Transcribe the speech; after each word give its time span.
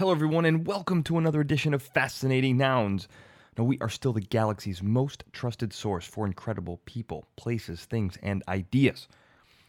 Hello, 0.00 0.12
everyone, 0.12 0.46
and 0.46 0.66
welcome 0.66 1.02
to 1.02 1.18
another 1.18 1.42
edition 1.42 1.74
of 1.74 1.82
Fascinating 1.82 2.56
Nouns. 2.56 3.06
Now, 3.58 3.64
we 3.64 3.76
are 3.82 3.90
still 3.90 4.14
the 4.14 4.22
galaxy's 4.22 4.82
most 4.82 5.24
trusted 5.30 5.74
source 5.74 6.06
for 6.06 6.24
incredible 6.24 6.80
people, 6.86 7.26
places, 7.36 7.84
things, 7.84 8.16
and 8.22 8.42
ideas. 8.48 9.08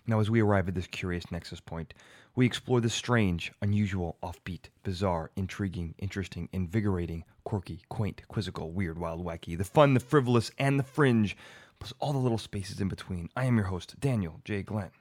Now, 0.08 0.22
as 0.22 0.32
we 0.32 0.42
arrive 0.42 0.70
at 0.70 0.74
this 0.74 0.88
curious 0.88 1.30
nexus 1.32 1.60
point, 1.60 1.94
we 2.34 2.46
explore 2.46 2.80
the 2.80 2.90
strange, 2.90 3.52
unusual, 3.62 4.16
offbeat, 4.24 4.70
bizarre, 4.84 5.32
intriguing, 5.36 5.96
interesting, 5.98 6.48
invigorating, 6.54 7.26
quirky, 7.44 7.82
quaint, 7.90 8.22
quizzical, 8.30 8.72
weird, 8.72 8.98
wild, 8.98 9.26
wacky, 9.26 9.58
the 9.58 9.66
fun, 9.66 9.96
the 9.96 10.00
frivolous, 10.00 10.50
and 10.58 10.80
the 10.80 10.84
fringe, 10.84 11.36
plus 11.78 11.92
all 12.00 12.14
the 12.14 12.20
little 12.20 12.38
spaces 12.38 12.80
in 12.80 12.88
between. 12.88 13.28
I 13.36 13.44
am 13.44 13.58
your 13.58 13.66
host, 13.66 14.00
Daniel 14.00 14.40
J. 14.46 14.64
Glenn. 14.64 14.92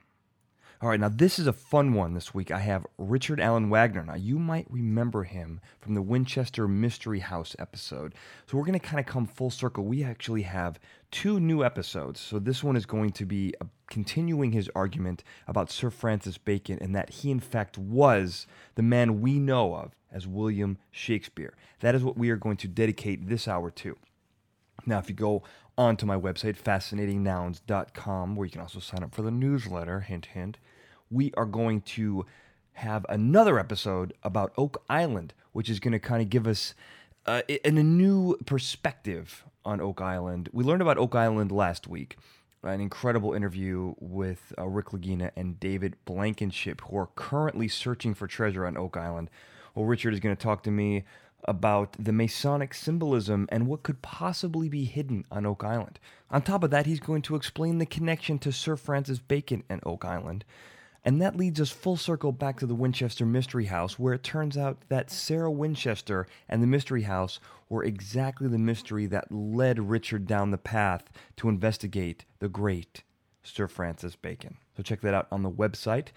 All 0.81 0.89
right, 0.89 0.99
now 0.99 1.09
this 1.09 1.37
is 1.37 1.45
a 1.45 1.53
fun 1.53 1.93
one 1.93 2.15
this 2.15 2.33
week. 2.33 2.49
I 2.49 2.57
have 2.57 2.87
Richard 2.97 3.39
Allen 3.39 3.69
Wagner. 3.69 4.03
Now, 4.03 4.15
you 4.15 4.39
might 4.39 4.65
remember 4.67 5.25
him 5.25 5.61
from 5.79 5.93
the 5.93 6.01
Winchester 6.01 6.67
Mystery 6.67 7.19
House 7.19 7.55
episode. 7.59 8.15
So, 8.47 8.57
we're 8.57 8.63
going 8.65 8.79
to 8.79 8.79
kind 8.79 8.99
of 8.99 9.05
come 9.05 9.27
full 9.27 9.51
circle. 9.51 9.85
We 9.85 10.03
actually 10.03 10.41
have 10.41 10.79
two 11.11 11.39
new 11.39 11.63
episodes. 11.63 12.19
So, 12.19 12.39
this 12.39 12.63
one 12.63 12.75
is 12.75 12.87
going 12.87 13.11
to 13.11 13.27
be 13.27 13.53
uh, 13.61 13.65
continuing 13.91 14.53
his 14.53 14.71
argument 14.73 15.23
about 15.47 15.69
Sir 15.69 15.91
Francis 15.91 16.39
Bacon 16.39 16.79
and 16.81 16.95
that 16.95 17.11
he, 17.11 17.29
in 17.29 17.41
fact, 17.41 17.77
was 17.77 18.47
the 18.73 18.81
man 18.81 19.21
we 19.21 19.37
know 19.37 19.75
of 19.75 19.91
as 20.11 20.25
William 20.25 20.79
Shakespeare. 20.89 21.53
That 21.81 21.93
is 21.93 22.03
what 22.03 22.17
we 22.17 22.31
are 22.31 22.37
going 22.37 22.57
to 22.57 22.67
dedicate 22.67 23.29
this 23.29 23.47
hour 23.47 23.69
to. 23.69 23.97
Now, 24.87 24.97
if 24.97 25.09
you 25.09 25.15
go 25.15 25.43
onto 25.77 26.07
my 26.07 26.17
website, 26.17 26.57
fascinatingnouns.com, 26.57 28.35
where 28.35 28.45
you 28.45 28.51
can 28.51 28.61
also 28.61 28.79
sign 28.79 29.03
up 29.03 29.13
for 29.13 29.21
the 29.21 29.29
newsletter, 29.29 29.99
hint, 29.99 30.27
hint, 30.27 30.57
we 31.11 31.31
are 31.35 31.45
going 31.45 31.81
to 31.81 32.25
have 32.73 33.05
another 33.09 33.59
episode 33.59 34.13
about 34.23 34.53
Oak 34.57 34.81
Island, 34.89 35.33
which 35.51 35.69
is 35.69 35.79
going 35.79 35.91
to 35.91 35.99
kind 35.99 36.21
of 36.21 36.29
give 36.29 36.47
us 36.47 36.73
uh, 37.25 37.41
a, 37.49 37.67
a 37.67 37.71
new 37.71 38.37
perspective 38.45 39.45
on 39.65 39.81
Oak 39.81 40.01
Island. 40.01 40.49
We 40.51 40.63
learned 40.63 40.81
about 40.81 40.97
Oak 40.97 41.15
Island 41.15 41.51
last 41.51 41.87
week. 41.87 42.17
An 42.63 42.79
incredible 42.79 43.33
interview 43.33 43.95
with 43.99 44.53
uh, 44.57 44.67
Rick 44.67 44.87
Lagina 44.87 45.31
and 45.35 45.59
David 45.59 45.95
Blankenship, 46.05 46.81
who 46.81 46.97
are 46.97 47.09
currently 47.15 47.67
searching 47.67 48.13
for 48.13 48.27
treasure 48.27 48.65
on 48.65 48.77
Oak 48.77 48.97
Island. 48.97 49.29
Well, 49.75 49.85
Richard 49.85 50.13
is 50.13 50.19
going 50.19 50.35
to 50.35 50.41
talk 50.41 50.63
to 50.63 50.71
me 50.71 51.03
about 51.45 51.95
the 51.97 52.11
Masonic 52.11 52.73
symbolism 52.73 53.47
and 53.51 53.65
what 53.65 53.81
could 53.81 54.01
possibly 54.03 54.69
be 54.69 54.85
hidden 54.85 55.25
on 55.31 55.45
Oak 55.45 55.63
Island. 55.63 55.99
On 56.29 56.41
top 56.41 56.63
of 56.63 56.69
that, 56.69 56.85
he's 56.85 56.99
going 56.99 57.23
to 57.23 57.35
explain 57.35 57.79
the 57.79 57.85
connection 57.85 58.37
to 58.39 58.51
Sir 58.51 58.75
Francis 58.75 59.19
Bacon 59.19 59.63
and 59.67 59.81
Oak 59.83 60.05
Island. 60.05 60.45
And 61.03 61.21
that 61.21 61.35
leads 61.35 61.59
us 61.59 61.71
full 61.71 61.97
circle 61.97 62.31
back 62.31 62.59
to 62.59 62.67
the 62.67 62.75
Winchester 62.75 63.25
Mystery 63.25 63.65
House, 63.65 63.97
where 63.97 64.13
it 64.13 64.23
turns 64.23 64.55
out 64.55 64.77
that 64.89 65.09
Sarah 65.09 65.51
Winchester 65.51 66.27
and 66.47 66.61
the 66.61 66.67
Mystery 66.67 67.03
House 67.03 67.39
were 67.69 67.83
exactly 67.83 68.47
the 68.47 68.59
mystery 68.59 69.07
that 69.07 69.31
led 69.31 69.79
Richard 69.89 70.27
down 70.27 70.51
the 70.51 70.57
path 70.57 71.09
to 71.37 71.49
investigate 71.49 72.25
the 72.39 72.49
great 72.49 73.03
Sir 73.43 73.67
Francis 73.67 74.15
Bacon. 74.15 74.57
So 74.77 74.83
check 74.83 75.01
that 75.01 75.13
out 75.13 75.27
on 75.31 75.41
the 75.41 75.49
website. 75.49 76.09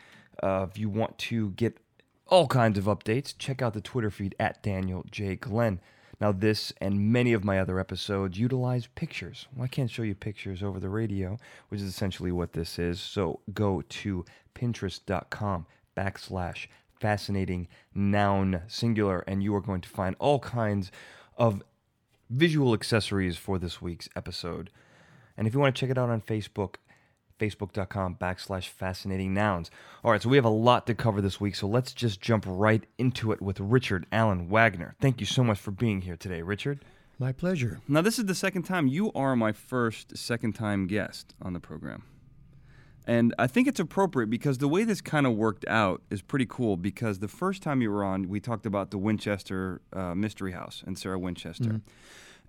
Uh, 0.42 0.66
if 0.68 0.78
you 0.78 0.90
want 0.90 1.16
to 1.18 1.50
get 1.52 1.78
all 2.26 2.46
kinds 2.46 2.78
of 2.78 2.84
updates, 2.84 3.34
check 3.38 3.62
out 3.62 3.72
the 3.72 3.80
Twitter 3.80 4.10
feed 4.10 4.34
at 4.38 4.62
Daniel 4.62 5.04
J. 5.10 5.36
Glenn. 5.36 5.80
Now, 6.20 6.32
this 6.32 6.72
and 6.80 7.12
many 7.12 7.32
of 7.32 7.44
my 7.44 7.58
other 7.58 7.78
episodes 7.80 8.38
utilize 8.38 8.86
pictures. 8.94 9.46
Well, 9.54 9.64
I 9.64 9.68
can't 9.68 9.90
show 9.90 10.02
you 10.02 10.14
pictures 10.14 10.62
over 10.62 10.80
the 10.80 10.88
radio, 10.88 11.38
which 11.68 11.80
is 11.80 11.86
essentially 11.86 12.32
what 12.32 12.52
this 12.52 12.78
is. 12.78 13.00
So 13.00 13.40
go 13.52 13.82
to 13.82 14.24
pinterest.com 14.54 15.66
backslash 15.96 16.66
fascinating 17.00 17.68
noun 17.94 18.62
singular, 18.66 19.24
and 19.26 19.42
you 19.42 19.54
are 19.54 19.60
going 19.60 19.80
to 19.82 19.88
find 19.88 20.16
all 20.18 20.38
kinds 20.38 20.90
of 21.36 21.62
visual 22.30 22.72
accessories 22.74 23.36
for 23.36 23.58
this 23.58 23.82
week's 23.82 24.08
episode. 24.16 24.70
And 25.36 25.46
if 25.46 25.54
you 25.54 25.60
want 25.60 25.74
to 25.74 25.80
check 25.80 25.90
it 25.90 25.98
out 25.98 26.10
on 26.10 26.20
Facebook, 26.20 26.76
facebook.com 27.38 28.16
backslash 28.16 28.68
fascinating 28.68 29.34
nouns. 29.34 29.70
All 30.02 30.10
right, 30.10 30.22
so 30.22 30.28
we 30.28 30.36
have 30.36 30.44
a 30.44 30.50
lot 30.50 30.86
to 30.86 30.94
cover 30.94 31.20
this 31.20 31.40
week, 31.40 31.54
so 31.54 31.66
let's 31.66 31.92
just 31.92 32.20
jump 32.20 32.44
right 32.46 32.84
into 32.98 33.32
it 33.32 33.42
with 33.42 33.60
Richard 33.60 34.06
Allen 34.12 34.48
Wagner. 34.48 34.94
Thank 35.00 35.20
you 35.20 35.26
so 35.26 35.44
much 35.44 35.58
for 35.58 35.70
being 35.70 36.02
here 36.02 36.16
today, 36.16 36.42
Richard. 36.42 36.84
My 37.18 37.32
pleasure. 37.32 37.80
Now, 37.86 38.00
this 38.00 38.18
is 38.18 38.26
the 38.26 38.34
second 38.34 38.64
time 38.64 38.88
you 38.88 39.12
are 39.12 39.36
my 39.36 39.52
first 39.52 40.16
second 40.16 40.54
time 40.54 40.86
guest 40.86 41.34
on 41.40 41.52
the 41.52 41.60
program. 41.60 42.04
And 43.06 43.34
I 43.38 43.46
think 43.46 43.68
it's 43.68 43.80
appropriate 43.80 44.30
because 44.30 44.58
the 44.58 44.68
way 44.68 44.84
this 44.84 45.00
kind 45.00 45.26
of 45.26 45.34
worked 45.34 45.66
out 45.68 46.02
is 46.10 46.22
pretty 46.22 46.46
cool 46.46 46.76
because 46.76 47.18
the 47.18 47.28
first 47.28 47.62
time 47.62 47.82
you 47.82 47.90
were 47.90 48.02
on, 48.02 48.28
we 48.28 48.40
talked 48.40 48.64
about 48.64 48.90
the 48.90 48.98
Winchester 48.98 49.82
uh, 49.92 50.14
Mystery 50.14 50.52
House 50.52 50.82
and 50.86 50.98
Sarah 50.98 51.18
Winchester. 51.18 51.64
Mm-hmm. 51.64 51.76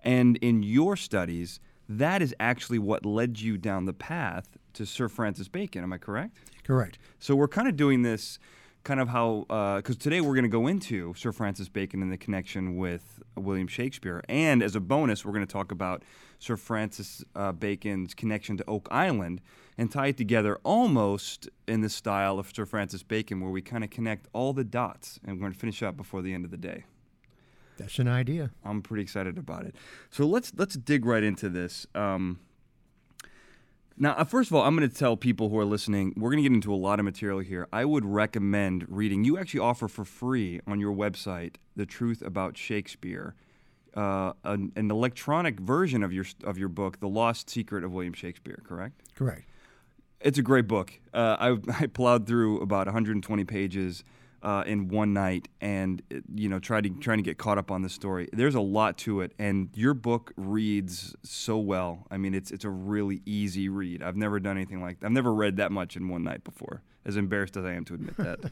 And 0.02 0.36
in 0.38 0.62
your 0.62 0.96
studies, 0.96 1.60
that 1.88 2.22
is 2.22 2.34
actually 2.40 2.78
what 2.78 3.04
led 3.04 3.40
you 3.40 3.58
down 3.58 3.84
the 3.84 3.92
path 3.92 4.56
to 4.76 4.86
Sir 4.86 5.08
Francis 5.08 5.48
Bacon. 5.48 5.82
Am 5.82 5.92
I 5.92 5.98
correct? 5.98 6.36
Correct. 6.62 6.98
So 7.18 7.34
we're 7.34 7.48
kind 7.48 7.68
of 7.68 7.76
doing 7.76 8.02
this 8.02 8.38
kind 8.84 9.00
of 9.00 9.08
how, 9.08 9.44
because 9.48 9.96
uh, 9.96 9.98
today 9.98 10.20
we're 10.20 10.34
going 10.34 10.44
to 10.44 10.48
go 10.48 10.68
into 10.68 11.12
Sir 11.14 11.32
Francis 11.32 11.68
Bacon 11.68 12.02
and 12.02 12.12
the 12.12 12.16
connection 12.16 12.76
with 12.76 13.20
William 13.36 13.66
Shakespeare. 13.66 14.22
And 14.28 14.62
as 14.62 14.76
a 14.76 14.80
bonus, 14.80 15.24
we're 15.24 15.32
going 15.32 15.46
to 15.46 15.52
talk 15.52 15.72
about 15.72 16.04
Sir 16.38 16.56
Francis 16.56 17.24
uh, 17.34 17.52
Bacon's 17.52 18.14
connection 18.14 18.56
to 18.58 18.64
Oak 18.68 18.86
Island 18.90 19.40
and 19.76 19.90
tie 19.90 20.08
it 20.08 20.16
together 20.16 20.58
almost 20.62 21.48
in 21.66 21.80
the 21.80 21.88
style 21.88 22.38
of 22.38 22.52
Sir 22.54 22.64
Francis 22.64 23.02
Bacon, 23.02 23.40
where 23.40 23.50
we 23.50 23.60
kind 23.60 23.82
of 23.82 23.90
connect 23.90 24.28
all 24.32 24.52
the 24.52 24.64
dots. 24.64 25.18
And 25.24 25.36
we're 25.36 25.40
going 25.40 25.52
to 25.52 25.58
finish 25.58 25.82
up 25.82 25.96
before 25.96 26.22
the 26.22 26.32
end 26.32 26.44
of 26.44 26.50
the 26.50 26.56
day. 26.56 26.84
That's 27.78 27.98
an 27.98 28.08
idea. 28.08 28.50
I'm 28.64 28.82
pretty 28.82 29.02
excited 29.02 29.36
about 29.36 29.64
it. 29.64 29.74
So 30.10 30.26
let's 30.26 30.52
let's 30.56 30.76
dig 30.76 31.04
right 31.04 31.22
into 31.22 31.48
this. 31.48 31.86
Um, 31.94 32.38
now, 33.98 34.12
uh, 34.12 34.24
first 34.24 34.50
of 34.50 34.56
all, 34.56 34.62
I'm 34.62 34.76
going 34.76 34.88
to 34.88 34.94
tell 34.94 35.16
people 35.16 35.48
who 35.48 35.58
are 35.58 35.64
listening, 35.64 36.12
we're 36.16 36.30
going 36.30 36.42
to 36.42 36.48
get 36.48 36.54
into 36.54 36.72
a 36.72 36.76
lot 36.76 36.98
of 36.98 37.04
material 37.04 37.38
here. 37.38 37.66
I 37.72 37.84
would 37.84 38.04
recommend 38.04 38.84
reading. 38.88 39.24
You 39.24 39.38
actually 39.38 39.60
offer 39.60 39.88
for 39.88 40.04
free 40.04 40.60
on 40.66 40.80
your 40.80 40.94
website 40.94 41.54
the 41.76 41.86
truth 41.86 42.20
about 42.20 42.56
Shakespeare, 42.58 43.34
uh, 43.94 44.34
an, 44.44 44.72
an, 44.76 44.90
electronic 44.90 45.58
version 45.58 46.02
of 46.02 46.12
your 46.12 46.26
of 46.44 46.58
your 46.58 46.68
book, 46.68 47.00
The 47.00 47.08
Lost 47.08 47.48
Secret 47.48 47.84
of 47.84 47.92
William 47.92 48.12
Shakespeare. 48.12 48.62
Correct? 48.66 49.00
Correct. 49.14 49.48
It's 50.20 50.38
a 50.38 50.42
great 50.42 50.66
book. 50.66 50.92
Uh, 51.14 51.36
I, 51.38 51.56
I 51.82 51.86
plowed 51.86 52.26
through 52.26 52.60
about 52.60 52.86
120 52.86 53.44
pages 53.44 54.04
uh, 54.42 54.62
in 54.66 54.88
one 54.88 55.12
night 55.12 55.48
and 55.60 56.02
you 56.34 56.48
know 56.48 56.58
trying 56.58 56.82
to 56.84 56.90
trying 56.90 57.18
to 57.18 57.22
get 57.22 57.38
caught 57.38 57.58
up 57.58 57.70
on 57.70 57.82
the 57.82 57.88
story. 57.88 58.28
There's 58.32 58.54
a 58.54 58.60
lot 58.60 58.98
to 58.98 59.20
it, 59.20 59.32
and 59.38 59.70
your 59.74 59.94
book 59.94 60.32
reads 60.36 61.14
so 61.22 61.58
well. 61.58 62.06
I 62.10 62.16
mean, 62.16 62.34
it's 62.34 62.50
it's 62.50 62.64
a 62.64 62.70
really 62.70 63.22
easy 63.26 63.68
read. 63.68 64.02
I've 64.02 64.16
never 64.16 64.38
done 64.40 64.56
anything 64.56 64.80
like 64.80 65.00
that. 65.00 65.06
I've 65.06 65.12
never 65.12 65.34
read 65.34 65.56
that 65.56 65.72
much 65.72 65.96
in 65.96 66.08
one 66.08 66.22
night 66.22 66.44
before. 66.44 66.82
As 67.04 67.16
embarrassed 67.16 67.56
as 67.56 67.64
I 67.64 67.72
am 67.72 67.84
to 67.84 67.94
admit 67.94 68.16
that. 68.16 68.50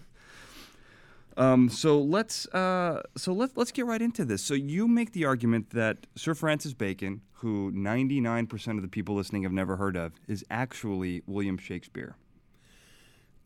um, 1.36 1.68
so 1.68 2.00
let's 2.00 2.46
uh, 2.48 3.02
so 3.16 3.32
let's 3.32 3.56
let's 3.56 3.72
get 3.72 3.86
right 3.86 4.02
into 4.02 4.24
this. 4.24 4.42
So 4.42 4.54
you 4.54 4.88
make 4.88 5.12
the 5.12 5.24
argument 5.24 5.70
that 5.70 6.06
Sir 6.16 6.34
Francis 6.34 6.72
Bacon, 6.72 7.20
who 7.32 7.72
99% 7.72 8.76
of 8.76 8.82
the 8.82 8.88
people 8.88 9.16
listening 9.16 9.42
have 9.42 9.52
never 9.52 9.76
heard 9.76 9.96
of, 9.96 10.12
is 10.28 10.44
actually 10.50 11.22
William 11.26 11.58
Shakespeare. 11.58 12.16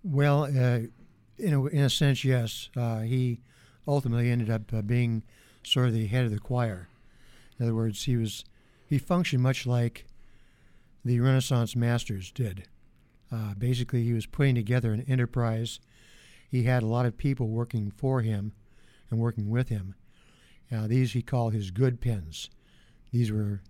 Well, 0.04 0.44
uh, 0.44 0.88
in 1.38 1.54
a, 1.54 1.64
in 1.66 1.80
a 1.80 1.90
sense, 1.90 2.24
yes. 2.24 2.68
Uh, 2.76 3.00
he 3.00 3.40
ultimately 3.86 4.30
ended 4.30 4.50
up 4.50 4.72
uh, 4.72 4.82
being 4.82 5.22
sort 5.62 5.88
of 5.88 5.94
the 5.94 6.06
head 6.06 6.24
of 6.24 6.30
the 6.30 6.38
choir. 6.38 6.88
In 7.58 7.64
other 7.64 7.74
words, 7.74 8.04
he 8.04 8.16
was 8.16 8.44
he 8.86 8.98
functioned 8.98 9.42
much 9.42 9.66
like 9.66 10.06
the 11.04 11.20
Renaissance 11.20 11.76
masters 11.76 12.30
did. 12.30 12.64
Uh, 13.30 13.54
basically, 13.54 14.02
he 14.02 14.12
was 14.12 14.26
putting 14.26 14.54
together 14.54 14.92
an 14.92 15.04
enterprise. 15.08 15.80
He 16.48 16.64
had 16.64 16.82
a 16.82 16.86
lot 16.86 17.06
of 17.06 17.18
people 17.18 17.48
working 17.48 17.90
for 17.90 18.22
him 18.22 18.52
and 19.10 19.20
working 19.20 19.50
with 19.50 19.68
him. 19.68 19.94
Uh, 20.72 20.86
these 20.86 21.12
he 21.12 21.22
called 21.22 21.52
his 21.52 21.70
good 21.70 22.00
pens. 22.00 22.50
These 23.10 23.30
were 23.30 23.62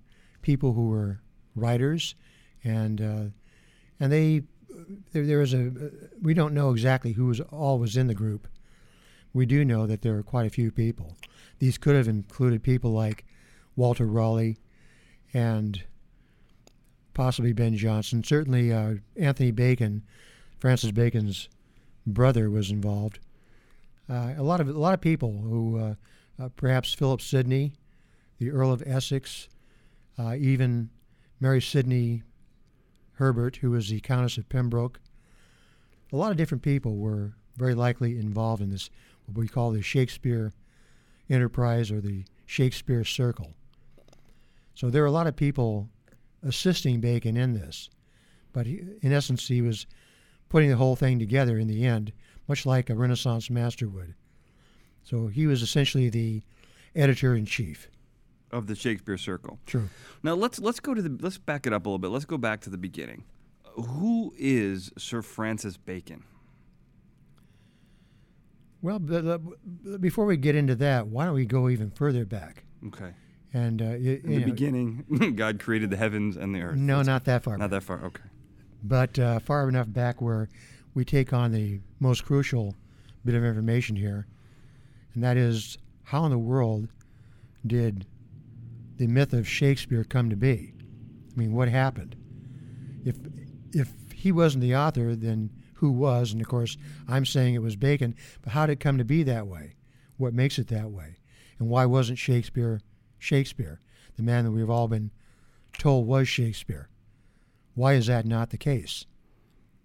people 0.43 0.73
who 0.73 0.89
were 0.89 1.21
writers, 1.55 2.15
and 2.65 3.01
uh, 3.01 3.25
and 4.01 4.13
they 4.13 4.43
there, 5.13 5.27
there 5.27 5.39
was 5.39 5.55
a 5.55 5.73
we 6.21 6.35
don't 6.35 6.55
know 6.55 6.71
exactly 6.71 7.13
who 7.13 7.27
was 7.27 7.41
all 7.41 7.79
was 7.79 7.97
in 7.97 8.07
the 8.07 8.15
group. 8.15 8.49
We 9.33 9.47
do 9.47 9.65
know 9.65 9.87
that 9.87 10.03
there 10.03 10.15
were 10.15 10.23
quite 10.23 10.47
a 10.47 10.51
few 10.51 10.71
people. 10.71 11.17
These 11.59 11.79
could 11.79 11.97
have 11.97 12.09
included 12.09 12.63
people 12.63 12.93
like 12.93 13.25
Walter 13.77 14.07
Raleigh 14.07 14.59
and 15.35 15.83
possibly 17.15 17.53
Ben 17.53 17.77
Jonson. 17.77 18.25
Certainly, 18.25 18.73
uh, 18.73 18.95
Anthony 19.17 19.51
Bacon, 19.51 20.03
Francis 20.59 20.93
Bacon's 20.93 21.49
brother, 22.07 22.49
was 22.49 22.71
involved. 22.71 23.19
Uh, 24.09 24.35
a 24.37 24.43
lot 24.43 24.61
of 24.61 24.69
a 24.69 24.73
lot 24.73 24.95
of 24.95 25.01
people 25.01 25.33
who 25.33 25.79
uh, 25.79 25.95
uh 26.41 26.49
perhaps 26.57 26.95
Philip 26.95 27.21
Sidney, 27.21 27.73
the 28.39 28.51
Earl 28.51 28.73
of 28.73 28.83
Essex, 28.87 29.49
uh, 30.19 30.35
even 30.39 30.91
Mary 31.41 31.61
Sidney 31.61 32.23
Herbert, 33.19 33.57
who 33.57 33.73
was 33.73 33.89
the 33.89 33.99
Countess 33.99 34.39
of 34.39 34.49
Pembroke. 34.49 35.01
A 36.13 36.17
lot 36.17 36.31
of 36.31 36.37
different 36.37 36.63
people 36.63 36.97
were 36.97 37.35
very 37.57 37.75
likely 37.75 38.17
involved 38.17 38.63
in 38.63 38.71
this, 38.71 38.91
what 39.27 39.37
we 39.37 39.49
call 39.49 39.73
the 39.73 39.83
Shakespeare 39.83 40.53
enterprise 41.29 41.91
or 41.91 42.01
the 42.01 42.25
Shakespeare 42.47 43.05
Circle. 43.05 43.55
So 44.75 44.89
there 44.89 45.03
are 45.03 45.07
a 45.07 45.13
lot 45.13 45.27
of 45.27 45.35
people 45.35 45.89
assisting 46.45 47.01
Bacon 47.01 47.37
in 47.37 47.55
this, 47.55 47.91
but 48.53 48.67
he, 48.67 48.83
in 49.03 49.13
essence, 49.13 49.49
he 49.49 49.63
was 49.63 49.87
putting 50.49 50.71
the 50.71 50.77
whole 50.77 50.95
thing 50.95 51.19
together 51.19 51.59
in 51.59 51.67
the 51.67 51.85
end, 51.85 52.13
much 52.47 52.65
like 52.65 52.89
a 52.89 52.95
Renaissance 52.95 53.51
master 53.51 53.89
would. 53.89 54.15
So 55.03 55.27
he 55.27 55.49
was 55.49 55.61
essentially 55.61 56.09
the 56.09 56.43
editor 56.95 57.35
in 57.35 57.47
chief 57.47 57.91
of 58.51 58.67
the 58.67 58.75
Shakespeare 58.75 59.17
Circle. 59.19 59.59
True. 59.67 59.89
Now 60.23 60.35
let's 60.35 60.59
let's 60.59 60.81
go 60.81 60.95
to 60.95 61.03
the 61.03 61.17
let's 61.23 61.39
back 61.39 61.67
it 61.67 61.73
up 61.73 61.87
a 61.87 61.89
little 61.89 61.99
bit. 61.99 62.09
Let's 62.09 62.25
go 62.25 62.39
back 62.39 62.61
to 62.63 62.71
the 62.71 62.79
beginning. 62.79 63.25
Who 63.75 64.35
is 64.37 64.91
Sir 64.99 65.23
Francis 65.23 65.77
Bacon? 65.77 66.25
Well, 68.81 68.99
before 68.99 70.25
we 70.25 70.37
get 70.37 70.55
into 70.55 70.75
that, 70.77 71.09
why 71.09 71.25
don't 71.25 71.35
we 71.35 71.47
go 71.47 71.69
even 71.69 71.91
further 71.91 72.25
back? 72.25 72.65
Okay. 72.87 73.13
And 73.53 73.83
uh, 73.83 73.85
in 73.85 74.23
the 74.25 74.39
know, 74.39 74.45
beginning, 74.47 75.33
God 75.37 75.59
created 75.59 75.91
the 75.91 75.97
heavens 75.97 76.37
and 76.37 76.55
the 76.55 76.61
earth. 76.61 76.77
No, 76.77 76.99
That's 76.99 77.07
not 77.09 77.25
that 77.25 77.43
far. 77.43 77.57
Not 77.57 77.71
back. 77.71 77.81
that 77.81 77.87
far. 77.87 78.05
Okay. 78.05 78.23
But 78.85 79.19
uh, 79.19 79.39
far 79.41 79.69
enough 79.69 79.93
back 79.93 80.21
where 80.23 80.49
we 80.95 81.05
take 81.05 81.33
on 81.33 81.51
the 81.51 81.81
most 81.99 82.25
crucial 82.25 82.77
bit 83.25 83.35
of 83.35 83.45
information 83.45 83.97
here, 83.97 84.27
and 85.15 85.25
that 85.25 85.37
is 85.37 85.79
how 86.05 86.25
in 86.25 86.31
the 86.31 86.39
world 86.39 86.89
did 87.67 88.07
the 88.99 89.07
myth 89.07 89.33
of 89.33 89.49
Shakespeare 89.49 90.05
come 90.05 90.29
to 90.31 90.37
be? 90.37 90.75
I 91.35 91.39
mean, 91.39 91.53
what 91.53 91.69
happened? 91.69 92.17
If 93.05 93.17
if 93.73 93.93
he 94.13 94.33
wasn't 94.33 94.63
the 94.63 94.77
author, 94.77 95.15
then 95.15 95.51
who 95.75 95.91
was? 95.91 96.33
And 96.33 96.41
of 96.41 96.49
course, 96.49 96.77
I'm 97.07 97.25
saying 97.25 97.55
it 97.55 97.63
was 97.63 97.77
Bacon. 97.77 98.15
But 98.43 98.53
how 98.53 98.67
did 98.67 98.75
it 98.75 98.81
come 98.81 98.99
to 98.99 99.05
be 99.05 99.23
that 99.23 99.47
way? 99.47 99.77
What 100.17 100.35
makes 100.35 100.59
it 100.59 100.69
that 100.69 100.91
way? 100.91 101.19
And 101.59 101.69
why 101.69 101.87
wasn't 101.87 102.19
Shakespeare 102.19 102.81
Shakespeare, 103.19 103.81
the 104.17 104.23
man 104.23 104.45
that 104.45 104.51
we've 104.51 104.71
all 104.71 104.89
been 104.89 105.11
told 105.79 106.07
was 106.07 106.29
Shakespeare? 106.29 106.89
Why 107.75 107.95
is 107.95 108.07
that 108.07 108.27
not 108.27 108.51
the 108.51 108.59
case? 108.59 109.07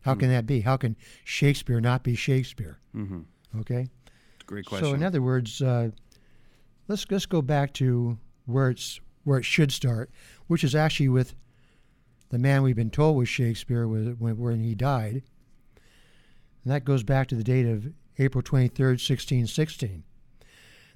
How 0.02 0.16
can 0.16 0.30
that 0.30 0.46
be? 0.46 0.62
How 0.62 0.76
can 0.76 0.98
Shakespeare 1.24 1.80
not 1.80 2.04
be 2.04 2.16
Shakespeare? 2.16 2.80
Mm-hmm. 2.94 3.60
Okay. 3.62 3.88
Great 4.46 4.66
question. 4.66 4.86
So, 4.86 4.94
in 4.94 5.04
other 5.04 5.22
words, 5.22 5.62
uh, 5.62 5.92
let's 6.88 7.06
let's 7.10 7.26
go 7.26 7.42
back 7.42 7.74
to 7.76 8.18
where 8.46 8.70
it's 8.70 9.00
where 9.24 9.40
it 9.40 9.46
should 9.46 9.72
start, 9.72 10.12
which 10.48 10.64
is 10.64 10.76
actually 10.76 11.10
with 11.10 11.36
the 12.30 12.40
man 12.40 12.64
we've 12.64 12.76
been 12.76 12.90
told 12.90 13.16
was 13.16 13.30
Shakespeare 13.30 13.88
when, 13.88 14.18
when 14.18 14.60
he 14.60 14.76
died. 14.76 15.22
And 16.64 16.74
that 16.74 16.86
goes 16.86 17.04
back 17.04 17.28
to 17.28 17.36
the 17.36 17.44
date 17.44 17.66
of 17.66 17.94
April 18.18 18.42
23rd, 18.42 19.00
1616. 19.00 20.04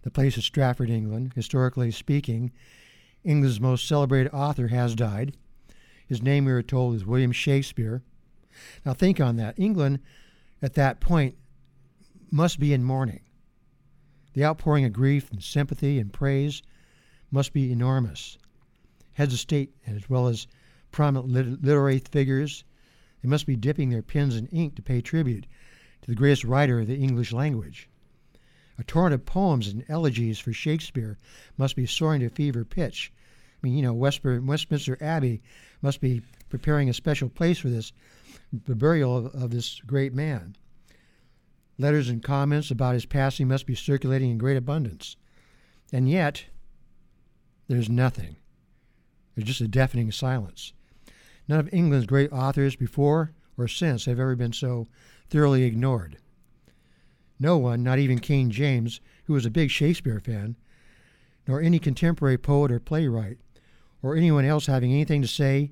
The 0.01 0.11
place 0.11 0.37
is 0.37 0.45
Stratford, 0.45 0.89
England. 0.89 1.33
Historically 1.35 1.91
speaking, 1.91 2.51
England's 3.23 3.59
most 3.59 3.87
celebrated 3.87 4.33
author 4.33 4.67
has 4.69 4.95
died. 4.95 5.35
His 6.07 6.21
name, 6.21 6.45
we 6.45 6.51
are 6.53 6.61
told, 6.61 6.95
is 6.95 7.05
William 7.05 7.31
Shakespeare. 7.31 8.01
Now, 8.85 8.93
think 8.93 9.19
on 9.19 9.35
that. 9.37 9.59
England, 9.59 9.99
at 10.61 10.75
that 10.75 10.99
point, 10.99 11.35
must 12.31 12.59
be 12.59 12.73
in 12.73 12.83
mourning. 12.83 13.21
The 14.33 14.45
outpouring 14.45 14.85
of 14.85 14.93
grief 14.93 15.31
and 15.31 15.43
sympathy 15.43 15.99
and 15.99 16.13
praise 16.13 16.61
must 17.31 17.53
be 17.53 17.71
enormous. 17.71 18.37
Heads 19.13 19.33
of 19.33 19.39
state, 19.39 19.73
as 19.85 20.09
well 20.09 20.27
as 20.27 20.47
prominent 20.91 21.29
lit- 21.29 21.63
literary 21.63 21.99
figures, 21.99 22.63
they 23.21 23.29
must 23.29 23.45
be 23.45 23.55
dipping 23.55 23.89
their 23.89 24.01
pens 24.01 24.35
in 24.35 24.47
ink 24.47 24.75
to 24.75 24.81
pay 24.81 25.01
tribute 25.01 25.47
to 26.01 26.07
the 26.07 26.15
greatest 26.15 26.43
writer 26.43 26.79
of 26.79 26.87
the 26.87 26.95
English 26.95 27.33
language. 27.33 27.89
A 28.79 28.83
torrent 28.83 29.13
of 29.13 29.25
poems 29.25 29.67
and 29.67 29.83
elegies 29.89 30.39
for 30.39 30.53
Shakespeare 30.53 31.17
must 31.57 31.75
be 31.75 31.87
soaring 31.87 32.21
to 32.21 32.29
fever 32.29 32.63
pitch. 32.63 33.11
I 33.15 33.57
mean, 33.61 33.73
you 33.75 33.81
know, 33.81 33.93
Westminster 33.93 34.97
Abbey 35.01 35.41
must 35.81 35.99
be 35.99 36.21
preparing 36.49 36.89
a 36.89 36.93
special 36.93 37.27
place 37.27 37.57
for 37.57 37.69
this, 37.69 37.91
the 38.65 38.75
burial 38.75 39.17
of, 39.17 39.25
of 39.33 39.49
this 39.49 39.81
great 39.81 40.13
man. 40.13 40.55
Letters 41.79 42.09
and 42.09 42.23
comments 42.23 42.71
about 42.71 42.93
his 42.93 43.05
passing 43.05 43.47
must 43.47 43.65
be 43.65 43.75
circulating 43.75 44.31
in 44.31 44.37
great 44.37 44.57
abundance. 44.57 45.15
And 45.91 46.09
yet, 46.09 46.45
there's 47.67 47.89
nothing. 47.89 48.37
There's 49.35 49.47
just 49.47 49.61
a 49.61 49.67
deafening 49.67 50.11
silence. 50.11 50.73
None 51.47 51.59
of 51.59 51.73
England's 51.73 52.07
great 52.07 52.31
authors 52.31 52.75
before 52.75 53.33
or 53.57 53.67
since 53.67 54.05
have 54.05 54.19
ever 54.19 54.35
been 54.35 54.53
so 54.53 54.87
thoroughly 55.29 55.63
ignored. 55.63 56.17
No 57.39 57.57
one, 57.57 57.83
not 57.83 57.99
even 57.99 58.19
King 58.19 58.49
James, 58.49 58.99
who 59.25 59.33
was 59.33 59.45
a 59.45 59.51
big 59.51 59.69
Shakespeare 59.69 60.19
fan, 60.19 60.55
nor 61.47 61.61
any 61.61 61.79
contemporary 61.79 62.37
poet 62.37 62.71
or 62.71 62.79
playwright, 62.79 63.37
or 64.01 64.15
anyone 64.15 64.45
else 64.45 64.65
having 64.65 64.91
anything 64.91 65.21
to 65.21 65.27
say, 65.27 65.71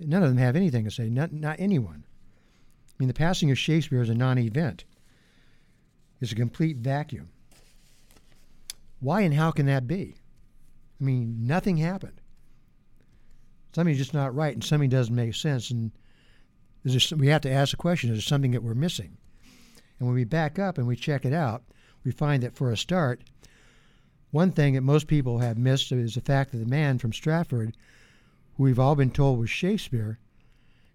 none 0.00 0.22
of 0.22 0.28
them 0.28 0.38
have 0.38 0.56
anything 0.56 0.84
to 0.84 0.90
say, 0.90 1.08
not, 1.08 1.32
not 1.32 1.56
anyone. 1.58 2.04
I 2.90 2.94
mean, 2.98 3.08
the 3.08 3.14
passing 3.14 3.50
of 3.50 3.58
Shakespeare 3.58 4.02
is 4.02 4.08
a 4.08 4.14
non 4.14 4.38
event, 4.38 4.84
it's 6.20 6.32
a 6.32 6.36
complete 6.36 6.78
vacuum. 6.78 7.30
Why 9.00 9.22
and 9.22 9.34
how 9.34 9.50
can 9.50 9.66
that 9.66 9.88
be? 9.88 10.16
I 11.02 11.04
mean, 11.04 11.48
nothing 11.48 11.78
happened. 11.78 12.20
Something's 13.74 13.98
just 13.98 14.14
not 14.14 14.36
right, 14.36 14.54
and 14.54 14.62
something 14.62 14.88
doesn't 14.88 15.12
make 15.12 15.34
sense. 15.34 15.68
And 15.72 15.90
there, 16.84 17.18
we 17.18 17.26
have 17.26 17.40
to 17.40 17.50
ask 17.50 17.72
the 17.72 17.76
question: 17.76 18.10
Is 18.10 18.18
there 18.18 18.22
something 18.22 18.52
that 18.52 18.62
we're 18.62 18.74
missing? 18.74 19.16
And 19.98 20.06
when 20.06 20.14
we 20.14 20.22
back 20.22 20.60
up 20.60 20.78
and 20.78 20.86
we 20.86 20.94
check 20.94 21.24
it 21.24 21.32
out, 21.32 21.64
we 22.04 22.12
find 22.12 22.44
that 22.44 22.54
for 22.54 22.70
a 22.70 22.76
start, 22.76 23.22
one 24.30 24.52
thing 24.52 24.74
that 24.74 24.82
most 24.82 25.08
people 25.08 25.40
have 25.40 25.58
missed 25.58 25.90
is 25.90 26.14
the 26.14 26.20
fact 26.20 26.52
that 26.52 26.58
the 26.58 26.66
man 26.66 26.98
from 26.98 27.12
Stratford, 27.12 27.76
who 28.54 28.62
we've 28.62 28.78
all 28.78 28.94
been 28.94 29.10
told 29.10 29.40
was 29.40 29.50
Shakespeare, 29.50 30.20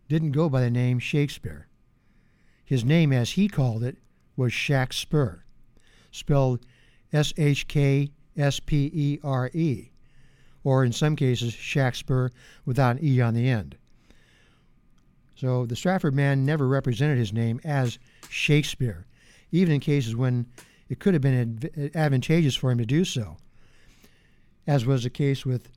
didn't 0.07 0.31
go 0.31 0.47
by 0.47 0.61
the 0.61 0.71
name 0.71 0.99
Shakespeare. 0.99 1.67
His 2.63 2.85
name, 2.85 3.11
as 3.11 3.31
he 3.31 3.49
called 3.49 3.83
it, 3.83 3.97
was 4.37 4.53
Shakspere, 4.53 5.43
spelled 6.11 6.65
S 7.11 7.33
H 7.35 7.67
K 7.67 8.11
S 8.37 8.61
P 8.61 8.89
E 8.93 9.19
R 9.21 9.51
E 9.53 9.91
or 10.67 10.83
in 10.83 10.91
some 10.91 11.15
cases, 11.15 11.53
Shakespeare 11.53 12.29
without 12.65 12.97
an 12.97 13.05
E 13.05 13.21
on 13.21 13.33
the 13.33 13.47
end. 13.47 13.77
So 15.33 15.65
the 15.65 15.77
Stratford 15.77 16.13
man 16.13 16.45
never 16.45 16.67
represented 16.67 17.17
his 17.17 17.31
name 17.31 17.61
as 17.63 17.97
Shakespeare, 18.27 19.05
even 19.49 19.75
in 19.75 19.79
cases 19.79 20.13
when 20.13 20.45
it 20.89 20.99
could 20.99 21.13
have 21.13 21.21
been 21.21 21.39
adv- 21.63 21.95
advantageous 21.95 22.57
for 22.57 22.69
him 22.69 22.79
to 22.79 22.85
do 22.85 23.05
so, 23.05 23.37
as 24.67 24.85
was 24.85 25.03
the 25.03 25.09
case 25.09 25.45
with 25.45 25.71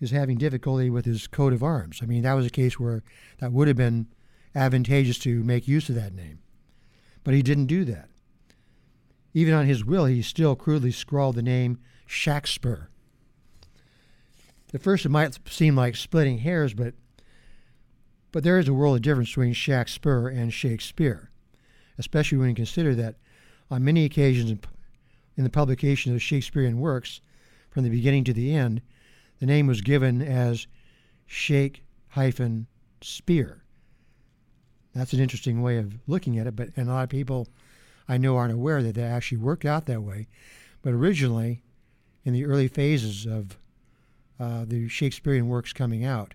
his 0.00 0.10
having 0.10 0.38
difficulty 0.38 0.88
with 0.88 1.04
his 1.04 1.26
coat 1.26 1.52
of 1.52 1.62
arms. 1.62 2.00
I 2.02 2.06
mean, 2.06 2.22
that 2.22 2.32
was 2.32 2.46
a 2.46 2.50
case 2.50 2.80
where 2.80 3.02
that 3.40 3.52
would 3.52 3.68
have 3.68 3.76
been 3.76 4.06
advantageous 4.54 5.18
to 5.18 5.44
make 5.44 5.68
use 5.68 5.90
of 5.90 5.96
that 5.96 6.14
name. 6.14 6.38
But 7.24 7.34
he 7.34 7.42
didn't 7.42 7.66
do 7.66 7.84
that. 7.84 8.08
Even 9.34 9.52
on 9.52 9.66
his 9.66 9.84
will, 9.84 10.06
he 10.06 10.22
still 10.22 10.56
crudely 10.56 10.92
scrawled 10.92 11.34
the 11.34 11.42
name 11.42 11.78
Shakespeare 12.06 12.88
at 14.74 14.82
first, 14.82 15.04
it 15.04 15.10
might 15.10 15.38
seem 15.48 15.76
like 15.76 15.96
splitting 15.96 16.38
hairs, 16.38 16.74
but 16.74 16.94
but 18.32 18.44
there 18.44 18.58
is 18.58 18.66
a 18.66 18.72
world 18.72 18.96
of 18.96 19.02
difference 19.02 19.28
between 19.28 19.52
Shakespeare 19.52 20.26
and 20.26 20.52
Shakespeare, 20.52 21.30
especially 21.98 22.38
when 22.38 22.48
you 22.48 22.54
consider 22.54 22.94
that 22.94 23.16
on 23.70 23.84
many 23.84 24.06
occasions 24.06 24.50
in, 25.36 25.44
the 25.44 25.50
publication 25.50 26.14
of 26.14 26.22
Shakespearean 26.22 26.80
works, 26.80 27.20
from 27.68 27.84
the 27.84 27.90
beginning 27.90 28.24
to 28.24 28.32
the 28.32 28.54
end, 28.54 28.80
the 29.38 29.46
name 29.46 29.66
was 29.66 29.82
given 29.82 30.22
as 30.22 30.66
Shake 31.26 31.84
hyphen 32.08 32.66
Spear. 33.02 33.64
That's 34.94 35.12
an 35.12 35.20
interesting 35.20 35.62
way 35.62 35.78
of 35.78 35.98
looking 36.06 36.38
at 36.38 36.46
it, 36.46 36.56
but 36.56 36.70
and 36.76 36.88
a 36.88 36.92
lot 36.92 37.04
of 37.04 37.08
people 37.10 37.48
I 38.08 38.18
know 38.18 38.36
aren't 38.36 38.52
aware 38.52 38.82
that 38.82 38.94
that 38.94 39.10
actually 39.10 39.38
worked 39.38 39.64
out 39.64 39.86
that 39.86 40.02
way. 40.02 40.28
But 40.82 40.92
originally, 40.92 41.62
in 42.24 42.32
the 42.32 42.44
early 42.44 42.68
phases 42.68 43.26
of 43.26 43.58
uh, 44.42 44.64
the 44.66 44.88
Shakespearean 44.88 45.46
works 45.46 45.72
coming 45.72 46.04
out. 46.04 46.34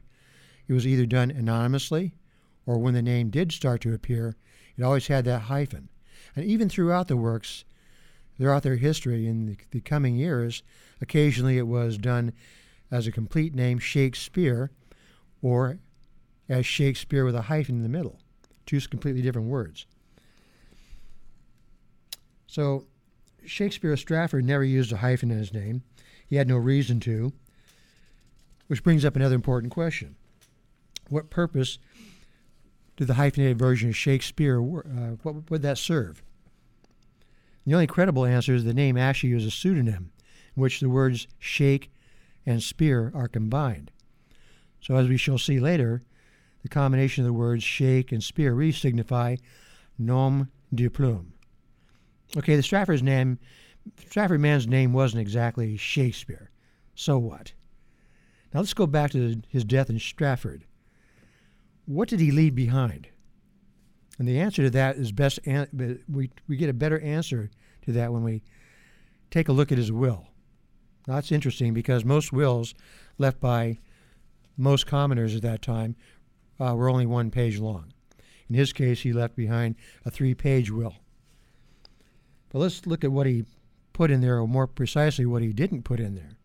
It 0.68 0.74
was 0.74 0.88
either 0.88 1.06
done 1.06 1.30
anonymously, 1.30 2.14
or 2.66 2.78
when 2.78 2.94
the 2.94 3.02
name 3.02 3.30
did 3.30 3.52
start 3.52 3.82
to 3.82 3.94
appear, 3.94 4.38
it 4.78 4.84
always 4.84 5.08
had 5.08 5.26
that 5.26 5.44
hyphen. 5.44 5.90
And 6.34 6.46
even 6.46 6.70
throughout 6.70 7.10
the 7.10 7.18
works, 7.18 7.66
throughout 8.38 8.64
their 8.64 8.78
history 8.78 9.28
in 9.28 9.46
the, 9.46 9.58
the 9.72 9.82
coming 9.82 10.16
years, 10.16 10.64
occasionally 11.02 11.58
it 11.58 11.68
was 11.68 11.98
done 11.98 12.32
as 12.92 13.08
a 13.08 13.12
complete 13.12 13.54
name, 13.54 13.78
Shakespeare, 13.78 14.72
or 15.42 15.80
as 16.48 16.66
Shakespeare 16.66 17.26
with 17.26 17.36
a 17.36 17.44
hyphen 17.44 17.76
in 17.76 17.84
the 17.84 17.90
middle. 17.90 18.20
Two 18.66 18.80
completely 18.82 19.22
different 19.22 19.50
words. 19.50 19.86
So 22.48 22.86
Shakespeare 23.46 23.92
of 23.92 24.00
Stratford 24.00 24.46
never 24.46 24.64
used 24.64 24.94
a 24.94 24.98
hyphen 24.98 25.30
in 25.30 25.40
his 25.40 25.54
name. 25.54 25.84
He 26.26 26.38
had 26.38 26.48
no 26.48 26.56
reason 26.58 27.02
to. 27.02 27.34
Which 28.68 28.84
brings 28.84 29.06
up 29.06 29.16
another 29.16 29.36
important 29.36 29.72
question. 29.72 30.16
What 31.10 31.30
purpose 31.30 31.80
did 32.98 33.08
the 33.08 33.14
hyphenated 33.14 33.58
version 33.58 33.90
of 33.90 33.96
Shakespeare, 33.96 34.60
uh, 34.60 35.16
what 35.24 35.50
would 35.50 35.62
that 35.62 35.78
serve? 35.78 36.24
The 37.66 37.74
only 37.74 37.88
credible 37.88 38.26
answer 38.26 38.56
is 38.56 38.64
the 38.64 38.74
name 38.74 38.98
actually 38.98 39.34
is 39.34 39.46
a 39.46 39.52
pseudonym, 39.52 40.12
in 40.56 40.62
which 40.62 40.80
the 40.80 40.90
words 40.90 41.28
shake 41.38 41.92
and 42.46 42.64
spear 42.64 43.12
are 43.14 43.28
combined. 43.28 43.92
So, 44.82 44.96
as 44.96 45.08
we 45.08 45.18
shall 45.18 45.38
see 45.38 45.60
later, 45.60 46.02
the 46.64 46.70
combination 46.70 47.24
of 47.24 47.28
the 47.28 47.34
words 47.34 47.64
shake 47.64 48.12
and 48.12 48.24
spear 48.24 48.54
really 48.54 48.72
signify 48.72 49.36
nom 49.98 50.50
de 50.74 50.90
plume. 50.90 51.34
Okay, 52.36 52.56
the 52.56 52.64
Stratford's 52.64 53.04
name, 53.04 53.38
Stratford 54.08 54.40
man's 54.40 54.68
name 54.68 54.94
wasn't 54.94 55.22
exactly 55.22 55.78
Shakespeare. 55.78 56.50
So 56.96 57.18
what? 57.18 57.54
Now 58.54 58.62
let's 58.62 58.74
go 58.74 58.88
back 58.88 59.12
to 59.12 59.42
his 59.50 59.64
death 59.64 59.90
in 59.90 60.00
Stratford. 60.00 60.66
What 61.86 62.10
did 62.10 62.20
he 62.20 62.32
leave 62.32 62.56
behind? 62.56 63.08
And 64.20 64.28
the 64.28 64.40
answer 64.40 64.64
to 64.64 64.70
that 64.72 64.96
is 64.96 65.12
best. 65.12 65.40
An- 65.46 66.02
we 66.10 66.32
we 66.48 66.58
get 66.58 66.70
a 66.70 66.74
better 66.74 67.00
answer 67.00 67.50
to 67.86 67.92
that 67.94 68.12
when 68.12 68.24
we 68.24 68.42
take 69.30 69.48
a 69.48 69.54
look 69.54 69.72
at 69.72 69.78
his 69.78 69.92
will. 69.92 70.28
Now, 71.08 71.16
that's 71.16 71.32
interesting 71.32 71.74
because 71.74 72.04
most 72.04 72.34
wills 72.34 72.74
left 73.18 73.40
by 73.40 73.80
most 74.58 74.88
commoners 74.88 75.36
at 75.36 75.42
that 75.44 75.62
time 75.62 75.96
uh, 76.60 76.74
were 76.76 76.90
only 76.90 77.06
one 77.06 77.32
page 77.32 77.60
long. 77.60 77.94
In 78.50 78.56
his 78.56 78.74
case, 78.74 79.02
he 79.02 79.14
left 79.14 79.36
behind 79.36 79.76
a 80.06 80.12
three-page 80.12 80.72
will. 80.72 80.96
But 82.50 82.60
let's 82.60 82.86
look 82.86 83.04
at 83.04 83.12
what 83.12 83.28
he 83.28 83.46
put 83.94 84.10
in 84.10 84.22
there, 84.22 84.40
or 84.40 84.48
more 84.48 84.68
precisely, 84.68 85.26
what 85.26 85.42
he 85.42 85.54
didn't 85.54 85.84
put 85.84 86.00
in 86.00 86.16
there. 86.16 86.37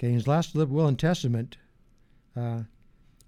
Okay, 0.00 0.12
his 0.12 0.26
last 0.26 0.54
will 0.54 0.86
and 0.86 0.98
testament, 0.98 1.58
uh, 2.34 2.62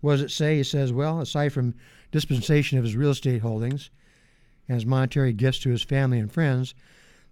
what 0.00 0.12
does 0.12 0.22
it 0.22 0.30
say? 0.30 0.56
He 0.56 0.62
says, 0.62 0.90
well, 0.90 1.20
aside 1.20 1.52
from 1.52 1.74
dispensation 2.12 2.78
of 2.78 2.84
his 2.84 2.96
real 2.96 3.10
estate 3.10 3.42
holdings 3.42 3.90
and 4.66 4.76
his 4.76 4.86
monetary 4.86 5.34
gifts 5.34 5.58
to 5.60 5.70
his 5.70 5.82
family 5.82 6.18
and 6.18 6.32
friends, 6.32 6.74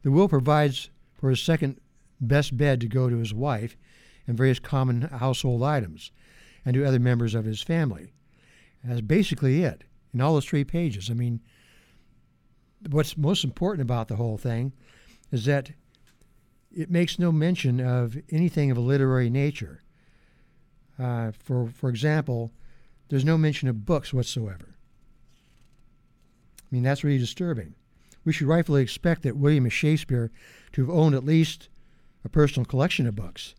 the 0.03 0.11
will 0.11 0.29
provides 0.29 0.91
for 1.15 1.31
his 1.31 1.43
second 1.43 1.81
best 2.21 2.55
bed 2.55 2.83
to 2.83 2.87
go 2.87 3.09
to 3.09 3.17
his 3.17 3.33
wife 3.33 3.79
and 4.27 4.37
various 4.37 4.59
common 4.59 5.01
household 5.01 5.63
items 5.63 6.13
and 6.67 6.75
to 6.75 6.85
other 6.85 7.01
members 7.01 7.35
of 7.35 7.47
his 7.47 7.63
family. 7.63 8.13
That's 8.85 9.01
basically 9.01 9.63
it 9.65 9.85
in 10.13 10.21
all 10.21 10.35
those 10.35 10.45
three 10.45 10.65
pages. 10.65 11.09
I 11.09 11.15
mean, 11.15 11.41
what's 12.91 13.17
most 13.17 13.43
important 13.45 13.81
about 13.81 14.09
the 14.09 14.17
whole 14.17 14.37
thing 14.37 14.75
is 15.33 15.47
that 15.47 15.71
it 16.75 16.91
makes 16.91 17.19
no 17.19 17.33
mention 17.33 17.81
of 17.81 18.17
anything 18.31 18.71
of 18.71 18.77
a 18.77 18.81
literary 18.81 19.31
nature. 19.31 19.83
Uh, 20.99 21.33
for, 21.33 21.69
for 21.69 21.89
example, 21.89 22.53
there's 23.09 23.25
no 23.25 23.39
mention 23.39 23.69
of 23.69 23.85
books 23.85 24.13
whatsoever. 24.13 24.77
I 26.61 26.67
mean, 26.71 26.83
that's 26.83 27.03
really 27.03 27.19
disturbing. 27.19 27.75
We 28.25 28.33
should 28.33 28.47
rightfully 28.47 28.83
expect 28.83 29.23
that 29.23 29.37
William 29.37 29.69
Shakespeare 29.69 30.31
to 30.73 30.83
have 30.83 30.91
owned 30.91 31.15
at 31.15 31.25
least 31.25 31.69
a 32.25 32.29
personal 32.29 32.65
collection 32.65 33.07
of 33.07 33.17
books. 33.17 33.55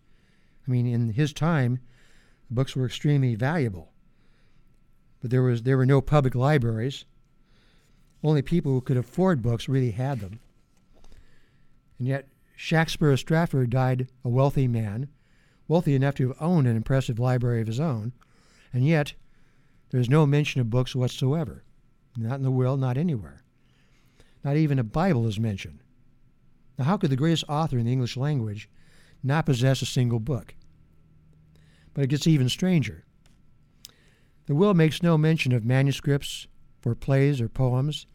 I 0.68 0.72
mean, 0.72 0.86
in 0.86 1.10
his 1.10 1.34
time, 1.34 1.80
books 2.50 2.76
were 2.76 2.86
extremely 2.86 3.36
valuable. 3.36 3.92
But 5.22 5.32
there 5.32 5.42
was 5.42 5.64
there 5.64 5.78
were 5.78 5.86
no 5.86 6.02
public 6.02 6.36
libraries. 6.36 7.06
Only 8.24 8.42
people 8.42 8.72
who 8.72 8.82
could 8.82 8.98
afford 8.98 9.42
books 9.42 9.68
really 9.68 9.92
had 9.92 10.20
them. 10.20 10.40
And 11.98 12.08
yet 12.08 12.28
Shakespeare 12.64 13.10
of 13.10 13.20
Stratford 13.20 13.72
died 13.72 14.08
a 14.24 14.30
wealthy 14.30 14.68
man, 14.68 15.10
wealthy 15.68 15.96
enough 15.96 16.14
to 16.16 16.28
have 16.28 16.38
owned 16.40 16.68
an 16.68 16.76
impressive 16.76 17.18
library 17.18 17.60
of 17.60 17.66
his 17.66 17.80
own, 17.80 18.14
and 18.72 18.86
yet 18.86 19.14
there's 19.90 20.12
no 20.12 20.28
mention 20.28 20.62
of 20.62 20.70
books 20.70 20.96
whatsoever. 20.96 21.64
Not 22.16 22.36
in 22.36 22.44
the 22.44 22.52
will, 22.52 22.78
not 22.78 23.00
anywhere. 23.00 23.42
Not 24.44 24.58
even 24.58 24.78
a 24.78 24.84
Bible 24.84 25.26
is 25.26 25.40
mentioned. 25.40 25.80
Now, 26.78 26.86
how 26.86 26.98
could 26.98 27.10
the 27.10 27.16
greatest 27.16 27.46
author 27.50 27.80
in 27.80 27.88
the 27.88 27.92
English 27.92 28.16
language 28.16 28.70
not 29.24 29.48
possess 29.48 29.82
a 29.82 29.88
single 29.88 30.20
book? 30.20 30.54
But 31.96 32.04
it 32.04 32.12
gets 32.12 32.28
even 32.28 32.48
stranger. 32.48 33.06
The 34.46 34.54
will 34.54 34.76
makes 34.76 35.02
no 35.02 35.18
mention 35.18 35.52
of 35.52 35.66
manuscripts 35.66 36.46
for 36.80 36.94
plays 36.94 37.42
or 37.42 37.50
poems, 37.50 38.06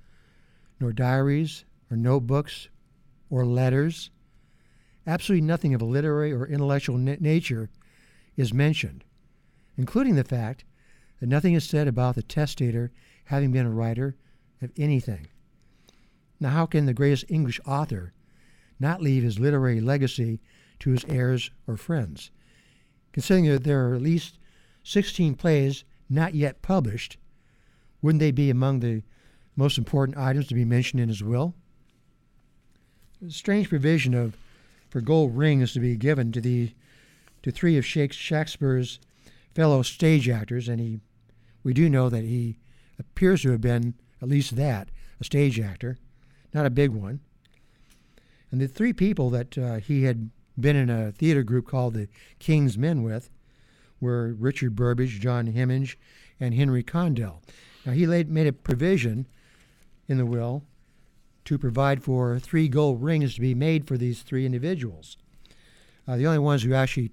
nor 0.79 0.93
diaries 0.93 1.65
or 1.91 1.97
notebooks 1.97 2.69
or 3.29 3.45
letters 3.45 4.11
absolutely 5.07 5.47
nothing 5.47 5.75
of 5.75 5.83
a 5.83 5.87
literary 5.87 6.33
or 6.33 6.47
intellectual 6.47 6.99
na- 6.99 7.17
nature 7.21 7.69
is 8.37 8.53
mentioned, 8.53 9.05
including 9.77 10.17
the 10.17 10.25
fact 10.25 10.65
that 11.21 11.29
nothing 11.29 11.55
is 11.55 11.65
said 11.65 11.89
about 11.89 12.15
the 12.15 12.23
testator 12.23 12.91
having 13.25 13.53
been 13.53 13.67
a 13.67 13.71
writer 13.71 14.17
of 14.61 14.71
anything. 14.77 15.29
Now, 16.41 16.51
how 16.51 16.67
can 16.67 16.87
the 16.87 16.95
greatest 16.95 17.25
English 17.29 17.61
author 17.67 18.13
not 18.79 19.01
leave 19.01 19.23
his 19.23 19.39
literary 19.39 19.81
legacy 19.81 20.41
to 20.81 20.91
his 20.91 21.05
heirs 21.09 21.51
or 21.67 21.77
friends? 21.77 22.31
Considering 23.13 23.47
that 23.47 23.65
there 23.65 23.89
are 23.89 23.95
at 23.95 24.03
least 24.03 24.39
16 24.85 25.35
plays 25.35 25.85
not 26.11 26.35
yet 26.35 26.63
published, 26.63 27.17
wouldn't 28.03 28.21
they 28.21 28.31
be 28.31 28.51
among 28.51 28.81
the 28.81 29.03
most 29.57 29.79
important 29.79 30.19
items 30.19 30.47
to 30.49 30.55
be 30.55 30.65
mentioned 30.65 31.01
in 31.01 31.09
his 31.09 31.25
will? 31.25 31.55
Strange 33.29 33.71
provision 33.71 34.13
of 34.13 34.37
for 34.97 35.03
gold 35.03 35.37
rings 35.37 35.75
to 35.75 35.79
be 35.79 35.95
given 35.95 36.33
to 36.33 36.41
the 36.41 36.73
to 37.43 37.51
three 37.51 37.77
of 37.77 37.85
Shakespeare's 37.85 38.99
fellow 39.55 39.83
stage 39.83 40.27
actors, 40.27 40.71
and 40.71 40.81
he 40.81 41.01
we 41.63 41.75
do 41.75 41.91
know 41.91 42.09
that 42.09 42.25
he 42.25 42.57
appears 42.99 43.43
to 43.43 43.51
have 43.51 43.61
been 43.61 43.93
at 44.23 44.29
least 44.31 44.57
that 44.57 44.89
a 45.21 45.25
stage 45.25 45.61
actor, 45.61 45.99
not 46.55 46.65
a 46.65 46.71
big 46.71 46.93
one. 46.93 47.21
And 48.51 48.59
the 48.59 48.67
three 48.67 48.95
people 48.95 49.29
that 49.29 49.59
uh, 49.59 49.75
he 49.81 50.05
had 50.05 50.31
been 50.59 50.77
in 50.77 50.89
a 50.89 51.13
theater 51.13 51.43
group 51.43 51.67
called 51.67 51.93
the 51.93 52.09
King's 52.39 52.79
Men 52.79 53.03
with 53.03 53.29
were 54.01 54.33
Richard 54.33 54.75
Burbage, 54.75 55.21
John 55.21 55.47
Hemming, 55.49 55.91
and 56.41 56.55
Henry 56.55 56.83
Condell. 56.83 57.43
Now 57.85 57.93
he 57.93 58.07
laid, 58.07 58.31
made 58.31 58.47
a 58.47 58.53
provision 58.55 59.27
in 60.09 60.17
the 60.17 60.25
will 60.25 60.63
to 61.47 61.59
provide 61.59 62.03
for 62.03 62.39
three 62.39 62.69
gold 62.69 63.03
rings 63.03 63.35
to 63.35 63.41
be 63.41 63.55
made 63.55 63.87
for 63.87 63.97
these 63.97 64.23
three 64.23 64.45
individuals. 64.45 65.17
Uh, 66.07 66.17
the 66.17 66.27
only 66.27 66.39
ones 66.39 66.63
who 66.63 66.75
actually 66.75 67.11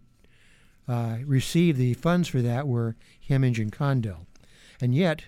uh, 0.87 1.17
received 1.25 1.77
the 1.77 1.93
funds 1.93 2.27
for 2.27 2.41
that 2.41 2.67
were 2.67 2.95
Hemming 3.27 3.59
and 3.59 3.71
Condell. 3.71 4.27
And 4.81 4.93
yet, 4.93 5.23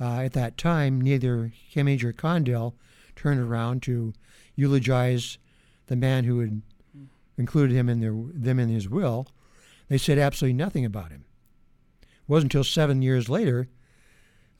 uh, 0.00 0.20
at 0.20 0.32
that 0.34 0.56
time, 0.56 1.00
neither 1.00 1.52
Hemming 1.74 2.04
or 2.04 2.12
Condell 2.12 2.76
turned 3.16 3.40
around 3.40 3.82
to 3.82 4.12
eulogize 4.54 5.38
the 5.86 5.96
man 5.96 6.24
who 6.24 6.40
had 6.40 6.62
included 7.36 7.74
him 7.74 7.88
in 7.88 8.00
their, 8.00 8.14
them 8.14 8.58
in 8.58 8.68
his 8.68 8.88
will. 8.88 9.26
They 9.88 9.98
said 9.98 10.18
absolutely 10.18 10.54
nothing 10.54 10.84
about 10.84 11.10
him. 11.10 11.24
It 12.02 12.28
wasn't 12.28 12.54
until 12.54 12.64
seven 12.64 13.02
years 13.02 13.28
later 13.28 13.68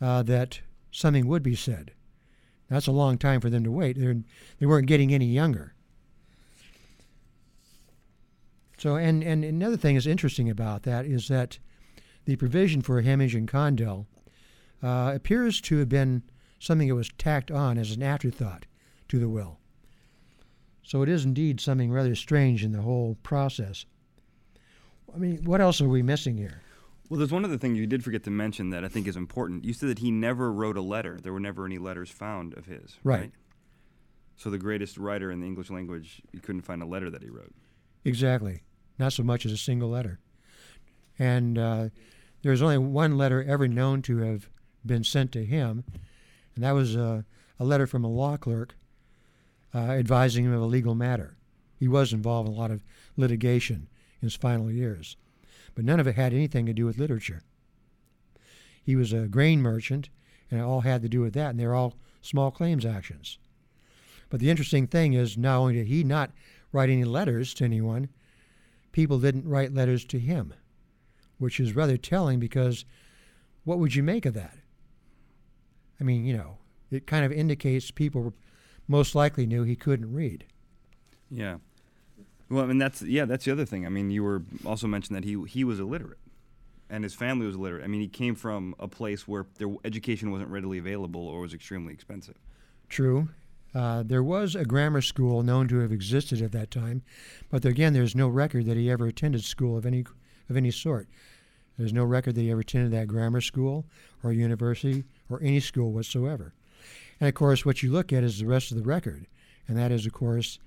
uh, 0.00 0.22
that 0.24 0.60
something 0.90 1.26
would 1.28 1.42
be 1.42 1.54
said. 1.54 1.92
That's 2.70 2.86
a 2.86 2.92
long 2.92 3.18
time 3.18 3.40
for 3.40 3.50
them 3.50 3.64
to 3.64 3.70
wait. 3.70 3.98
They're, 3.98 4.16
they 4.58 4.66
weren't 4.66 4.86
getting 4.86 5.12
any 5.12 5.26
younger. 5.26 5.74
So, 8.78 8.96
and, 8.96 9.22
and 9.22 9.44
another 9.44 9.76
thing 9.76 9.96
that's 9.96 10.06
interesting 10.06 10.48
about 10.48 10.84
that 10.84 11.04
is 11.04 11.28
that 11.28 11.58
the 12.24 12.36
provision 12.36 12.80
for 12.80 13.02
Hemming 13.02 13.34
and 13.34 13.48
Condell 13.48 14.06
uh, 14.82 15.12
appears 15.14 15.60
to 15.62 15.78
have 15.78 15.88
been 15.88 16.22
something 16.58 16.88
that 16.88 16.94
was 16.94 17.10
tacked 17.18 17.50
on 17.50 17.76
as 17.76 17.90
an 17.92 18.02
afterthought 18.02 18.66
to 19.08 19.18
the 19.18 19.28
will. 19.28 19.58
So 20.82 21.02
it 21.02 21.08
is 21.08 21.24
indeed 21.24 21.60
something 21.60 21.90
rather 21.90 22.14
strange 22.14 22.64
in 22.64 22.72
the 22.72 22.82
whole 22.82 23.16
process. 23.22 23.84
I 25.14 25.18
mean, 25.18 25.44
what 25.44 25.60
else 25.60 25.80
are 25.80 25.88
we 25.88 26.02
missing 26.02 26.36
here? 26.36 26.62
Well, 27.10 27.18
there's 27.18 27.32
one 27.32 27.44
other 27.44 27.58
thing 27.58 27.74
you 27.74 27.88
did 27.88 28.04
forget 28.04 28.22
to 28.22 28.30
mention 28.30 28.70
that 28.70 28.84
I 28.84 28.88
think 28.88 29.08
is 29.08 29.16
important. 29.16 29.64
You 29.64 29.72
said 29.72 29.88
that 29.88 29.98
he 29.98 30.12
never 30.12 30.52
wrote 30.52 30.76
a 30.76 30.80
letter. 30.80 31.18
There 31.20 31.32
were 31.32 31.40
never 31.40 31.66
any 31.66 31.76
letters 31.76 32.08
found 32.08 32.56
of 32.56 32.66
his. 32.66 32.98
Right. 33.02 33.20
right? 33.20 33.32
So 34.36 34.48
the 34.48 34.58
greatest 34.58 34.96
writer 34.96 35.32
in 35.32 35.40
the 35.40 35.46
English 35.46 35.70
language, 35.70 36.22
you 36.30 36.38
couldn't 36.38 36.62
find 36.62 36.80
a 36.80 36.86
letter 36.86 37.10
that 37.10 37.20
he 37.20 37.28
wrote. 37.28 37.52
Exactly. 38.04 38.62
Not 38.96 39.12
so 39.12 39.24
much 39.24 39.44
as 39.44 39.50
a 39.50 39.56
single 39.56 39.90
letter. 39.90 40.20
And 41.18 41.58
uh, 41.58 41.88
there's 42.42 42.62
only 42.62 42.78
one 42.78 43.18
letter 43.18 43.42
ever 43.42 43.66
known 43.66 44.02
to 44.02 44.18
have 44.18 44.48
been 44.86 45.02
sent 45.02 45.32
to 45.32 45.44
him, 45.44 45.82
and 46.54 46.62
that 46.62 46.72
was 46.72 46.96
uh, 46.96 47.22
a 47.58 47.64
letter 47.64 47.88
from 47.88 48.04
a 48.04 48.08
law 48.08 48.36
clerk 48.36 48.76
uh, 49.74 49.78
advising 49.78 50.44
him 50.44 50.52
of 50.52 50.62
a 50.62 50.66
legal 50.66 50.94
matter. 50.94 51.36
He 51.76 51.88
was 51.88 52.12
involved 52.12 52.48
in 52.48 52.54
a 52.54 52.58
lot 52.58 52.70
of 52.70 52.84
litigation 53.16 53.88
in 54.22 54.26
his 54.26 54.36
final 54.36 54.70
years 54.70 55.16
but 55.80 55.86
none 55.86 55.98
of 55.98 56.06
it 56.06 56.14
had 56.14 56.34
anything 56.34 56.66
to 56.66 56.74
do 56.74 56.84
with 56.84 56.98
literature. 56.98 57.42
He 58.82 58.96
was 58.96 59.14
a 59.14 59.26
grain 59.28 59.62
merchant, 59.62 60.10
and 60.50 60.60
it 60.60 60.62
all 60.62 60.82
had 60.82 61.00
to 61.00 61.08
do 61.08 61.22
with 61.22 61.32
that, 61.32 61.48
and 61.48 61.58
they're 61.58 61.74
all 61.74 61.94
small 62.20 62.50
claims 62.50 62.84
actions. 62.84 63.38
But 64.28 64.40
the 64.40 64.50
interesting 64.50 64.86
thing 64.86 65.14
is, 65.14 65.38
not 65.38 65.56
only 65.56 65.72
did 65.72 65.86
he 65.86 66.04
not 66.04 66.32
write 66.70 66.90
any 66.90 67.04
letters 67.04 67.54
to 67.54 67.64
anyone, 67.64 68.10
people 68.92 69.18
didn't 69.18 69.48
write 69.48 69.72
letters 69.72 70.04
to 70.04 70.18
him, 70.18 70.52
which 71.38 71.58
is 71.58 71.74
rather 71.74 71.96
telling 71.96 72.38
because 72.40 72.84
what 73.64 73.78
would 73.78 73.94
you 73.94 74.02
make 74.02 74.26
of 74.26 74.34
that? 74.34 74.58
I 75.98 76.04
mean, 76.04 76.26
you 76.26 76.36
know, 76.36 76.58
it 76.90 77.06
kind 77.06 77.24
of 77.24 77.32
indicates 77.32 77.90
people 77.90 78.34
most 78.86 79.14
likely 79.14 79.46
knew 79.46 79.62
he 79.62 79.76
couldn't 79.76 80.12
read. 80.12 80.44
Yeah. 81.30 81.56
Well, 82.50 82.64
I 82.64 82.66
mean 82.66 82.78
that's 82.78 83.00
yeah, 83.02 83.24
that's 83.24 83.44
the 83.44 83.52
other 83.52 83.64
thing. 83.64 83.86
I 83.86 83.88
mean, 83.88 84.10
you 84.10 84.24
were 84.24 84.42
also 84.66 84.86
mentioned 84.86 85.16
that 85.16 85.24
he 85.24 85.42
he 85.44 85.62
was 85.64 85.78
illiterate, 85.78 86.18
and 86.90 87.04
his 87.04 87.14
family 87.14 87.46
was 87.46 87.54
illiterate. 87.54 87.84
I 87.84 87.86
mean, 87.86 88.00
he 88.00 88.08
came 88.08 88.34
from 88.34 88.74
a 88.78 88.88
place 88.88 89.28
where 89.28 89.46
their 89.58 89.68
education 89.84 90.30
wasn't 90.30 90.50
readily 90.50 90.78
available 90.78 91.26
or 91.26 91.40
was 91.40 91.54
extremely 91.54 91.92
expensive. 91.92 92.36
True. 92.88 93.28
Uh, 93.72 94.02
there 94.02 94.22
was 94.22 94.56
a 94.56 94.64
grammar 94.64 95.00
school 95.00 95.44
known 95.44 95.68
to 95.68 95.78
have 95.78 95.92
existed 95.92 96.42
at 96.42 96.50
that 96.50 96.72
time, 96.72 97.02
but 97.50 97.64
again, 97.64 97.92
there's 97.92 98.16
no 98.16 98.26
record 98.26 98.66
that 98.66 98.76
he 98.76 98.90
ever 98.90 99.06
attended 99.06 99.44
school 99.44 99.78
of 99.78 99.86
any 99.86 100.04
of 100.48 100.56
any 100.56 100.72
sort. 100.72 101.08
There's 101.78 101.92
no 101.92 102.04
record 102.04 102.34
that 102.34 102.42
he 102.42 102.50
ever 102.50 102.60
attended 102.60 102.92
that 102.92 103.06
grammar 103.06 103.40
school 103.40 103.86
or 104.24 104.32
university 104.32 105.04
or 105.30 105.40
any 105.40 105.60
school 105.60 105.92
whatsoever. 105.92 106.52
And 107.20 107.28
of 107.28 107.34
course, 107.34 107.64
what 107.64 107.82
you 107.82 107.92
look 107.92 108.12
at 108.12 108.24
is 108.24 108.40
the 108.40 108.46
rest 108.46 108.72
of 108.72 108.76
the 108.76 108.82
record, 108.82 109.26
and 109.68 109.78
that 109.78 109.92
is, 109.92 110.04
of 110.04 110.12
course, 110.12 110.58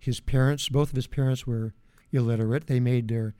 his 0.00 0.18
parents. 0.18 0.68
Both 0.68 0.90
of 0.90 0.96
his 0.96 1.06
parents 1.06 1.46
were 1.46 1.74
illiterate. 2.12 2.66
They 2.66 2.80
made 2.80 3.08
their 3.08 3.34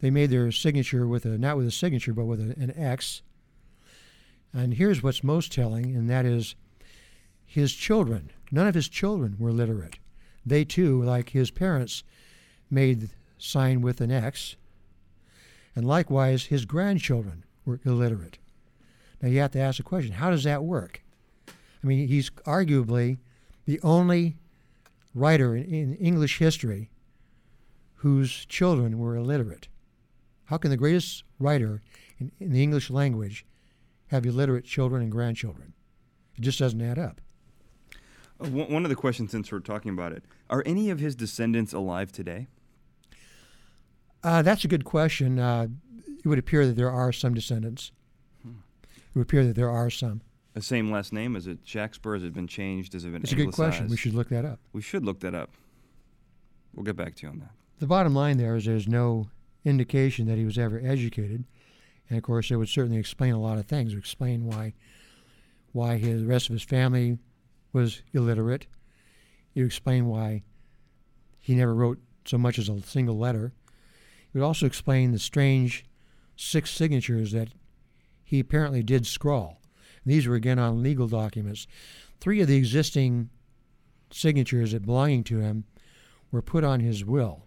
they 0.00 0.10
made 0.10 0.30
their 0.30 0.52
signature 0.52 1.06
with 1.06 1.24
a 1.24 1.38
not 1.38 1.56
with 1.56 1.66
a 1.66 1.70
signature, 1.70 2.12
but 2.12 2.26
with 2.26 2.40
a, 2.40 2.60
an 2.60 2.74
X. 2.76 3.22
And 4.52 4.74
here's 4.74 5.02
what's 5.02 5.24
most 5.24 5.52
telling, 5.52 5.96
and 5.96 6.10
that 6.10 6.26
is 6.26 6.54
his 7.46 7.72
children. 7.72 8.30
None 8.50 8.66
of 8.66 8.74
his 8.74 8.88
children 8.88 9.36
were 9.38 9.52
literate. 9.52 9.98
They 10.44 10.64
too, 10.64 11.02
like 11.02 11.30
his 11.30 11.50
parents, 11.50 12.04
made 12.70 13.10
sign 13.38 13.80
with 13.80 14.00
an 14.00 14.10
X. 14.10 14.56
And 15.74 15.86
likewise, 15.86 16.44
his 16.44 16.66
grandchildren 16.66 17.44
were 17.64 17.80
illiterate. 17.84 18.38
Now 19.20 19.28
you 19.28 19.40
have 19.40 19.52
to 19.52 19.60
ask 19.60 19.78
the 19.78 19.82
question: 19.82 20.12
How 20.12 20.30
does 20.30 20.44
that 20.44 20.64
work? 20.64 21.02
I 21.48 21.86
mean, 21.86 22.08
he's 22.08 22.30
arguably 22.46 23.18
the 23.66 23.80
only 23.82 24.36
writer 25.14 25.56
in, 25.56 25.64
in 25.64 25.94
English 25.94 26.38
history 26.38 26.90
whose 27.94 28.44
children 28.46 28.98
were 28.98 29.16
illiterate. 29.16 29.68
How 30.44 30.58
can 30.58 30.70
the 30.70 30.76
greatest 30.76 31.24
writer 31.38 31.80
in, 32.18 32.32
in 32.38 32.52
the 32.52 32.62
English 32.62 32.90
language 32.90 33.46
have 34.08 34.26
illiterate 34.26 34.64
children 34.64 35.02
and 35.02 35.10
grandchildren? 35.10 35.72
It 36.36 36.42
just 36.42 36.58
doesn't 36.58 36.82
add 36.82 36.98
up. 36.98 37.20
Uh, 38.40 38.48
one 38.48 38.70
one 38.70 38.84
of 38.84 38.90
the 38.90 38.96
questions, 38.96 39.30
since 39.30 39.50
we're 39.50 39.60
talking 39.60 39.92
about 39.92 40.12
it, 40.12 40.24
are 40.50 40.62
any 40.66 40.90
of 40.90 40.98
his 40.98 41.14
descendants 41.14 41.72
alive 41.72 42.12
today? 42.12 42.48
Uh, 44.22 44.42
that's 44.42 44.64
a 44.64 44.68
good 44.68 44.84
question. 44.84 45.38
Uh, 45.38 45.68
it 46.18 46.26
would 46.26 46.38
appear 46.38 46.66
that 46.66 46.76
there 46.76 46.90
are 46.90 47.12
some 47.12 47.34
descendants. 47.34 47.92
It 48.44 49.18
would 49.18 49.22
appear 49.22 49.44
that 49.44 49.54
there 49.54 49.70
are 49.70 49.90
some. 49.90 50.22
The 50.54 50.62
same 50.62 50.90
last 50.90 51.12
name? 51.12 51.34
Is 51.34 51.48
it 51.48 51.58
Shakespeare? 51.64 52.14
Has 52.14 52.22
it 52.22 52.32
been 52.32 52.46
changed? 52.46 52.92
Has 52.92 53.04
it 53.04 53.12
been 53.12 53.22
It's 53.22 53.32
a 53.32 53.36
good 53.36 53.52
question. 53.52 53.88
We 53.88 53.96
should 53.96 54.14
look 54.14 54.28
that 54.28 54.44
up. 54.44 54.60
We 54.72 54.82
should 54.82 55.04
look 55.04 55.20
that 55.20 55.34
up. 55.34 55.50
We'll 56.74 56.84
get 56.84 56.96
back 56.96 57.16
to 57.16 57.26
you 57.26 57.28
on 57.30 57.40
that. 57.40 57.50
The 57.80 57.86
bottom 57.86 58.14
line 58.14 58.38
there 58.38 58.54
is 58.54 58.64
there's 58.64 58.88
no 58.88 59.28
indication 59.64 60.26
that 60.26 60.38
he 60.38 60.44
was 60.44 60.56
ever 60.56 60.80
educated, 60.84 61.44
and 62.08 62.16
of 62.16 62.22
course, 62.22 62.50
it 62.50 62.56
would 62.56 62.68
certainly 62.68 62.98
explain 62.98 63.32
a 63.32 63.40
lot 63.40 63.58
of 63.58 63.66
things. 63.66 63.92
It 63.92 63.96
would 63.96 64.04
explain 64.04 64.46
why 64.46 64.74
why 65.72 65.96
his, 65.96 66.20
the 66.22 66.28
rest 66.28 66.48
of 66.48 66.52
his 66.52 66.62
family 66.62 67.18
was 67.72 68.02
illiterate. 68.12 68.68
It 69.56 69.60
would 69.60 69.66
explain 69.66 70.06
why 70.06 70.44
he 71.40 71.56
never 71.56 71.74
wrote 71.74 71.98
so 72.24 72.38
much 72.38 72.60
as 72.60 72.68
a 72.68 72.80
single 72.80 73.18
letter. 73.18 73.52
It 74.32 74.38
would 74.38 74.44
also 74.44 74.66
explain 74.66 75.10
the 75.10 75.18
strange 75.18 75.84
six 76.36 76.70
signatures 76.70 77.32
that 77.32 77.48
he 78.22 78.38
apparently 78.38 78.84
did 78.84 79.04
scrawl. 79.04 79.60
These 80.06 80.26
were 80.26 80.34
again 80.34 80.58
on 80.58 80.82
legal 80.82 81.08
documents. 81.08 81.66
Three 82.20 82.40
of 82.40 82.48
the 82.48 82.56
existing 82.56 83.30
signatures 84.10 84.72
that 84.72 84.86
belonging 84.86 85.24
to 85.24 85.40
him 85.40 85.64
were 86.30 86.42
put 86.42 86.64
on 86.64 86.80
his 86.80 87.04
will, 87.04 87.44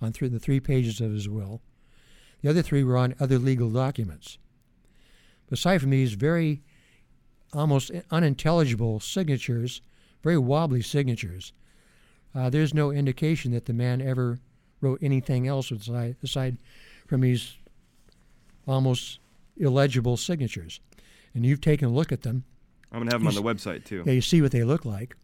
on 0.00 0.12
through 0.12 0.30
the 0.30 0.38
three 0.38 0.60
pages 0.60 1.00
of 1.00 1.12
his 1.12 1.28
will. 1.28 1.60
The 2.42 2.50
other 2.50 2.62
three 2.62 2.84
were 2.84 2.96
on 2.96 3.14
other 3.18 3.38
legal 3.38 3.70
documents. 3.70 4.38
Aside 5.50 5.80
from 5.80 5.90
these 5.90 6.12
very 6.12 6.62
almost 7.52 7.90
unintelligible 8.10 9.00
signatures, 9.00 9.80
very 10.22 10.38
wobbly 10.38 10.82
signatures, 10.82 11.52
uh, 12.34 12.50
there's 12.50 12.74
no 12.74 12.90
indication 12.90 13.52
that 13.52 13.64
the 13.64 13.72
man 13.72 14.00
ever 14.00 14.38
wrote 14.80 15.02
anything 15.02 15.48
else 15.48 15.70
aside, 15.70 16.16
aside 16.22 16.58
from 17.06 17.22
these 17.22 17.56
almost 18.66 19.18
illegible 19.56 20.16
signatures. 20.16 20.80
And 21.38 21.46
you've 21.46 21.60
taken 21.60 21.86
a 21.86 21.92
look 21.92 22.10
at 22.10 22.22
them. 22.22 22.42
I'm 22.90 22.98
gonna 22.98 23.12
have 23.12 23.20
them 23.20 23.28
on 23.28 23.34
the 23.36 23.42
website 23.42 23.84
too. 23.84 24.02
Yeah, 24.04 24.14
you 24.14 24.20
see 24.20 24.42
what 24.42 24.50
they 24.50 24.64
look 24.64 24.84
like. 24.84 25.14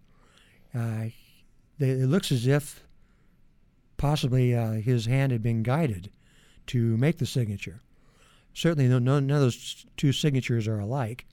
Uh, 0.72 1.06
they, 1.80 1.90
it 1.90 2.08
looks 2.08 2.30
as 2.30 2.46
if 2.46 2.84
possibly 3.96 4.54
uh, 4.54 4.74
his 4.74 5.06
hand 5.06 5.32
had 5.32 5.42
been 5.42 5.64
guided 5.64 6.12
to 6.68 6.96
make 6.98 7.18
the 7.18 7.26
signature. 7.26 7.80
Certainly, 8.52 8.86
no, 8.86 9.00
no, 9.00 9.18
none 9.18 9.34
of 9.34 9.42
those 9.42 9.86
two 9.96 10.12
signatures 10.12 10.68
are 10.68 10.78
alike. 10.78 11.26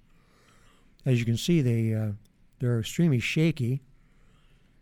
As 1.06 1.20
you 1.20 1.26
can 1.26 1.38
see, 1.38 1.62
they 1.62 1.94
uh, 1.94 2.14
they're 2.58 2.80
extremely 2.80 3.20
shaky. 3.20 3.84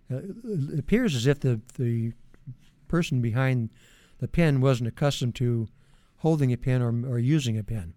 Uh, 0.10 0.22
it 0.46 0.80
appears 0.80 1.14
as 1.14 1.28
if 1.28 1.42
the 1.42 1.60
the 1.78 2.14
person 2.88 3.20
behind 3.20 3.70
the 4.20 4.30
pen 4.30 4.62
wasn't 4.62 4.88
accustomed 4.88 5.36
to 5.36 5.68
holding 6.20 6.54
a 6.54 6.58
pen 6.58 6.82
or, 6.82 7.16
or 7.16 7.20
using 7.20 7.58
a 7.58 7.64
pen. 7.64 7.96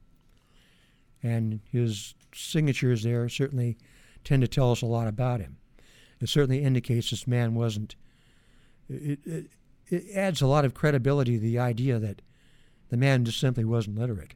And 1.22 1.60
his 1.70 2.14
signatures 2.34 3.02
there 3.02 3.28
certainly 3.28 3.78
tend 4.24 4.42
to 4.42 4.48
tell 4.48 4.72
us 4.72 4.82
a 4.82 4.86
lot 4.86 5.06
about 5.06 5.40
him. 5.40 5.58
It 6.20 6.28
certainly 6.28 6.62
indicates 6.62 7.10
this 7.10 7.26
man 7.26 7.54
wasn't. 7.54 7.96
It, 8.88 9.18
it, 9.24 9.46
it 9.88 10.04
adds 10.14 10.40
a 10.40 10.46
lot 10.46 10.64
of 10.64 10.74
credibility 10.74 11.34
to 11.34 11.40
the 11.40 11.58
idea 11.58 11.98
that 11.98 12.22
the 12.88 12.96
man 12.96 13.24
just 13.24 13.40
simply 13.40 13.64
wasn't 13.64 13.98
literate. 13.98 14.34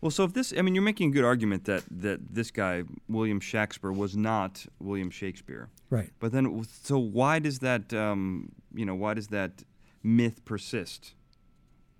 Well, 0.00 0.10
so 0.10 0.24
if 0.24 0.32
this, 0.32 0.52
I 0.56 0.62
mean, 0.62 0.74
you're 0.74 0.82
making 0.82 1.10
a 1.10 1.12
good 1.12 1.24
argument 1.24 1.64
that 1.66 1.84
that 1.90 2.34
this 2.34 2.50
guy 2.50 2.82
William 3.08 3.38
Shakespeare 3.38 3.92
was 3.92 4.16
not 4.16 4.66
William 4.80 5.10
Shakespeare. 5.10 5.68
Right. 5.90 6.10
But 6.18 6.32
then, 6.32 6.64
so 6.82 6.98
why 6.98 7.38
does 7.38 7.60
that, 7.60 7.94
um, 7.94 8.50
you 8.74 8.84
know, 8.84 8.96
why 8.96 9.14
does 9.14 9.28
that 9.28 9.62
myth 10.02 10.44
persist? 10.44 11.14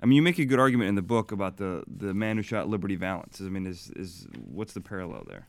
I 0.02 0.06
mean, 0.06 0.16
you 0.16 0.22
make 0.22 0.38
a 0.38 0.44
good 0.44 0.58
argument 0.58 0.88
in 0.88 0.96
the 0.96 1.02
book 1.02 1.30
about 1.30 1.58
the 1.58 1.84
the 1.86 2.12
man 2.12 2.36
who 2.36 2.42
shot 2.42 2.68
Liberty 2.68 2.96
Valance. 2.96 3.40
I 3.40 3.44
mean, 3.44 3.66
is 3.66 3.90
is 3.94 4.26
what's 4.36 4.72
the 4.72 4.80
parallel 4.80 5.24
there? 5.28 5.46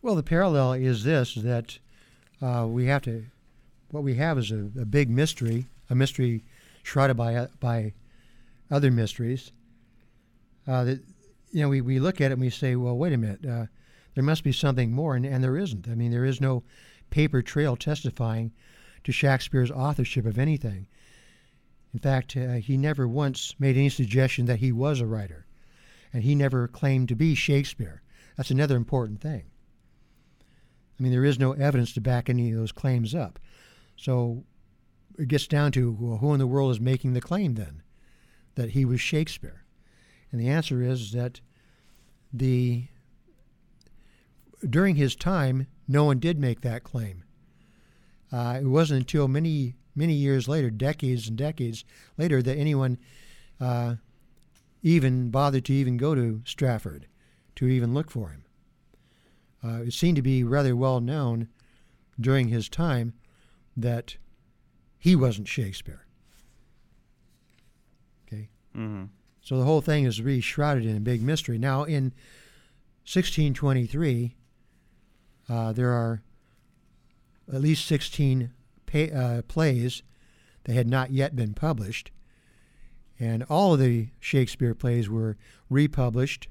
Well, 0.00 0.14
the 0.14 0.22
parallel 0.22 0.74
is 0.74 1.02
this: 1.04 1.34
that 1.34 1.78
uh, 2.40 2.66
we 2.68 2.86
have 2.86 3.02
to. 3.02 3.24
What 3.90 4.04
we 4.04 4.14
have 4.14 4.38
is 4.38 4.52
a, 4.52 4.70
a 4.80 4.84
big 4.84 5.10
mystery, 5.10 5.66
a 5.90 5.96
mystery 5.96 6.44
shrouded 6.84 7.16
by 7.16 7.34
uh, 7.34 7.48
by 7.58 7.94
other 8.70 8.92
mysteries. 8.92 9.50
Uh, 10.68 10.84
that 10.84 11.00
you 11.50 11.62
know, 11.62 11.68
we, 11.68 11.80
we 11.80 11.98
look 11.98 12.20
at 12.20 12.30
it 12.30 12.34
and 12.34 12.40
we 12.40 12.50
say, 12.50 12.76
well, 12.76 12.96
wait 12.96 13.12
a 13.12 13.16
minute, 13.16 13.44
uh, 13.44 13.66
there 14.14 14.24
must 14.24 14.44
be 14.44 14.52
something 14.52 14.92
more, 14.92 15.16
and, 15.16 15.26
and 15.26 15.42
there 15.42 15.56
isn't. 15.56 15.88
I 15.88 15.94
mean, 15.94 16.10
there 16.10 16.24
is 16.24 16.40
no 16.40 16.62
paper 17.10 17.42
trail 17.42 17.76
testifying 17.76 18.52
to 19.02 19.12
Shakespeare's 19.12 19.70
authorship 19.70 20.26
of 20.26 20.38
anything. 20.38 20.86
In 21.92 21.98
fact, 21.98 22.36
uh, 22.36 22.54
he 22.54 22.76
never 22.76 23.08
once 23.08 23.54
made 23.58 23.76
any 23.76 23.88
suggestion 23.88 24.46
that 24.46 24.60
he 24.60 24.72
was 24.72 25.00
a 25.00 25.06
writer, 25.06 25.46
and 26.12 26.22
he 26.22 26.34
never 26.34 26.68
claimed 26.68 27.08
to 27.08 27.16
be 27.16 27.34
Shakespeare. 27.34 28.02
That's 28.36 28.50
another 28.50 28.76
important 28.76 29.20
thing. 29.20 29.44
I 30.98 31.02
mean, 31.02 31.12
there 31.12 31.24
is 31.24 31.38
no 31.38 31.52
evidence 31.52 31.92
to 31.94 32.00
back 32.00 32.28
any 32.28 32.50
of 32.52 32.58
those 32.58 32.72
claims 32.72 33.14
up. 33.14 33.38
So 33.96 34.44
it 35.18 35.28
gets 35.28 35.46
down 35.46 35.72
to 35.72 35.96
well, 35.98 36.18
who 36.18 36.32
in 36.32 36.38
the 36.38 36.46
world 36.46 36.70
is 36.70 36.80
making 36.80 37.14
the 37.14 37.20
claim 37.20 37.54
then 37.54 37.82
that 38.54 38.70
he 38.70 38.84
was 38.84 39.00
Shakespeare? 39.00 39.64
And 40.30 40.40
the 40.40 40.48
answer 40.48 40.82
is 40.82 41.12
that 41.12 41.40
the 42.32 42.84
during 44.68 44.96
his 44.96 45.16
time, 45.16 45.66
no 45.88 46.04
one 46.04 46.18
did 46.18 46.38
make 46.38 46.60
that 46.60 46.84
claim. 46.84 47.24
Uh, 48.30 48.60
it 48.62 48.66
wasn't 48.66 49.00
until 49.00 49.26
many 49.26 49.74
many 50.00 50.14
years 50.14 50.48
later, 50.48 50.70
decades 50.70 51.28
and 51.28 51.36
decades 51.36 51.84
later, 52.16 52.42
that 52.42 52.56
anyone 52.56 52.98
uh, 53.60 53.96
even 54.82 55.30
bothered 55.30 55.66
to 55.66 55.74
even 55.74 55.98
go 55.98 56.14
to 56.14 56.40
Stratford 56.44 57.06
to 57.56 57.68
even 57.68 57.92
look 57.92 58.10
for 58.10 58.30
him. 58.30 58.44
Uh, 59.62 59.82
it 59.82 59.92
seemed 59.92 60.16
to 60.16 60.22
be 60.22 60.42
rather 60.42 60.74
well 60.74 61.00
known 61.00 61.48
during 62.18 62.48
his 62.48 62.68
time 62.68 63.12
that 63.76 64.16
he 64.98 65.14
wasn't 65.14 65.46
Shakespeare. 65.46 66.06
Okay. 68.26 68.48
Mm-hmm. 68.74 69.04
So 69.42 69.58
the 69.58 69.64
whole 69.64 69.82
thing 69.82 70.04
is 70.04 70.22
really 70.22 70.40
shrouded 70.40 70.86
in 70.86 70.96
a 70.96 71.00
big 71.00 71.22
mystery. 71.22 71.58
Now, 71.58 71.84
in 71.84 72.12
1623, 73.04 74.34
uh, 75.48 75.72
there 75.72 75.90
are 75.90 76.22
at 77.52 77.60
least 77.60 77.86
16 77.86 78.50
pay, 78.90 79.10
uh, 79.10 79.42
plays 79.42 80.02
that 80.64 80.72
had 80.74 80.88
not 80.88 81.12
yet 81.12 81.36
been 81.36 81.54
published, 81.54 82.10
and 83.18 83.44
all 83.44 83.74
of 83.74 83.80
the 83.80 84.08
Shakespeare 84.18 84.74
plays 84.74 85.08
were 85.08 85.36
republished, 85.68 86.48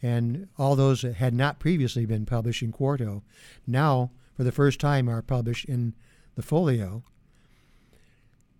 and 0.00 0.48
all 0.56 0.76
those 0.76 1.02
that 1.02 1.16
had 1.16 1.34
not 1.34 1.58
previously 1.58 2.06
been 2.06 2.26
published 2.26 2.62
in 2.62 2.70
quarto 2.70 3.24
now, 3.66 4.12
for 4.34 4.44
the 4.44 4.52
first 4.52 4.78
time, 4.78 5.08
are 5.08 5.22
published 5.22 5.64
in 5.64 5.94
the 6.36 6.42
folio. 6.42 7.02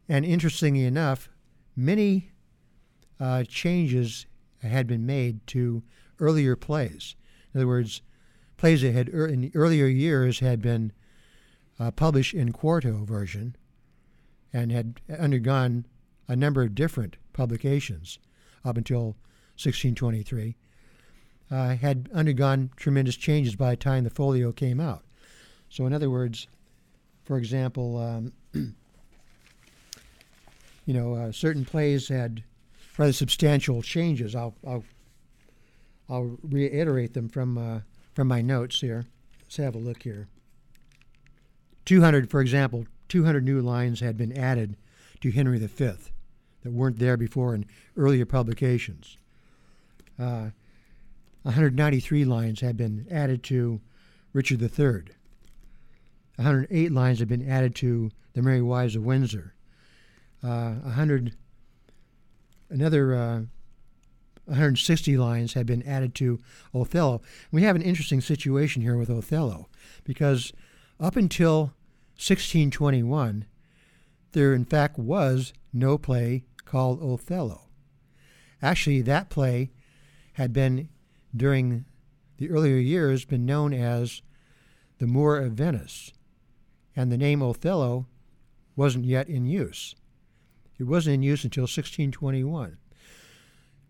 And 0.08 0.24
interestingly 0.24 0.84
enough, 0.84 1.28
many 1.76 2.30
uh, 3.20 3.44
changes 3.44 4.26
had 4.62 4.86
been 4.86 5.06
made 5.06 5.46
to 5.48 5.82
earlier 6.18 6.56
plays. 6.56 7.14
In 7.54 7.60
other 7.60 7.68
words, 7.68 8.02
plays 8.56 8.82
that 8.82 8.92
had 8.92 9.08
er, 9.10 9.26
in 9.26 9.52
earlier 9.54 9.86
years 9.86 10.40
had 10.40 10.60
been 10.60 10.92
uh, 11.78 11.90
published 11.90 12.34
in 12.34 12.52
quarto 12.52 13.04
version 13.04 13.56
and 14.52 14.72
had 14.72 15.00
undergone 15.18 15.86
a 16.28 16.36
number 16.36 16.62
of 16.62 16.74
different 16.74 17.16
publications 17.32 18.18
up 18.64 18.76
until 18.76 19.16
1623, 19.58 20.56
uh, 21.50 21.76
had 21.76 22.08
undergone 22.12 22.70
tremendous 22.76 23.16
changes 23.16 23.54
by 23.54 23.70
the 23.70 23.76
time 23.76 24.04
the 24.04 24.10
folio 24.10 24.52
came 24.52 24.80
out. 24.80 25.04
So, 25.68 25.86
in 25.86 25.92
other 25.92 26.10
words, 26.10 26.46
for 27.24 27.38
example, 27.38 27.98
um, 27.98 28.32
you 30.84 30.94
know, 30.94 31.14
uh, 31.14 31.32
certain 31.32 31.64
plays 31.64 32.08
had 32.08 32.42
rather 32.98 33.12
substantial 33.12 33.82
changes. 33.82 34.34
I'll, 34.34 34.54
I'll, 34.66 34.84
I'll 36.08 36.38
reiterate 36.42 37.14
them 37.14 37.28
from, 37.28 37.58
uh, 37.58 37.80
from 38.14 38.28
my 38.28 38.42
notes 38.42 38.80
here. 38.80 39.04
Let's 39.42 39.56
have 39.56 39.74
a 39.74 39.78
look 39.78 40.02
here. 40.02 40.28
200, 41.86 42.30
for 42.30 42.40
example, 42.40 42.86
200 43.08 43.44
new 43.44 43.60
lines 43.60 44.00
had 44.00 44.16
been 44.16 44.36
added 44.36 44.76
to 45.20 45.30
Henry 45.30 45.58
V 45.58 45.66
that 46.62 46.72
weren't 46.72 46.98
there 46.98 47.16
before 47.16 47.54
in 47.54 47.64
earlier 47.96 48.26
publications. 48.26 49.16
Uh, 50.18 50.50
193 51.42 52.24
lines 52.24 52.60
had 52.60 52.76
been 52.76 53.06
added 53.10 53.42
to 53.44 53.80
Richard 54.32 54.60
III. 54.60 55.04
108 56.36 56.92
lines 56.92 57.20
had 57.20 57.28
been 57.28 57.48
added 57.48 57.74
to 57.76 58.10
The 58.32 58.42
Merry 58.42 58.62
Wives 58.62 58.96
of 58.96 59.04
Windsor. 59.04 59.54
Uh, 60.42 60.72
100, 60.72 61.34
another 62.68 63.14
uh, 63.14 63.40
160 64.46 65.16
lines 65.16 65.54
had 65.54 65.66
been 65.66 65.82
added 65.84 66.14
to 66.16 66.40
Othello. 66.74 67.22
We 67.50 67.62
have 67.62 67.76
an 67.76 67.82
interesting 67.82 68.20
situation 68.20 68.82
here 68.82 68.96
with 68.96 69.10
Othello 69.10 69.68
because 70.04 70.52
up 70.98 71.16
until 71.16 71.74
1621, 72.16 73.46
there 74.32 74.54
in 74.54 74.64
fact 74.64 74.98
was 74.98 75.52
no 75.72 75.98
play 75.98 76.44
called 76.64 77.02
Othello. 77.02 77.68
Actually, 78.62 79.02
that 79.02 79.28
play 79.28 79.70
had 80.34 80.52
been, 80.52 80.88
during 81.34 81.84
the 82.38 82.50
earlier 82.50 82.76
years, 82.76 83.24
been 83.24 83.44
known 83.44 83.72
as 83.72 84.22
the 84.98 85.06
Moor 85.06 85.38
of 85.38 85.52
Venice, 85.52 86.12
and 86.94 87.12
the 87.12 87.18
name 87.18 87.42
Othello 87.42 88.06
wasn't 88.74 89.04
yet 89.04 89.28
in 89.28 89.46
use. 89.46 89.94
It 90.78 90.84
wasn't 90.84 91.14
in 91.14 91.22
use 91.22 91.44
until 91.44 91.62
1621. 91.62 92.78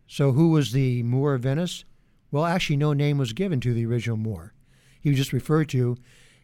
So, 0.08 0.32
who 0.32 0.50
was 0.50 0.72
the 0.72 1.02
Moor 1.02 1.34
of 1.34 1.42
Venice? 1.42 1.84
Well, 2.30 2.44
actually, 2.44 2.76
no 2.76 2.92
name 2.92 3.18
was 3.18 3.32
given 3.32 3.60
to 3.60 3.74
the 3.74 3.86
original 3.86 4.16
Moor. 4.16 4.54
He 5.00 5.08
was 5.08 5.18
just 5.18 5.32
referred 5.32 5.68
to 5.70 5.96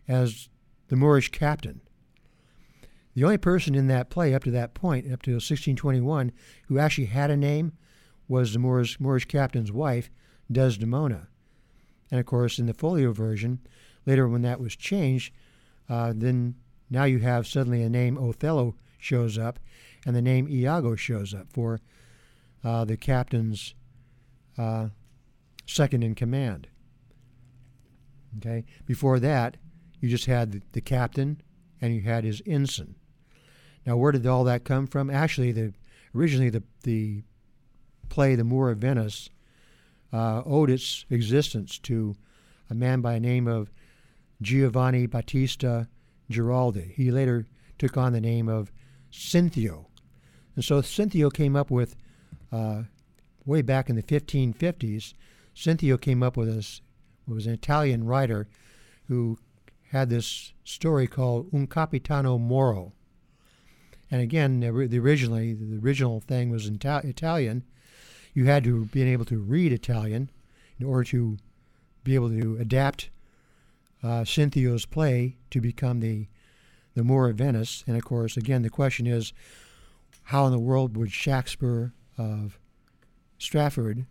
as 0.09 0.49
the 0.93 0.97
Moorish 0.97 1.31
captain. 1.31 1.81
The 3.15 3.25
only 3.25 3.39
person 3.39 3.75
in 3.75 3.87
that 3.87 4.11
play 4.11 4.35
up 4.35 4.45
to 4.45 4.51
that 4.51 4.75
point, 4.75 5.07
up 5.07 5.23
to 5.23 5.31
1621, 5.31 6.33
who 6.69 6.79
actually 6.79 7.07
had 7.07 7.31
a 7.31 7.37
name 7.37 7.73
was 8.29 8.53
the 8.53 8.59
Moorish, 8.59 9.01
Moorish 9.01 9.25
captain's 9.25 9.73
wife, 9.73 10.11
Desdemona. 10.53 11.29
And 12.11 12.21
of 12.21 12.27
course, 12.27 12.59
in 12.59 12.67
the 12.67 12.75
folio 12.75 13.11
version, 13.15 13.61
later 14.05 14.29
when 14.29 14.43
that 14.43 14.61
was 14.61 14.77
changed, 14.77 15.33
uh, 15.89 16.13
then 16.15 16.57
now 16.91 17.05
you 17.05 17.21
have 17.21 17.47
suddenly 17.47 17.83
a 17.83 17.89
name 17.89 18.19
Othello 18.19 18.75
shows 18.99 19.39
up, 19.39 19.59
and 20.05 20.15
the 20.15 20.21
name 20.21 20.47
Iago 20.47 20.95
shows 20.95 21.33
up 21.33 21.51
for 21.51 21.81
uh, 22.63 22.85
the 22.85 22.99
captain's 22.99 23.75
uh, 24.59 24.89
second 25.65 26.05
in 26.05 26.15
command. 26.15 26.69
Okay. 28.37 28.67
Before 28.85 29.19
that, 29.21 29.57
you 30.03 30.09
just 30.09 30.27
had 30.27 30.53
the, 30.53 30.61
the 30.73 30.81
captain 30.83 31.41
and 31.81 31.95
you 31.95 32.03
had 32.03 32.25
his 32.25 32.43
ensign. 32.45 32.97
Now, 33.87 33.97
where 33.97 34.13
did 34.13 34.27
all 34.27 34.45
that 34.45 34.65
come 34.65 34.87
from? 34.87 35.09
Actually, 35.09 35.53
the 35.53 35.73
originally 36.15 36.51
the 36.51 36.63
the 36.83 37.23
play 38.09 38.35
"The 38.35 38.45
Moor 38.45 38.71
of 38.71 38.79
Venice" 38.79 39.31
uh, 40.13 40.43
owed 40.45 40.71
its 40.71 41.07
existence 41.09 41.79
to 41.81 42.15
a 42.69 42.75
man 42.75 43.01
by 43.01 43.15
the 43.15 43.21
name 43.21 43.49
of 43.49 43.71
Giovanni 44.43 45.07
Battista 45.07 45.89
Giraldi. 46.31 46.93
He 46.93 47.11
later 47.11 47.47
took 47.79 47.97
on 47.97 48.13
the 48.13 48.21
name 48.21 48.49
of 48.49 48.73
Cinthio, 49.11 49.87
and 50.55 50.65
so 50.65 50.83
Cinthio 50.83 51.33
came 51.33 51.57
up 51.57 51.71
with 51.71 51.97
uh, 52.51 52.83
way 53.47 53.63
back 53.63 53.89
in 53.89 53.97
the 53.97 54.03
1550s. 54.03 55.15
Cinthio 55.55 56.01
came 56.01 56.23
up 56.23 56.37
with 56.37 56.53
this 56.53 56.83
was 57.27 57.47
an 57.47 57.53
Italian 57.53 58.05
writer 58.05 58.49
who 59.07 59.39
had 59.93 60.11
this 60.11 60.53
story 60.65 61.07
called 61.07 61.49
Un 61.55 61.67
Capitano 61.67 62.39
Moro 62.39 62.93
and 64.13 64.21
again, 64.21 64.61
the 64.61 64.69
originally 64.99 65.55
the 65.55 65.79
original 65.79 66.21
thing 66.21 66.51
was 66.51 66.67
in 66.67 66.79
Italian. 66.85 67.65
You 68.35 68.45
had 68.45 68.63
to 68.65 68.85
be 68.85 69.03
able 69.05 69.25
to 69.25 69.39
read 69.39 69.73
Italian 69.73 70.31
in 70.79 70.85
order 70.85 71.05
to 71.05 71.39
be 72.05 72.15
able 72.15 72.29
to 72.29 72.59
adapt 72.61 73.09
uh, 74.03 74.25
Cinthio's 74.25 74.85
play 74.85 75.39
to 75.51 75.63
become 75.63 76.01
the 76.01 76.29
the 76.95 77.03
Moor 77.03 77.31
of 77.31 77.37
Venice. 77.37 77.85
And 77.87 77.97
of 77.97 78.05
course, 78.05 78.37
again, 78.37 78.61
the 78.61 78.69
question 78.69 79.07
is, 79.07 79.33
how 80.25 80.45
in 80.45 80.53
the 80.53 80.59
world 80.59 80.95
would 80.95 81.11
Shakespeare 81.11 81.95
of 82.19 82.59
Stratford 83.39 84.05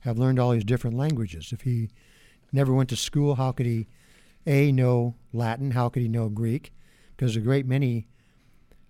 have 0.00 0.18
learned 0.18 0.38
all 0.38 0.52
these 0.52 0.62
different 0.62 0.96
languages? 0.96 1.52
If 1.52 1.62
he 1.62 1.90
never 2.52 2.72
went 2.72 2.90
to 2.90 2.96
school, 2.96 3.34
how 3.34 3.50
could 3.50 3.66
he, 3.66 3.88
A, 4.48 4.72
know 4.72 5.14
Latin? 5.32 5.72
How 5.72 5.88
could 5.88 6.02
he 6.02 6.08
know 6.08 6.28
Greek? 6.28 6.72
Because 7.16 7.36
a 7.36 7.40
great 7.40 7.66
many 7.66 8.08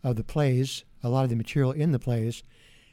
of 0.05 0.17
the 0.17 0.25
plays, 0.25 0.85
a 1.03 1.09
lot 1.09 1.25
of 1.25 1.31
the 1.31 1.37
material 1.37 1.73
in 1.73 1.93
the 1.93 1.99
plays, 1.99 2.43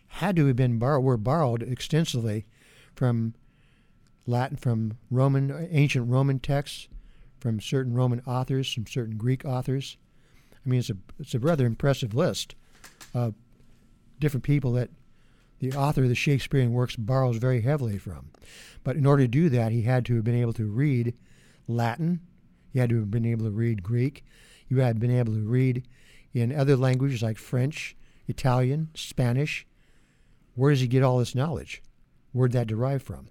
had 0.07 0.35
to 0.35 0.47
have 0.47 0.55
been 0.55 0.79
borrowed, 0.79 1.03
were 1.03 1.17
borrowed 1.17 1.61
extensively 1.61 2.45
from 2.95 3.35
Latin, 4.25 4.57
from 4.57 4.97
Roman, 5.11 5.67
ancient 5.71 6.09
Roman 6.09 6.39
texts, 6.39 6.87
from 7.39 7.59
certain 7.59 7.93
Roman 7.93 8.21
authors, 8.25 8.73
from 8.73 8.87
certain 8.87 9.17
Greek 9.17 9.45
authors. 9.45 9.97
I 10.65 10.69
mean, 10.69 10.79
it's 10.79 10.89
a 10.89 10.97
it's 11.19 11.35
a 11.35 11.39
rather 11.39 11.65
impressive 11.65 12.15
list 12.15 12.55
of 13.13 13.35
different 14.19 14.43
people 14.43 14.71
that 14.73 14.89
the 15.59 15.73
author 15.73 16.03
of 16.03 16.09
the 16.09 16.15
Shakespearean 16.15 16.73
works 16.73 16.95
borrows 16.95 17.37
very 17.37 17.61
heavily 17.61 17.97
from. 17.97 18.31
But 18.83 18.95
in 18.95 19.05
order 19.05 19.23
to 19.23 19.27
do 19.27 19.49
that, 19.49 19.71
he 19.71 19.83
had 19.83 20.05
to 20.05 20.15
have 20.15 20.23
been 20.23 20.35
able 20.35 20.53
to 20.53 20.65
read 20.65 21.13
Latin. 21.67 22.21
He 22.75 22.79
had 22.79 22.89
to 22.89 22.99
have 22.99 23.09
been 23.09 23.25
able 23.25 23.45
to 23.45 23.51
read 23.51 23.83
Greek. 23.83 24.25
You 24.67 24.81
had 24.81 24.99
been 24.99 25.09
able 25.09 25.31
to 25.31 25.47
read 25.47 25.87
in 26.33 26.53
other 26.53 26.75
languages 26.75 27.23
like 27.23 27.37
French, 27.37 27.95
Italian, 28.27 28.89
Spanish. 28.93 29.65
Where 30.55 30.71
does 30.71 30.81
he 30.81 30.87
get 30.87 31.01
all 31.01 31.19
this 31.19 31.33
knowledge? 31.33 31.81
Where'd 32.33 32.51
that 32.51 32.67
derive 32.67 33.01
from? 33.01 33.29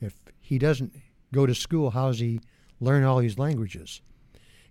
If 0.00 0.14
he 0.40 0.58
doesn't 0.58 0.94
go 1.30 1.44
to 1.44 1.54
school, 1.54 1.90
how 1.90 2.06
does 2.06 2.20
he 2.20 2.40
learn 2.80 3.04
all 3.04 3.18
these 3.18 3.38
languages? 3.38 4.00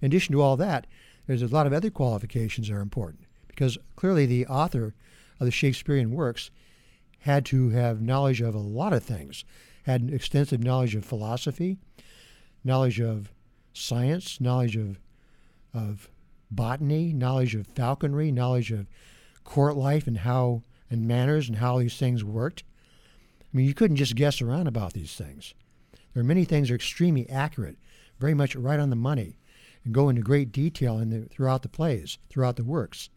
In 0.02 0.08
addition 0.08 0.34
to 0.34 0.42
all 0.42 0.58
that, 0.58 0.88
there's 1.28 1.44
a 1.44 1.48
lot 1.48 1.68
of 1.68 1.74
other 1.74 1.92
qualifications 1.92 2.68
that 2.68 2.74
are 2.74 2.82
important 2.82 3.26
because 3.46 3.78
clearly 3.96 4.26
the 4.26 4.48
author 4.48 4.96
of 5.40 5.46
the 5.46 5.52
Shakespearean 5.52 6.10
works 6.10 6.50
had 7.20 7.46
to 7.46 7.70
have 7.70 8.02
knowledge 8.02 8.42
of 8.42 8.56
a 8.56 8.58
lot 8.58 8.92
of 8.92 9.04
things, 9.04 9.46
had 9.84 10.12
extensive 10.12 10.64
knowledge 10.64 10.96
of 10.96 11.06
philosophy, 11.06 11.78
knowledge 12.64 13.00
of 13.00 13.32
science, 13.76 14.40
knowledge 14.40 14.76
of, 14.76 15.00
of 15.74 16.10
botany, 16.50 17.14
knowledge 17.14 17.56
of 17.56 17.68
falconry, 17.68 18.32
knowledge 18.32 18.72
of 18.72 18.88
court 19.44 19.76
life 19.76 20.08
and 20.08 20.20
how 20.20 20.64
and 20.90 21.08
manners 21.08 21.48
and 21.48 21.58
how 21.58 21.80
these 21.80 21.98
things 21.98 22.24
worked. 22.24 22.64
I 23.42 23.58
mean, 23.58 23.66
you 23.66 23.74
couldn't 23.74 23.98
just 23.98 24.16
guess 24.16 24.42
around 24.42 24.68
about 24.68 24.94
these 24.94 25.16
things. 25.16 25.54
There 26.14 26.22
are 26.22 26.26
many 26.26 26.46
things 26.46 26.68
that 26.68 26.74
are 26.74 26.76
extremely 26.76 27.30
accurate, 27.30 27.78
very 28.20 28.34
much 28.34 28.56
right 28.56 28.80
on 28.80 28.90
the 28.90 28.96
money, 28.96 29.38
and 29.84 29.94
go 29.94 30.10
into 30.10 30.22
great 30.22 30.52
detail 30.52 30.98
in 31.00 31.10
the, 31.10 31.26
throughout 31.26 31.62
the 31.62 31.70
plays, 31.70 32.18
throughout 32.30 32.56
the 32.56 32.64
works. 32.64 33.10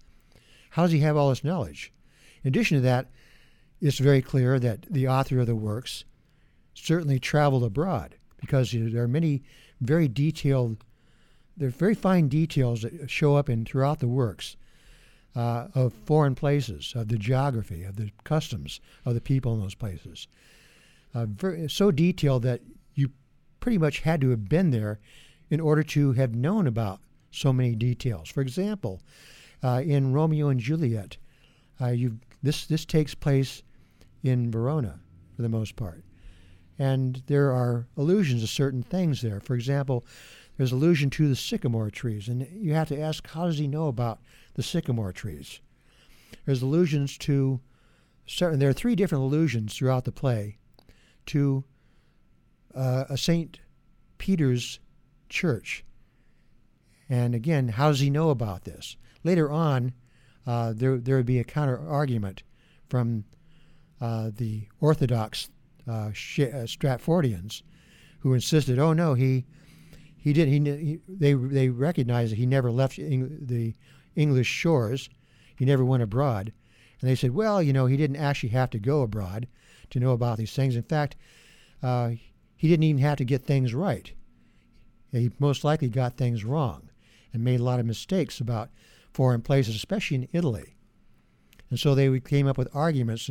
How 0.70 0.82
does 0.82 0.92
he 0.92 1.00
have 1.00 1.16
all 1.16 1.30
this 1.30 1.44
knowledge? 1.44 1.92
In 2.42 2.48
addition 2.48 2.76
to 2.76 2.82
that, 2.82 3.08
it's 3.80 3.98
very 3.98 4.22
clear 4.22 4.58
that 4.58 4.82
the 4.90 5.08
author 5.08 5.40
of 5.40 5.46
the 5.46 5.54
works 5.54 6.04
certainly 6.74 7.18
traveled 7.18 7.64
abroad 7.64 8.16
because 8.40 8.72
there 8.72 9.02
are 9.02 9.08
many 9.08 9.42
very 9.80 10.08
detailed 10.08 10.84
there 11.58 11.68
are 11.68 11.72
very 11.72 11.94
fine 11.94 12.28
details 12.28 12.82
that 12.82 13.10
show 13.10 13.34
up 13.34 13.48
in 13.50 13.64
throughout 13.64 13.98
the 13.98 14.06
works 14.06 14.56
uh, 15.34 15.66
of 15.74 15.92
foreign 15.92 16.34
places, 16.34 16.92
of 16.94 17.08
the 17.08 17.18
geography, 17.18 17.82
of 17.82 17.96
the 17.96 18.10
customs 18.24 18.80
of 19.04 19.14
the 19.14 19.20
people 19.20 19.54
in 19.54 19.60
those 19.60 19.74
places. 19.74 20.28
uh, 21.14 21.26
very, 21.26 21.68
so 21.68 21.90
detailed 21.90 22.42
that 22.44 22.60
you 22.94 23.10
pretty 23.60 23.78
much 23.78 24.00
had 24.00 24.20
to 24.20 24.30
have 24.30 24.48
been 24.48 24.70
there 24.70 25.00
in 25.50 25.60
order 25.60 25.82
to 25.82 26.12
have 26.12 26.34
known 26.34 26.66
about 26.66 27.00
so 27.30 27.52
many 27.52 27.74
details. 27.74 28.28
For 28.28 28.40
example, 28.40 29.00
uh, 29.62 29.82
in 29.84 30.12
Romeo 30.12 30.48
and 30.48 30.60
Juliet, 30.60 31.16
uh, 31.80 31.88
you 31.88 32.18
this 32.42 32.66
this 32.66 32.84
takes 32.84 33.14
place 33.14 33.62
in 34.22 34.50
Verona 34.50 35.00
for 35.34 35.42
the 35.42 35.48
most 35.48 35.74
part, 35.76 36.04
and 36.78 37.22
there 37.26 37.52
are 37.52 37.86
allusions 37.96 38.42
to 38.42 38.46
certain 38.46 38.82
things 38.82 39.20
there. 39.20 39.40
For 39.40 39.54
example, 39.54 40.06
there's 40.56 40.72
allusion 40.72 41.10
to 41.10 41.28
the 41.28 41.36
sycamore 41.36 41.90
trees, 41.90 42.28
and 42.28 42.46
you 42.52 42.74
have 42.74 42.88
to 42.88 43.00
ask, 43.00 43.28
how 43.28 43.46
does 43.46 43.58
he 43.58 43.68
know 43.68 43.88
about 43.88 44.20
the 44.54 44.62
sycamore 44.62 45.12
trees? 45.12 45.60
There's 46.44 46.62
allusions 46.62 47.16
to 47.18 47.60
certain. 48.26 48.58
There 48.58 48.68
are 48.68 48.74
three 48.74 48.94
different 48.94 49.24
allusions 49.24 49.74
throughout 49.74 50.04
the 50.04 50.12
play 50.12 50.58
to 51.26 51.64
uh, 52.74 53.04
a 53.08 53.16
Saint 53.16 53.60
Peter's 54.18 54.80
church. 55.28 55.84
And 57.08 57.34
again, 57.34 57.68
how 57.68 57.88
does 57.88 58.00
he 58.00 58.10
know 58.10 58.30
about 58.30 58.64
this? 58.64 58.96
Later 59.24 59.50
on, 59.50 59.92
uh, 60.46 60.72
there 60.74 60.98
there 60.98 61.16
would 61.16 61.26
be 61.26 61.38
a 61.38 61.44
counter 61.44 61.78
argument 61.78 62.42
from 62.88 63.24
uh, 64.00 64.30
the 64.34 64.68
Orthodox 64.80 65.50
uh, 65.88 66.08
uh, 66.08 66.66
Stratfordians, 66.66 67.62
who 68.20 68.34
insisted, 68.34 68.78
"Oh 68.78 68.92
no, 68.92 69.14
he 69.14 69.44
he 70.16 70.32
did 70.32 70.48
he, 70.48 70.58
he 70.58 70.98
they 71.08 71.34
they 71.34 71.68
recognized 71.68 72.32
that 72.32 72.38
he 72.38 72.46
never 72.46 72.70
left 72.70 72.98
Eng- 72.98 73.38
the 73.40 73.74
English 74.16 74.48
shores, 74.48 75.08
he 75.56 75.64
never 75.64 75.84
went 75.84 76.02
abroad." 76.02 76.52
And 77.00 77.08
they 77.08 77.14
said, 77.14 77.32
"Well, 77.32 77.62
you 77.62 77.72
know, 77.72 77.86
he 77.86 77.96
didn't 77.96 78.16
actually 78.16 78.50
have 78.50 78.70
to 78.70 78.78
go 78.78 79.02
abroad 79.02 79.46
to 79.90 80.00
know 80.00 80.12
about 80.12 80.38
these 80.38 80.52
things. 80.52 80.76
In 80.76 80.82
fact, 80.82 81.16
uh, 81.82 82.10
he 82.56 82.68
didn't 82.68 82.84
even 82.84 83.02
have 83.02 83.18
to 83.18 83.24
get 83.24 83.44
things 83.44 83.74
right. 83.74 84.12
He 85.12 85.30
most 85.38 85.64
likely 85.64 85.88
got 85.88 86.16
things 86.16 86.44
wrong 86.44 86.90
and 87.32 87.44
made 87.44 87.60
a 87.60 87.64
lot 87.64 87.80
of 87.80 87.86
mistakes 87.86 88.40
about 88.40 88.70
foreign 89.12 89.42
places, 89.42 89.74
especially 89.74 90.16
in 90.16 90.28
Italy. 90.32 90.76
And 91.70 91.78
so 91.78 91.94
they 91.94 92.20
came 92.20 92.46
up 92.46 92.58
with 92.58 92.74
arguments 92.74 93.30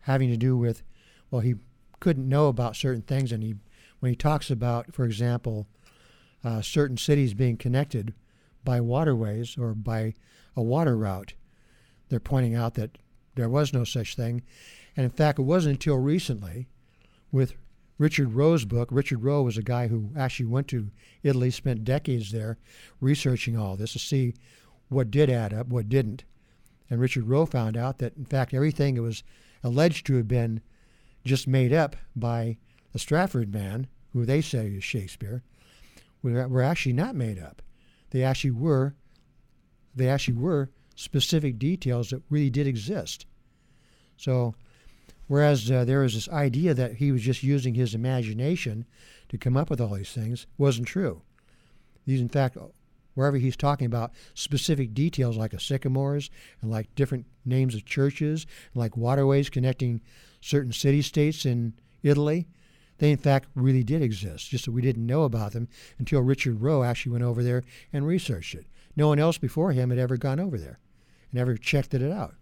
having 0.00 0.30
to 0.30 0.36
do 0.36 0.56
with, 0.56 0.82
well, 1.30 1.40
he 1.40 1.56
couldn't 2.00 2.28
know 2.28 2.48
about 2.48 2.76
certain 2.76 3.02
things, 3.02 3.32
and 3.32 3.42
he, 3.42 3.54
when 4.00 4.10
he 4.10 4.16
talks 4.16 4.50
about, 4.50 4.94
for 4.94 5.04
example, 5.04 5.66
uh, 6.44 6.60
certain 6.62 6.96
cities 6.96 7.34
being 7.34 7.56
connected 7.56 8.14
by 8.64 8.80
waterways 8.80 9.56
or 9.58 9.74
by 9.74 10.14
a 10.56 10.62
water 10.62 10.96
route, 10.96 11.34
they're 12.08 12.20
pointing 12.20 12.54
out 12.54 12.74
that 12.74 12.98
there 13.34 13.48
was 13.48 13.72
no 13.72 13.84
such 13.84 14.14
thing. 14.16 14.42
And 14.96 15.04
in 15.04 15.10
fact, 15.10 15.38
it 15.38 15.42
wasn't 15.42 15.74
until 15.74 15.98
recently, 15.98 16.68
with 17.32 17.54
Richard 17.98 18.34
Roe's 18.34 18.64
book. 18.64 18.88
Richard 18.90 19.22
Roe 19.22 19.42
was 19.42 19.56
a 19.56 19.62
guy 19.62 19.88
who 19.88 20.10
actually 20.16 20.46
went 20.46 20.68
to 20.68 20.90
Italy, 21.22 21.50
spent 21.50 21.84
decades 21.84 22.30
there 22.30 22.58
researching 23.00 23.56
all 23.56 23.76
this 23.76 23.92
to 23.94 23.98
see 23.98 24.34
what 24.88 25.10
did 25.10 25.30
add 25.30 25.52
up, 25.52 25.68
what 25.68 25.88
didn't. 25.88 26.24
And 26.90 27.00
Richard 27.00 27.24
Roe 27.24 27.46
found 27.46 27.76
out 27.76 27.98
that, 27.98 28.16
in 28.16 28.24
fact, 28.24 28.54
everything 28.54 28.94
that 28.94 29.02
was 29.02 29.22
alleged 29.64 30.06
to 30.06 30.16
have 30.16 30.28
been 30.28 30.60
just 31.26 31.46
made 31.46 31.72
up 31.72 31.96
by 32.14 32.56
the 32.92 32.98
Stratford 32.98 33.52
man, 33.52 33.88
who 34.12 34.24
they 34.24 34.40
say 34.40 34.68
is 34.68 34.84
Shakespeare, 34.84 35.42
were, 36.22 36.48
were 36.48 36.62
actually 36.62 36.94
not 36.94 37.14
made 37.14 37.38
up. 37.38 37.62
They 38.10 38.22
actually 38.22 38.52
were. 38.52 38.94
They 39.94 40.08
actually 40.08 40.38
were 40.38 40.70
specific 40.94 41.58
details 41.58 42.10
that 42.10 42.22
really 42.30 42.50
did 42.50 42.66
exist. 42.66 43.26
So 44.16 44.54
Whereas 45.28 45.70
uh, 45.70 45.84
there 45.84 46.00
was 46.00 46.14
this 46.14 46.28
idea 46.28 46.74
that 46.74 46.94
he 46.96 47.10
was 47.10 47.22
just 47.22 47.42
using 47.42 47.74
his 47.74 47.94
imagination 47.94 48.86
to 49.28 49.38
come 49.38 49.56
up 49.56 49.70
with 49.70 49.80
all 49.80 49.94
these 49.94 50.12
things 50.12 50.46
wasn't 50.56 50.86
true. 50.86 51.22
These, 52.06 52.20
in 52.20 52.28
fact, 52.28 52.56
wherever 53.14 53.36
he's 53.36 53.56
talking 53.56 53.86
about 53.86 54.12
specific 54.34 54.94
details 54.94 55.36
like 55.36 55.52
a 55.52 55.58
sycamores 55.60 56.30
and 56.62 56.70
like 56.70 56.94
different 56.94 57.26
names 57.44 57.74
of 57.74 57.84
churches 57.84 58.46
and 58.72 58.80
like 58.80 58.96
waterways 58.96 59.50
connecting 59.50 60.00
certain 60.40 60.72
city 60.72 61.02
states 61.02 61.44
in 61.44 61.74
Italy, 62.02 62.46
they 62.98 63.10
in 63.10 63.18
fact 63.18 63.48
really 63.54 63.82
did 63.82 64.02
exist, 64.02 64.50
just 64.50 64.64
that 64.64 64.72
we 64.72 64.82
didn't 64.82 65.06
know 65.06 65.24
about 65.24 65.52
them 65.52 65.68
until 65.98 66.20
Richard 66.20 66.60
Roe 66.62 66.82
actually 66.82 67.12
went 67.12 67.24
over 67.24 67.42
there 67.42 67.62
and 67.92 68.06
researched 68.06 68.54
it. 68.54 68.66
No 68.96 69.08
one 69.08 69.18
else 69.18 69.38
before 69.38 69.72
him 69.72 69.90
had 69.90 69.98
ever 69.98 70.16
gone 70.16 70.40
over 70.40 70.56
there 70.58 70.78
and 71.30 71.40
ever 71.40 71.56
checked 71.56 71.92
it 71.92 72.10
out. 72.10 72.34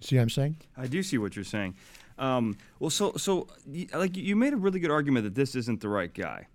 See 0.00 0.16
what 0.16 0.22
I'm 0.22 0.30
saying? 0.30 0.56
I 0.76 0.86
do 0.86 1.02
see 1.02 1.16
what 1.16 1.36
you're 1.36 1.44
saying. 1.44 1.74
Um, 2.18 2.56
well, 2.78 2.90
so 2.90 3.12
so 3.16 3.48
like 3.94 4.16
you 4.16 4.36
made 4.36 4.52
a 4.52 4.56
really 4.56 4.80
good 4.80 4.90
argument 4.90 5.24
that 5.24 5.34
this 5.34 5.54
isn't 5.54 5.80
the 5.80 5.88
right 5.88 6.12
guy. 6.12 6.48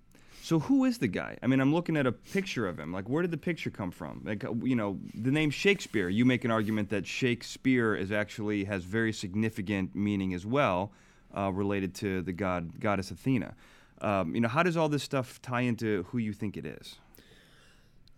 So 0.52 0.60
who 0.60 0.84
is 0.84 0.98
the 0.98 1.08
guy? 1.08 1.38
I 1.42 1.48
mean, 1.48 1.62
I'm 1.62 1.74
looking 1.74 1.96
at 1.96 2.06
a 2.06 2.12
picture 2.12 2.68
of 2.68 2.78
him. 2.78 2.92
Like, 2.92 3.08
where 3.08 3.22
did 3.22 3.32
the 3.32 3.38
picture 3.38 3.70
come 3.70 3.90
from? 3.90 4.22
Like, 4.26 4.44
uh, 4.44 4.54
you 4.62 4.76
know, 4.76 5.00
the 5.16 5.32
name 5.32 5.50
Shakespeare. 5.50 6.10
You 6.10 6.26
make 6.26 6.44
an 6.44 6.52
argument 6.52 6.90
that 6.90 7.08
Shakespeare 7.08 7.96
is 7.96 8.12
actually 8.12 8.66
has 8.66 8.84
very 8.84 9.14
significant 9.14 9.96
meaning 9.96 10.34
as 10.34 10.46
well, 10.46 10.92
uh, 11.34 11.54
related 11.54 11.96
to 11.96 12.22
the 12.22 12.34
god 12.34 12.82
goddess 12.82 13.12
Athena. 13.12 13.56
Um, 14.02 14.36
you 14.36 14.42
know, 14.42 14.50
how 14.50 14.62
does 14.62 14.76
all 14.76 14.90
this 14.90 15.04
stuff 15.04 15.42
tie 15.42 15.62
into 15.62 16.04
who 16.10 16.18
you 16.18 16.34
think 16.34 16.58
it 16.58 16.66
is? 16.66 16.98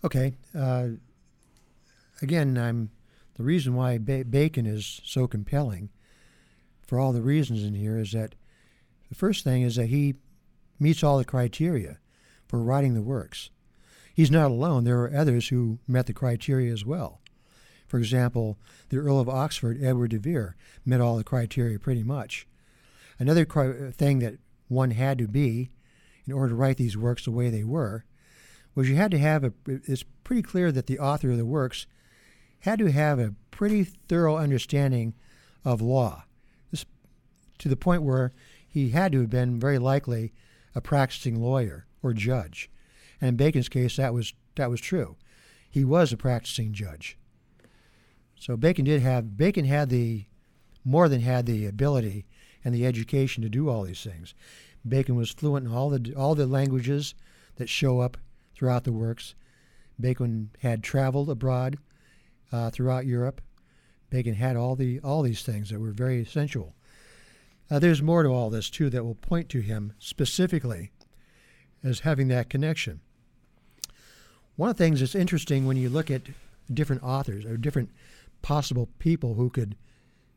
Okay. 0.04 0.34
Uh, 0.58 0.88
again, 2.24 2.58
I'm 2.58 2.90
the 3.36 3.44
reason 3.44 3.76
why 3.76 4.00
ba- 4.00 4.26
Bacon 4.26 4.66
is 4.66 5.02
so 5.04 5.28
compelling, 5.28 5.92
for 6.82 7.00
all 7.00 7.14
the 7.14 7.22
reasons 7.22 7.64
in 7.64 7.76
here, 7.76 8.00
is 8.00 8.14
that 8.14 8.34
the 9.10 9.14
first 9.14 9.44
thing 9.44 9.62
is 9.62 9.76
that 9.76 9.90
he 9.90 10.16
meets 10.80 11.04
all 11.04 11.20
the 11.20 11.26
criteria 11.26 12.00
for 12.54 12.62
writing 12.62 12.94
the 12.94 13.02
works. 13.02 13.50
He's 14.14 14.30
not 14.30 14.52
alone. 14.52 14.84
There 14.84 15.02
are 15.02 15.18
others 15.18 15.48
who 15.48 15.80
met 15.88 16.06
the 16.06 16.14
criteria 16.14 16.72
as 16.72 16.86
well. 16.86 17.20
For 17.88 17.98
example, 17.98 18.60
the 18.90 18.98
Earl 18.98 19.20
of 19.20 19.28
Oxford, 19.28 19.84
Edward 19.84 20.12
de 20.12 20.20
Vere, 20.20 20.56
met 20.86 21.02
all 21.02 21.18
the 21.18 21.24
criteria 21.24 21.80
pretty 21.80 22.04
much. 22.04 22.46
Another 23.18 23.44
cri- 23.44 23.90
thing 23.92 24.20
that 24.20 24.36
one 24.68 24.92
had 24.92 25.18
to 25.18 25.28
be 25.28 25.72
in 26.28 26.34
order 26.34 26.50
to 26.50 26.56
write 26.56 26.78
these 26.78 26.96
works 26.96 27.26
the 27.26 27.32
way 27.32 27.50
they 27.50 27.64
were 27.64 28.06
was 28.76 28.88
you 28.88 28.98
had 28.98 29.10
to 29.10 29.18
have 29.18 29.44
a, 29.44 29.52
it's 29.66 30.06
pretty 30.24 30.44
clear 30.44 30.72
that 30.72 30.86
the 30.86 31.00
author 31.00 31.32
of 31.32 31.38
the 31.38 31.48
works 31.48 31.88
had 32.60 32.78
to 32.78 32.92
have 32.92 33.18
a 33.18 33.34
pretty 33.50 33.84
thorough 33.84 34.38
understanding 34.38 35.16
of 35.66 35.82
law, 35.82 36.26
to 37.58 37.68
the 37.68 37.76
point 37.76 38.04
where 38.04 38.32
he 38.68 38.90
had 38.90 39.12
to 39.12 39.22
have 39.22 39.32
been 39.32 39.60
very 39.60 39.80
likely 39.80 40.34
a 40.76 40.82
practicing 40.82 41.42
lawyer 41.42 41.88
or 42.04 42.14
judge. 42.14 42.70
And 43.20 43.30
in 43.30 43.36
Bacon's 43.38 43.70
case, 43.70 43.96
that 43.96 44.14
was 44.14 44.34
that 44.56 44.70
was 44.70 44.82
true. 44.82 45.16
He 45.70 45.84
was 45.84 46.14
a 46.14 46.18
practicing 46.18 46.74
judge. 46.74 47.18
So 48.36 48.58
Bacon 48.58 48.86
did 48.86 49.02
have 49.02 49.38
Bacon 49.38 49.66
had 49.66 49.90
the 49.90 50.26
more 50.86 51.08
than 51.10 51.22
had 51.22 51.46
the 51.46 51.66
ability 51.66 52.26
and 52.64 52.76
the 52.76 52.86
education 52.86 53.42
to 53.44 53.50
do 53.50 53.70
all 53.70 53.84
these 53.84 54.04
things. 54.04 54.36
Bacon 54.88 55.16
was 55.16 55.32
fluent 55.32 55.66
in 55.66 55.74
all 55.74 55.90
the 55.90 56.14
all 56.16 56.36
the 56.36 56.46
languages 56.46 57.16
that 57.56 57.70
show 57.70 58.02
up 58.02 58.18
throughout 58.54 58.84
the 58.84 58.92
works. 58.92 59.36
Bacon 60.00 60.50
had 60.60 60.84
traveled 60.84 61.30
abroad 61.30 61.78
uh, 62.52 62.70
throughout 62.70 63.06
Europe. 63.06 63.42
Bacon 64.10 64.36
had 64.36 64.56
all 64.56 64.76
the 64.76 65.00
all 65.00 65.22
these 65.22 65.44
things 65.44 65.70
that 65.70 65.80
were 65.80 65.92
very 65.92 66.22
essential. 66.22 66.76
Uh, 67.72 67.80
there's 67.80 68.02
more 68.02 68.24
to 68.24 68.30
all 68.30 68.50
this 68.50 68.70
too 68.70 68.90
that 68.90 69.04
will 69.04 69.16
point 69.16 69.50
to 69.50 69.62
him 69.62 69.94
specifically 69.98 70.92
as 71.84 72.02
having 72.02 72.28
that 72.30 72.50
connection. 72.50 73.02
One 74.56 74.70
of 74.70 74.78
the 74.78 74.84
things 74.84 75.00
that's 75.00 75.16
interesting 75.16 75.66
when 75.66 75.78
you 75.78 75.90
look 75.90 76.12
at 76.12 76.22
different 76.72 77.04
authors 77.04 77.46
or 77.46 77.58
different 77.58 77.90
possible 78.42 78.90
people 79.00 79.34
who 79.34 79.50
could 79.50 79.76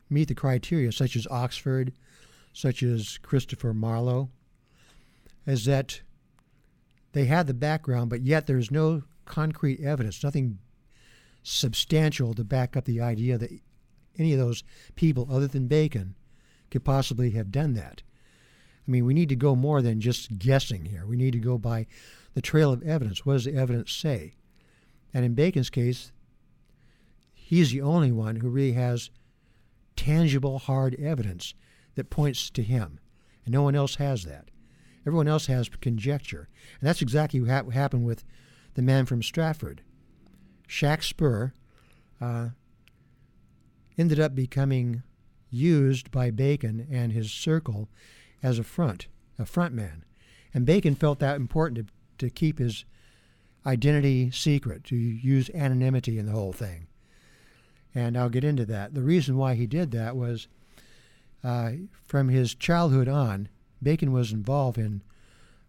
meet 0.09 0.27
the 0.27 0.35
criteria, 0.35 0.91
such 0.91 1.15
as 1.15 1.27
Oxford, 1.27 1.93
such 2.53 2.81
as 2.81 3.19
Christopher 3.21 3.73
Marlowe, 3.73 4.29
is 5.45 5.65
that 5.65 6.01
they 7.13 7.25
had 7.25 7.47
the 7.47 7.53
background, 7.53 8.09
but 8.09 8.21
yet 8.21 8.47
there's 8.47 8.71
no 8.71 9.03
concrete 9.25 9.79
evidence, 9.81 10.23
nothing 10.23 10.59
substantial 11.43 12.33
to 12.33 12.43
back 12.43 12.75
up 12.75 12.85
the 12.85 13.01
idea 13.01 13.37
that 13.37 13.51
any 14.17 14.33
of 14.33 14.39
those 14.39 14.63
people 14.95 15.27
other 15.29 15.47
than 15.47 15.67
Bacon 15.67 16.15
could 16.71 16.83
possibly 16.83 17.31
have 17.31 17.51
done 17.51 17.73
that. 17.73 18.01
I 18.87 18.91
mean, 18.91 19.05
we 19.05 19.13
need 19.13 19.29
to 19.29 19.35
go 19.35 19.55
more 19.55 19.81
than 19.81 19.99
just 19.99 20.37
guessing 20.37 20.85
here. 20.85 21.05
We 21.05 21.17
need 21.17 21.33
to 21.33 21.39
go 21.39 21.57
by 21.57 21.87
the 22.33 22.41
trail 22.41 22.71
of 22.71 22.83
evidence. 22.83 23.25
What 23.25 23.33
does 23.33 23.45
the 23.45 23.55
evidence 23.55 23.91
say? 23.91 24.35
And 25.13 25.25
in 25.25 25.33
Bacon's 25.33 25.69
case, 25.69 26.11
he's 27.33 27.71
the 27.71 27.81
only 27.81 28.11
one 28.11 28.37
who 28.37 28.49
really 28.49 28.73
has 28.73 29.09
tangible, 29.95 30.59
hard 30.59 30.95
evidence 30.95 31.53
that 31.95 32.09
points 32.09 32.49
to 32.51 32.63
him. 32.63 32.99
And 33.45 33.53
no 33.53 33.63
one 33.63 33.75
else 33.75 33.95
has 33.95 34.23
that. 34.23 34.49
Everyone 35.05 35.27
else 35.27 35.47
has 35.47 35.69
conjecture. 35.69 36.47
And 36.79 36.87
that's 36.87 37.01
exactly 37.01 37.41
what 37.41 37.73
happened 37.73 38.05
with 38.05 38.23
the 38.75 38.81
man 38.81 39.05
from 39.05 39.23
Stratford. 39.23 39.81
Shakspere 40.67 41.53
uh, 42.21 42.49
ended 43.97 44.19
up 44.19 44.35
becoming 44.35 45.03
used 45.49 46.11
by 46.11 46.29
Bacon 46.29 46.87
and 46.91 47.11
his 47.11 47.31
circle 47.31 47.89
as 48.47 48.57
a 48.57 48.63
front, 48.63 49.07
a 49.37 49.45
front 49.45 49.73
man. 49.73 50.05
And 50.53 50.65
Bacon 50.65 50.95
felt 50.95 51.19
that 51.19 51.35
important 51.35 51.87
to, 51.87 52.25
to 52.25 52.29
keep 52.29 52.59
his 52.59 52.85
identity 53.65 54.31
secret, 54.31 54.85
to 54.85 54.95
use 54.95 55.49
anonymity 55.53 56.17
in 56.17 56.25
the 56.25 56.31
whole 56.31 56.53
thing. 56.53 56.87
And 57.93 58.17
I'll 58.17 58.29
get 58.29 58.45
into 58.45 58.65
that. 58.67 58.93
The 58.93 59.01
reason 59.01 59.35
why 59.35 59.55
he 59.55 59.67
did 59.67 59.91
that 59.91 60.15
was 60.15 60.47
uh, 61.43 61.71
from 62.05 62.29
his 62.29 62.55
childhood 62.55 63.09
on, 63.09 63.49
Bacon 63.83 64.13
was 64.13 64.31
involved 64.31 64.77
in 64.77 65.01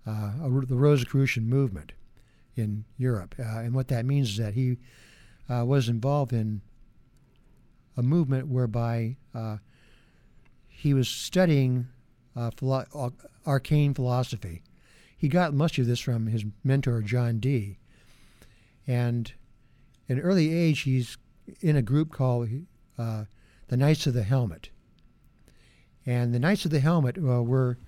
uh, 0.07 0.33
the 0.67 0.77
Rosicrucian 0.77 1.49
movement 1.49 1.93
in 2.55 2.85
Europe. 2.97 3.35
Uh, 3.39 3.59
and 3.59 3.75
what 3.75 3.89
that 3.89 4.07
means 4.07 4.31
is 4.31 4.37
that 4.37 4.55
he 4.55 4.79
uh, 5.51 5.65
was 5.65 5.89
involved 5.89 6.33
in 6.33 6.61
a 7.97 8.03
movement 8.03 8.47
whereby 8.47 9.17
uh, 9.35 9.57
he 10.69 10.95
was 10.95 11.09
studying 11.09 11.89
uh, 12.39 12.51
philo- 12.57 13.13
arcane 13.47 13.95
philosophy. 13.95 14.63
He 15.17 15.29
got 15.29 15.53
much 15.53 15.79
of 15.79 15.87
this 15.87 15.99
from 15.99 16.29
his 16.29 16.45
mentor, 16.63 17.03
John 17.03 17.41
Dee. 17.41 17.79
And 18.87 19.33
at 20.09 20.17
an 20.17 20.23
early 20.23 20.55
age, 20.55 20.81
he's 20.81 21.19
in 21.61 21.77
a 21.77 21.83
group 21.83 22.13
called 22.13 22.49
uh, 22.97 23.25
the 23.67 23.77
Knights 23.77 24.07
of 24.07 24.15
the 24.15 24.23
Helmet. 24.23 24.71
And 26.07 26.33
the 26.33 26.39
Knights 26.39 26.65
of 26.65 26.71
the 26.71 26.81
Helmet 26.81 27.19
uh, 27.19 27.43
were 27.43 27.79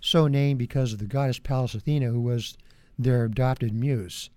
so 0.00 0.28
named 0.28 0.58
because 0.58 0.92
of 0.92 0.98
the 0.98 1.06
goddess 1.06 1.38
Pallas 1.38 1.74
Athena, 1.74 2.08
who 2.08 2.20
was 2.20 2.58
their 2.98 3.24
adopted 3.24 3.72
muse. 3.72 4.28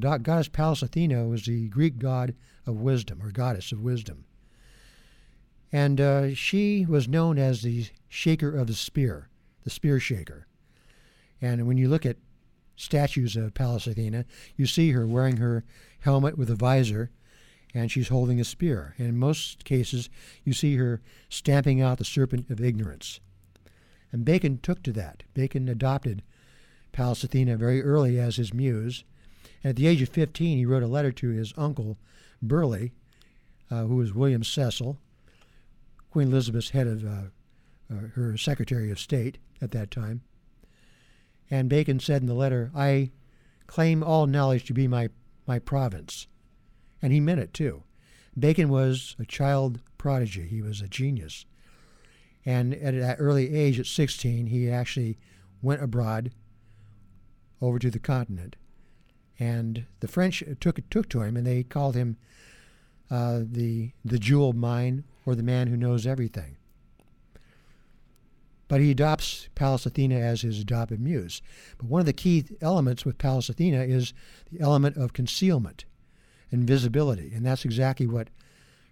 goddess 0.00 0.48
Pallas 0.48 0.82
Athena 0.82 1.26
was 1.26 1.44
the 1.44 1.68
Greek 1.68 1.98
god 1.98 2.34
of 2.64 2.76
wisdom, 2.76 3.20
or 3.22 3.32
goddess 3.32 3.72
of 3.72 3.80
wisdom. 3.80 4.24
And 5.72 6.00
uh, 6.00 6.34
she 6.34 6.86
was 6.86 7.08
known 7.08 7.38
as 7.38 7.62
the 7.62 7.86
shaker 8.08 8.56
of 8.56 8.66
the 8.66 8.74
spear, 8.74 9.28
the 9.64 9.70
spear 9.70 10.00
shaker. 10.00 10.46
And 11.40 11.66
when 11.66 11.76
you 11.76 11.88
look 11.88 12.06
at 12.06 12.16
statues 12.76 13.36
of 13.36 13.54
Pallas 13.54 13.86
Athena, 13.86 14.24
you 14.56 14.66
see 14.66 14.92
her 14.92 15.06
wearing 15.06 15.36
her 15.38 15.64
helmet 16.00 16.38
with 16.38 16.48
a 16.48 16.54
visor, 16.54 17.10
and 17.74 17.90
she's 17.90 18.08
holding 18.08 18.40
a 18.40 18.44
spear. 18.44 18.94
And 18.98 19.08
in 19.08 19.18
most 19.18 19.64
cases, 19.64 20.08
you 20.44 20.52
see 20.52 20.76
her 20.76 21.02
stamping 21.28 21.82
out 21.82 21.98
the 21.98 22.04
serpent 22.04 22.48
of 22.50 22.60
ignorance. 22.60 23.20
And 24.10 24.24
Bacon 24.24 24.58
took 24.58 24.82
to 24.84 24.92
that. 24.92 25.24
Bacon 25.34 25.68
adopted 25.68 26.22
Pallas 26.92 27.22
Athena 27.22 27.56
very 27.56 27.82
early 27.82 28.18
as 28.18 28.36
his 28.36 28.54
muse. 28.54 29.04
And 29.62 29.70
at 29.70 29.76
the 29.76 29.86
age 29.86 30.00
of 30.00 30.08
15, 30.08 30.56
he 30.56 30.64
wrote 30.64 30.82
a 30.82 30.86
letter 30.88 31.12
to 31.12 31.28
his 31.28 31.52
uncle, 31.56 31.98
Burleigh, 32.40 32.92
uh, 33.70 33.84
who 33.84 33.96
was 33.96 34.14
William 34.14 34.42
Cecil, 34.42 34.98
Queen 36.10 36.28
Elizabeth's 36.28 36.70
head 36.70 36.86
of 36.86 37.04
uh, 37.04 37.08
uh, 37.90 38.08
her 38.14 38.36
Secretary 38.36 38.90
of 38.90 38.98
State 38.98 39.38
at 39.60 39.70
that 39.72 39.90
time. 39.90 40.22
And 41.50 41.68
Bacon 41.68 42.00
said 42.00 42.22
in 42.22 42.28
the 42.28 42.34
letter, 42.34 42.70
I 42.74 43.10
claim 43.66 44.02
all 44.02 44.26
knowledge 44.26 44.64
to 44.66 44.74
be 44.74 44.86
my, 44.86 45.08
my 45.46 45.58
province. 45.58 46.26
And 47.00 47.12
he 47.12 47.20
meant 47.20 47.40
it 47.40 47.54
too. 47.54 47.82
Bacon 48.38 48.68
was 48.68 49.16
a 49.18 49.24
child 49.24 49.80
prodigy, 49.96 50.46
he 50.46 50.62
was 50.62 50.80
a 50.80 50.88
genius. 50.88 51.44
And 52.44 52.74
at 52.74 52.94
that 52.94 53.16
early 53.18 53.54
age, 53.54 53.78
at 53.78 53.86
16, 53.86 54.46
he 54.46 54.70
actually 54.70 55.18
went 55.60 55.82
abroad 55.82 56.30
over 57.60 57.78
to 57.78 57.90
the 57.90 57.98
continent. 57.98 58.56
And 59.38 59.86
the 60.00 60.08
French 60.08 60.42
took, 60.60 60.80
took 60.88 61.08
to 61.10 61.22
him 61.22 61.36
and 61.36 61.46
they 61.46 61.62
called 61.62 61.94
him 61.94 62.16
uh, 63.10 63.40
the, 63.42 63.92
the 64.04 64.18
jewel 64.18 64.52
mine 64.52 65.04
or 65.24 65.34
the 65.34 65.42
man 65.42 65.68
who 65.68 65.76
knows 65.76 66.06
everything. 66.06 66.56
But 68.68 68.80
he 68.80 68.90
adopts 68.90 69.48
Pallas 69.54 69.86
Athena 69.86 70.16
as 70.16 70.42
his 70.42 70.60
adopted 70.60 71.00
muse. 71.00 71.40
But 71.78 71.86
one 71.86 72.00
of 72.00 72.06
the 72.06 72.12
key 72.12 72.44
elements 72.60 73.04
with 73.04 73.16
Pallas 73.16 73.48
Athena 73.48 73.82
is 73.82 74.12
the 74.52 74.60
element 74.60 74.98
of 74.98 75.14
concealment, 75.14 75.86
invisibility, 76.50 77.32
and 77.34 77.46
that's 77.46 77.64
exactly 77.64 78.06
what 78.06 78.28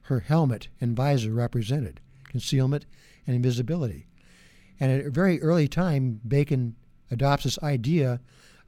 her 0.03 0.21
helmet 0.21 0.69
and 0.81 0.97
visor 0.97 1.33
represented 1.33 2.01
concealment 2.25 2.87
and 3.27 3.37
invisibility. 3.37 4.07
And 4.79 4.93
at 4.93 5.07
a 5.07 5.11
very 5.11 5.41
early 5.43 5.69
time, 5.69 6.21
Bacon 6.27 6.77
adopts 7.11 7.45
this 7.45 7.59
idea 7.63 8.21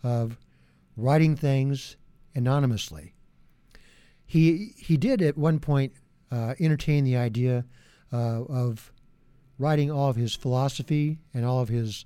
of 0.03 0.39
writing 0.97 1.37
things 1.37 1.97
anonymously. 2.35 3.15
He, 4.29 4.75
he 4.77 4.99
did 4.99 5.23
at 5.23 5.38
one 5.38 5.59
point 5.59 5.95
uh, 6.31 6.55
entertain 6.61 7.05
the 7.05 7.17
idea 7.17 7.64
uh, 8.12 8.45
of 8.45 8.93
writing 9.59 9.91
all 9.91 10.11
of 10.11 10.17
his 10.17 10.35
philosophy 10.35 11.19
and 11.33 11.47
all 11.47 11.61
of 11.61 11.71
his 11.71 12.05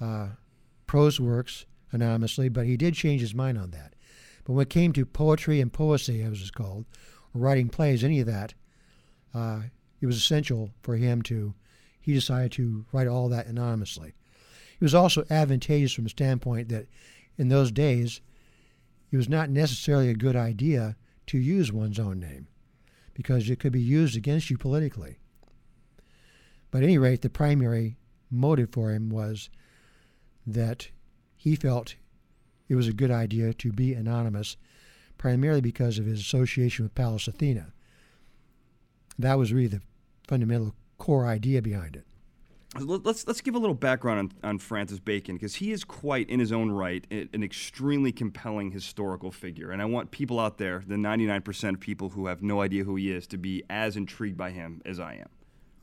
uh, 0.00 0.28
prose 0.86 1.20
works 1.20 1.66
anonymously, 1.92 2.48
but 2.48 2.64
he 2.64 2.78
did 2.78 2.94
change 2.94 3.20
his 3.20 3.34
mind 3.34 3.58
on 3.58 3.70
that. 3.72 3.92
But 4.44 4.54
when 4.54 4.62
it 4.62 4.70
came 4.70 4.94
to 4.94 5.04
poetry 5.04 5.60
and 5.60 5.70
poesy, 5.70 6.26
as 6.26 6.40
it's 6.40 6.50
called, 6.50 6.86
or 7.34 7.42
writing 7.42 7.68
plays, 7.68 8.02
any 8.02 8.20
of 8.20 8.26
that, 8.26 8.54
uh, 9.34 9.60
it 10.00 10.06
was 10.06 10.16
essential 10.16 10.70
for 10.82 10.96
him 10.96 11.20
to, 11.22 11.54
he 12.00 12.14
decided 12.14 12.52
to 12.52 12.86
write 12.90 13.06
all 13.06 13.28
that 13.28 13.46
anonymously. 13.46 14.14
It 14.80 14.82
was 14.82 14.94
also 14.94 15.26
advantageous 15.28 15.92
from 15.92 16.06
a 16.06 16.10
standpoint 16.10 16.70
that 16.70 16.86
in 17.36 17.48
those 17.48 17.70
days, 17.70 18.22
it 19.10 19.16
was 19.18 19.28
not 19.28 19.50
necessarily 19.50 20.08
a 20.08 20.14
good 20.14 20.36
idea 20.36 20.96
to 21.26 21.38
use 21.38 21.72
one's 21.72 21.98
own 21.98 22.20
name 22.20 22.48
because 23.14 23.48
it 23.48 23.58
could 23.58 23.72
be 23.72 23.80
used 23.80 24.16
against 24.16 24.50
you 24.50 24.58
politically. 24.58 25.18
But 26.70 26.78
at 26.78 26.84
any 26.84 26.98
rate, 26.98 27.22
the 27.22 27.30
primary 27.30 27.96
motive 28.30 28.70
for 28.70 28.90
him 28.90 29.08
was 29.08 29.48
that 30.46 30.88
he 31.36 31.54
felt 31.54 31.94
it 32.68 32.74
was 32.74 32.88
a 32.88 32.92
good 32.92 33.10
idea 33.10 33.54
to 33.54 33.72
be 33.72 33.94
anonymous, 33.94 34.56
primarily 35.18 35.60
because 35.60 35.98
of 35.98 36.06
his 36.06 36.20
association 36.20 36.84
with 36.84 36.94
Pallas 36.94 37.28
Athena. 37.28 37.72
That 39.18 39.38
was 39.38 39.52
really 39.52 39.68
the 39.68 39.82
fundamental 40.26 40.74
core 40.98 41.26
idea 41.26 41.62
behind 41.62 41.96
it 41.96 42.04
let's 42.78 43.26
let's 43.26 43.40
give 43.40 43.54
a 43.54 43.58
little 43.58 43.74
background 43.74 44.32
on, 44.42 44.50
on 44.50 44.58
Francis 44.58 44.98
Bacon 44.98 45.36
because 45.36 45.56
he 45.56 45.72
is 45.72 45.84
quite 45.84 46.28
in 46.28 46.40
his 46.40 46.52
own 46.52 46.70
right 46.70 47.06
an 47.10 47.42
extremely 47.42 48.12
compelling 48.12 48.70
historical 48.70 49.30
figure 49.30 49.70
and 49.70 49.80
I 49.80 49.84
want 49.84 50.10
people 50.10 50.40
out 50.40 50.58
there 50.58 50.82
the 50.86 50.96
99% 50.96 51.74
of 51.74 51.80
people 51.80 52.10
who 52.10 52.26
have 52.26 52.42
no 52.42 52.60
idea 52.60 52.84
who 52.84 52.96
he 52.96 53.10
is 53.10 53.26
to 53.28 53.38
be 53.38 53.62
as 53.70 53.96
intrigued 53.96 54.36
by 54.36 54.50
him 54.50 54.82
as 54.84 54.98
I 55.00 55.14
am. 55.14 55.28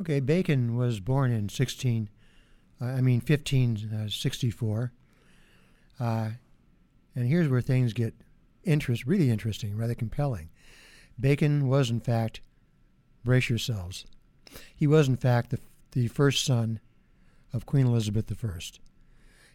Okay, 0.02 0.20
Bacon 0.20 0.76
was 0.76 1.00
born 1.00 1.32
in 1.32 1.50
16 1.50 2.10
uh, 2.82 2.86
I 2.86 3.02
mean 3.02 3.22
1564. 3.22 4.92
Uh, 6.00 6.04
uh, 6.04 6.32
and 7.14 7.28
here's 7.28 7.50
where 7.50 7.62
things 7.62 7.94
get 7.94 8.16
interest 8.64 9.06
really 9.06 9.30
interesting, 9.30 9.76
rather 9.78 9.94
compelling. 9.94 10.50
Bacon 11.20 11.68
was 11.68 11.90
in 11.90 12.00
fact 12.00 12.42
brace 13.24 13.50
yourselves. 13.50 14.06
He 14.76 14.88
was 14.88 15.08
in 15.08 15.18
fact 15.18 15.52
the 15.52 15.60
the 15.92 16.08
first 16.08 16.46
son 16.46 16.80
of 17.54 17.66
Queen 17.66 17.86
Elizabeth 17.86 18.32
I. 18.44 18.60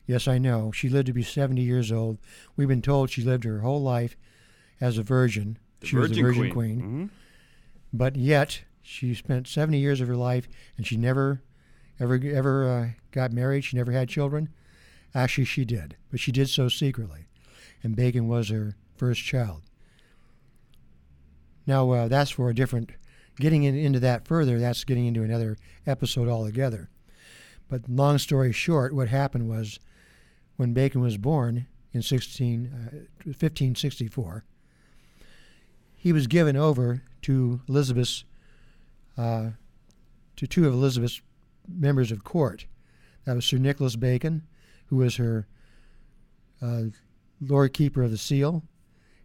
Yes, 0.07 0.29
I 0.29 0.39
know. 0.39 0.71
She 0.73 0.89
lived 0.89 1.07
to 1.07 1.13
be 1.13 1.23
70 1.23 1.61
years 1.61 1.91
old. 1.91 2.19
We've 2.57 2.69
been 2.69 2.83
told 2.83 3.11
she 3.11 3.23
lived 3.23 3.45
her 3.45 3.61
whole 3.61 3.83
life 3.83 4.17
as 4.81 4.99
a 4.99 5.03
virgin. 5.03 5.59
The 5.81 5.87
she 5.87 5.97
virgin 5.97 6.11
was 6.11 6.19
a 6.19 6.23
virgin 6.23 6.53
queen. 6.53 6.53
queen. 6.53 6.81
Mm-hmm. 6.81 7.07
But 7.93 8.17
yet, 8.17 8.63
she 8.83 9.15
spent 9.15 9.49
70 9.49 9.79
years 9.79 10.01
of 10.01 10.09
her 10.09 10.17
life 10.17 10.49
and 10.77 10.87
she 10.87 10.97
never, 10.97 11.43
ever, 11.99 12.21
ever 12.25 12.69
uh, 12.69 12.89
got 13.11 13.33
married. 13.33 13.65
She 13.65 13.77
never 13.77 13.93
had 13.93 14.09
children. 14.09 14.51
Actually, 15.15 15.47
she 15.47 15.65
did. 15.65 15.97
But 16.11 16.21
she 16.21 16.31
did 16.31 16.49
so 16.49 16.69
secretly. 16.69 17.27
And 17.83 17.97
Bacon 17.97 18.29
was 18.29 18.51
her 18.51 18.77
first 18.97 19.23
child. 19.25 19.63
Now, 21.67 21.91
uh, 21.91 22.09
that's 22.09 22.31
for 22.31 22.49
a 22.49 22.55
different 22.55 22.91
getting 23.37 23.65
in, 23.65 23.77
into 23.77 24.01
that 24.01 24.27
further, 24.27 24.59
that's 24.59 24.85
getting 24.85 25.07
into 25.07 25.23
another 25.23 25.57
episode 25.87 26.29
altogether. 26.29 26.89
But 27.69 27.89
long 27.89 28.19
story 28.19 28.53
short, 28.53 28.95
what 28.95 29.09
happened 29.09 29.49
was 29.49 29.81
when 30.57 30.73
Bacon 30.73 31.01
was 31.01 31.19
born 31.19 31.67
in 31.93 32.03
16, 32.03 32.67
uh, 32.67 32.97
1564, 33.25 34.45
he 35.97 36.13
was 36.13 36.27
given 36.27 36.57
over 36.57 37.03
to 37.23 37.61
Elizabeth's, 37.69 38.25
uh, 39.19 39.51
to 40.37 40.47
two 40.47 40.67
of 40.67 40.73
Elizabeth's 40.73 41.21
members 41.69 42.13
of 42.13 42.23
court. 42.23 42.67
That 43.25 43.35
was 43.35 43.45
Sir 43.45 43.57
Nicholas 43.57 43.97
Bacon, 43.97 44.43
who 44.87 44.97
was 44.97 45.17
her 45.17 45.49
uh, 46.63 46.85
Lord 47.41 47.73
Keeper 47.73 48.03
of 48.03 48.11
the 48.11 48.19
Seal, 48.19 48.63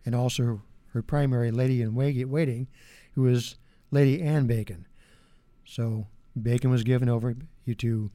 and 0.05 0.15
also 0.15 0.63
her 0.93 1.01
primary 1.01 1.51
lady 1.51 1.81
in 1.81 1.93
waiting, 1.93 2.67
who 3.13 3.21
was 3.21 3.57
Lady 3.91 4.21
Anne 4.21 4.47
Bacon. 4.47 4.87
So 5.65 6.07
Bacon 6.41 6.71
was 6.71 6.83
given 6.83 7.09
over 7.09 7.35
to 7.77 8.11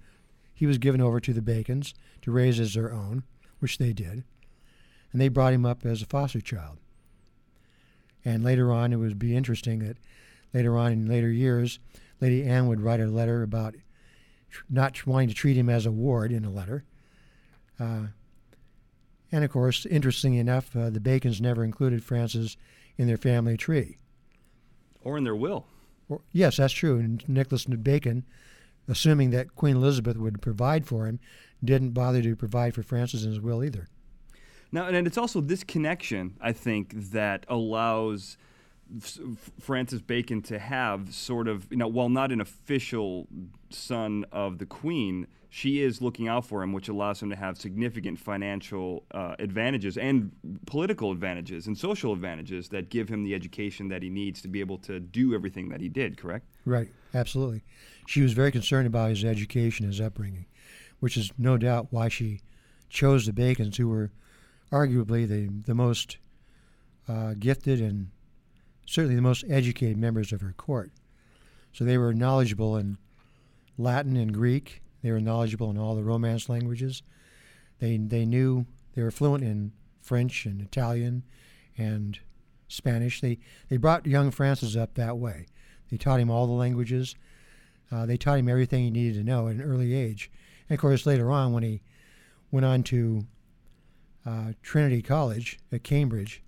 he 0.55 0.67
was 0.67 0.79
given 0.79 1.03
over 1.03 1.21
to 1.21 1.35
the 1.35 1.43
Bacons 1.43 1.95
to 2.23 2.33
raise 2.33 2.59
as 2.59 2.73
their 2.75 2.91
own, 2.91 3.25
which 3.59 3.77
they 3.77 3.93
did, 3.93 4.25
and 5.13 5.21
they 5.21 5.29
brought 5.29 5.53
him 5.53 5.67
up 5.67 5.85
as 5.85 6.01
a 6.01 6.07
foster 6.07 6.41
child. 6.41 6.79
And 8.25 8.43
later 8.43 8.73
on, 8.73 8.93
it 8.93 8.97
would 8.97 9.19
be 9.19 9.37
interesting 9.37 9.81
that 9.81 9.99
later 10.55 10.79
on 10.79 10.93
in 10.93 11.07
later 11.07 11.31
years, 11.31 11.79
Lady 12.21 12.43
Anne 12.43 12.69
would 12.69 12.81
write 12.81 13.01
a 13.01 13.07
letter 13.07 13.43
about 13.43 13.75
not 14.71 15.07
wanting 15.07 15.29
to 15.29 15.35
treat 15.35 15.59
him 15.59 15.69
as 15.69 15.85
a 15.85 15.93
ward 15.93 16.33
in 16.33 16.45
a 16.45 16.51
letter. 16.51 16.85
Uh, 17.79 18.07
and 19.31 19.45
of 19.45 19.51
course, 19.51 19.85
interestingly 19.85 20.39
enough, 20.39 20.75
uh, 20.75 20.89
the 20.89 21.01
Bacons 21.01 21.41
never 21.41 21.63
included 21.63 22.03
Francis 22.03 22.57
in 22.97 23.07
their 23.07 23.19
family 23.19 23.57
tree. 23.57 23.99
Or 25.07 25.17
in 25.17 25.23
their 25.23 25.37
will. 25.37 25.67
Or, 26.09 26.23
yes, 26.33 26.57
that's 26.57 26.73
true. 26.73 26.99
And 26.99 27.23
Nicholas 27.29 27.65
Bacon, 27.65 28.25
assuming 28.89 29.31
that 29.31 29.55
Queen 29.55 29.77
Elizabeth 29.77 30.17
would 30.17 30.43
provide 30.43 30.85
for 30.85 31.07
him, 31.07 31.21
didn't 31.63 31.91
bother 31.91 32.21
to 32.23 32.35
provide 32.35 32.75
for 32.75 32.83
Francis 32.83 33.23
in 33.23 33.31
his 33.31 33.41
will 33.41 33.63
either. 33.63 33.87
Now, 34.73 34.89
and 34.89 35.07
it's 35.07 35.17
also 35.17 35.41
this 35.41 35.63
connection, 35.63 36.35
I 36.41 36.51
think, 36.51 37.13
that 37.13 37.47
allows 37.49 38.37
Francis 39.61 40.01
Bacon 40.01 40.43
to 40.43 40.59
have 40.59 41.15
sort 41.15 41.47
of, 41.47 41.69
you 41.71 41.77
know, 41.77 41.87
while 41.87 42.09
not 42.09 42.33
an 42.33 42.41
official 42.41 43.29
son 43.71 44.27
of 44.33 44.59
the 44.59 44.67
Queen, 44.67 45.29
she 45.57 45.81
is 45.81 46.03
looking 46.03 46.29
out 46.29 46.45
for 46.45 46.63
him, 46.63 46.75
which 46.75 46.91
allows 46.91 47.23
him 47.23 47.31
to 47.31 47.37
have 47.37 47.57
significant 47.57 48.19
financial 48.19 49.07
uh, 49.13 49.35
advantages 49.39 49.97
and 49.97 50.31
political 50.67 51.13
advantages 51.13 51.67
and 51.67 51.79
social 51.79 52.13
advantages 52.13 52.69
that 52.69 52.91
give 52.91 53.09
him 53.09 53.25
the 53.25 53.35
education 53.35 53.89
that 53.89 54.03
he 54.03 54.11
needs 54.11 54.43
to 54.43 54.49
be 54.49 54.61
able 54.61 54.77
to 54.77 55.01
do 55.01 55.35
everything 55.35 55.71
that 55.71 55.81
he 55.81 55.89
did, 55.89 56.19
correct? 56.19 56.45
Right, 56.67 56.91
absolutely. 57.15 57.63
She 58.07 58.21
was 58.21 58.35
very 58.35 58.53
concerned 58.53 58.87
about 58.87 59.09
his 59.09 59.25
education, 59.25 59.87
his 59.87 59.99
upbringing, 59.99 60.45
which 61.01 61.17
is 61.17 61.33
no 61.39 61.57
doubt 61.57 61.87
why 61.89 62.09
she 62.11 62.43
chose 62.91 63.25
the 63.25 63.33
Bacons, 63.33 63.79
who 63.79 63.89
were 63.89 64.13
arguably 64.71 65.27
the, 65.27 65.49
the 65.65 65.75
most 65.75 66.19
uh, 67.09 67.33
gifted 67.39 67.81
and 67.81 68.11
certainly 68.85 69.17
the 69.17 69.23
most 69.23 69.43
educated 69.49 69.97
members 69.97 70.35
of 70.35 70.43
her 70.43 70.53
court. 70.53 70.91
So 71.73 71.83
they 71.83 71.97
were 71.97 72.13
knowledgeable 72.13 72.77
in 72.77 72.99
Latin 73.79 74.19
and 74.19 74.35
Greek. 74.35 74.83
They 75.07 75.13
were 75.13 75.21
knowledgeable 75.21 75.71
in 75.71 75.79
all 75.79 75.95
the 75.95 76.03
Romance 76.03 76.49
languages. 76.49 77.05
They 77.79 77.97
they 77.97 78.27
knew 78.27 78.67
they 78.97 79.05
were 79.05 79.13
fluent 79.13 79.45
in 79.45 79.71
French 80.01 80.47
and 80.47 80.61
Italian 80.61 81.23
and 81.79 82.19
Spanish. 82.67 83.21
They 83.21 83.39
they 83.69 83.77
brought 83.77 84.05
young 84.05 84.33
Francis 84.33 84.75
up 84.75 84.95
that 84.95 85.17
way. 85.17 85.47
They 85.93 85.97
taught 85.97 86.19
him 86.19 86.29
all 86.29 86.49
the 86.49 86.55
languages. 86.55 87.15
Uh, 87.93 88.05
they 88.05 88.17
taught 88.17 88.41
him 88.41 88.49
everything 88.49 88.83
he 88.83 88.91
needed 88.91 89.15
to 89.15 89.23
know 89.23 89.47
at 89.47 89.55
an 89.55 89.63
early 89.63 89.95
age. 89.95 90.29
And 90.69 90.77
of 90.77 90.81
course, 90.81 91.07
later 91.07 91.31
on, 91.31 91.53
when 91.53 91.63
he 91.63 91.83
went 92.51 92.67
on 92.67 92.83
to 92.83 93.29
uh, 94.27 94.55
Trinity 94.61 95.03
College 95.03 95.61
at 95.71 95.85
Cambridge, 95.85 96.43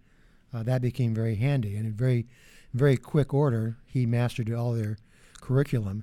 uh, 0.52 0.64
that 0.64 0.82
became 0.82 1.14
very 1.14 1.36
handy. 1.36 1.76
And 1.76 1.86
in 1.86 1.92
very, 1.92 2.26
very 2.74 2.96
quick 2.96 3.32
order, 3.32 3.76
he 3.86 4.04
mastered 4.04 4.52
all 4.52 4.72
their 4.72 4.98
curriculum, 5.40 6.02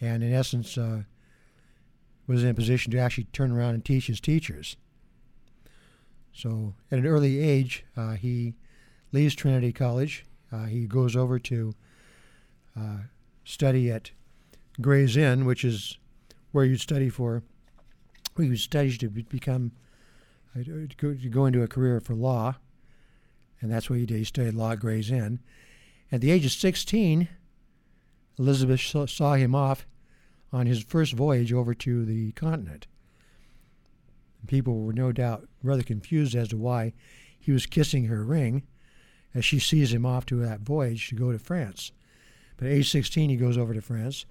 and 0.00 0.24
in 0.24 0.32
essence, 0.32 0.76
uh, 0.76 1.02
was 2.26 2.42
in 2.42 2.50
a 2.50 2.54
position 2.54 2.92
to 2.92 2.98
actually 2.98 3.24
turn 3.32 3.52
around 3.52 3.74
and 3.74 3.84
teach 3.84 4.06
his 4.06 4.20
teachers. 4.20 4.76
So, 6.32 6.74
at 6.90 6.98
an 6.98 7.06
early 7.06 7.40
age, 7.40 7.84
uh, 7.96 8.12
he 8.12 8.54
leaves 9.12 9.34
Trinity 9.34 9.72
College. 9.72 10.26
Uh, 10.52 10.64
he 10.64 10.86
goes 10.86 11.16
over 11.16 11.38
to 11.38 11.74
uh, 12.78 12.98
study 13.44 13.90
at 13.90 14.10
Gray's 14.80 15.16
Inn, 15.16 15.46
which 15.46 15.64
is 15.64 15.98
where 16.52 16.64
you 16.64 16.76
study 16.76 17.08
for, 17.08 17.42
where 18.34 18.46
you 18.46 18.56
study 18.56 18.96
to 18.98 19.08
become, 19.08 19.72
uh, 20.54 20.62
to 20.62 21.28
go 21.30 21.46
into 21.46 21.62
a 21.62 21.68
career 21.68 22.00
for 22.00 22.14
law 22.14 22.56
and 23.60 23.70
that's 23.70 23.88
what 23.88 23.98
he 23.98 24.06
did. 24.06 24.18
He 24.18 24.24
studied 24.24 24.54
law 24.54 24.72
at 24.72 24.80
Gray's 24.80 25.10
Inn. 25.10 25.40
At 26.12 26.20
the 26.20 26.30
age 26.30 26.44
of 26.44 26.52
16, 26.52 27.28
Elizabeth 28.38 28.80
saw 28.80 29.34
him 29.34 29.54
off 29.54 29.86
on 30.52 30.66
his 30.66 30.82
first 30.82 31.12
voyage 31.12 31.52
over 31.52 31.74
to 31.74 32.04
the 32.04 32.32
continent. 32.32 32.86
People 34.46 34.82
were 34.82 34.92
no 34.92 35.12
doubt 35.12 35.48
rather 35.62 35.82
confused 35.82 36.34
as 36.34 36.48
to 36.48 36.56
why 36.56 36.92
he 37.38 37.52
was 37.52 37.66
kissing 37.66 38.04
her 38.04 38.24
ring 38.24 38.62
as 39.34 39.44
she 39.44 39.58
sees 39.58 39.92
him 39.92 40.06
off 40.06 40.24
to 40.26 40.36
that 40.36 40.60
voyage 40.60 41.08
to 41.08 41.14
go 41.14 41.32
to 41.32 41.38
France. 41.38 41.92
But 42.56 42.66
at 42.66 42.72
age 42.72 42.90
16, 42.90 43.28
he 43.28 43.36
goes 43.36 43.58
over 43.58 43.74
to 43.74 43.82
France, 43.82 44.24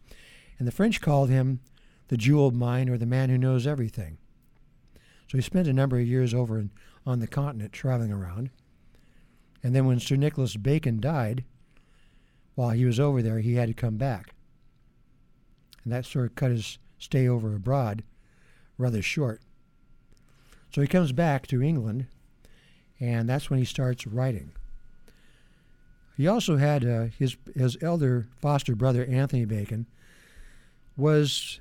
and 0.58 0.68
the 0.68 0.72
French 0.72 1.02
called 1.02 1.30
him 1.30 1.60
the 2.08 2.18
jeweled 2.18 2.56
mind 2.56 2.90
or 2.90 2.98
the 2.98 3.06
man 3.06 3.30
who 3.30 3.38
knows 3.38 3.68
everything. 3.68 4.18
So 5.28 5.38
he 5.38 5.42
spent 5.42 5.68
a 5.68 5.74
number 5.74 6.00
of 6.00 6.08
years 6.08 6.34
over 6.34 6.60
in, 6.60 6.72
on 7.06 7.20
the 7.20 7.28
continent 7.28 7.74
traveling 7.74 8.12
around. 8.12 8.50
And 9.64 9.76
then 9.76 9.86
when 9.86 10.00
Sir 10.00 10.16
Nicholas 10.16 10.56
Bacon 10.56 11.00
died, 11.00 11.44
while 12.54 12.70
he 12.70 12.86
was 12.86 13.00
over 13.00 13.22
there, 13.22 13.40
he 13.40 13.56
had 13.56 13.68
to 13.68 13.74
come 13.74 13.98
back. 13.98 14.35
And 15.86 15.94
that 15.94 16.06
sort 16.06 16.26
of 16.26 16.36
cut 16.36 16.52
his 16.52 16.78
stay 16.98 17.28
over 17.28 17.56
abroad 17.56 18.04
rather 18.78 19.02
short. 19.02 19.42
So 20.74 20.82
he 20.82 20.88
comes 20.88 21.14
back 21.14 21.48
to 21.48 21.64
England, 21.64 22.08
and 23.00 23.30
that's 23.30 23.50
when 23.50 23.60
he 23.60 23.66
starts 23.66 24.06
writing. 24.06 24.52
He 26.18 26.28
also 26.28 26.58
had 26.58 26.84
uh, 26.86 27.06
his 27.18 27.38
his 27.56 27.78
elder 27.82 28.28
foster 28.42 28.76
brother 28.76 29.06
Anthony 29.06 29.46
Bacon 29.46 29.86
was 30.98 31.60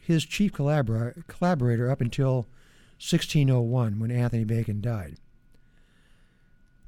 his 0.00 0.24
chief 0.24 0.52
collaborator, 0.52 1.24
collaborator 1.28 1.90
up 1.90 2.00
until 2.00 2.46
1601 2.98 3.98
when 3.98 4.10
Anthony 4.10 4.44
Bacon 4.44 4.80
died. 4.80 5.16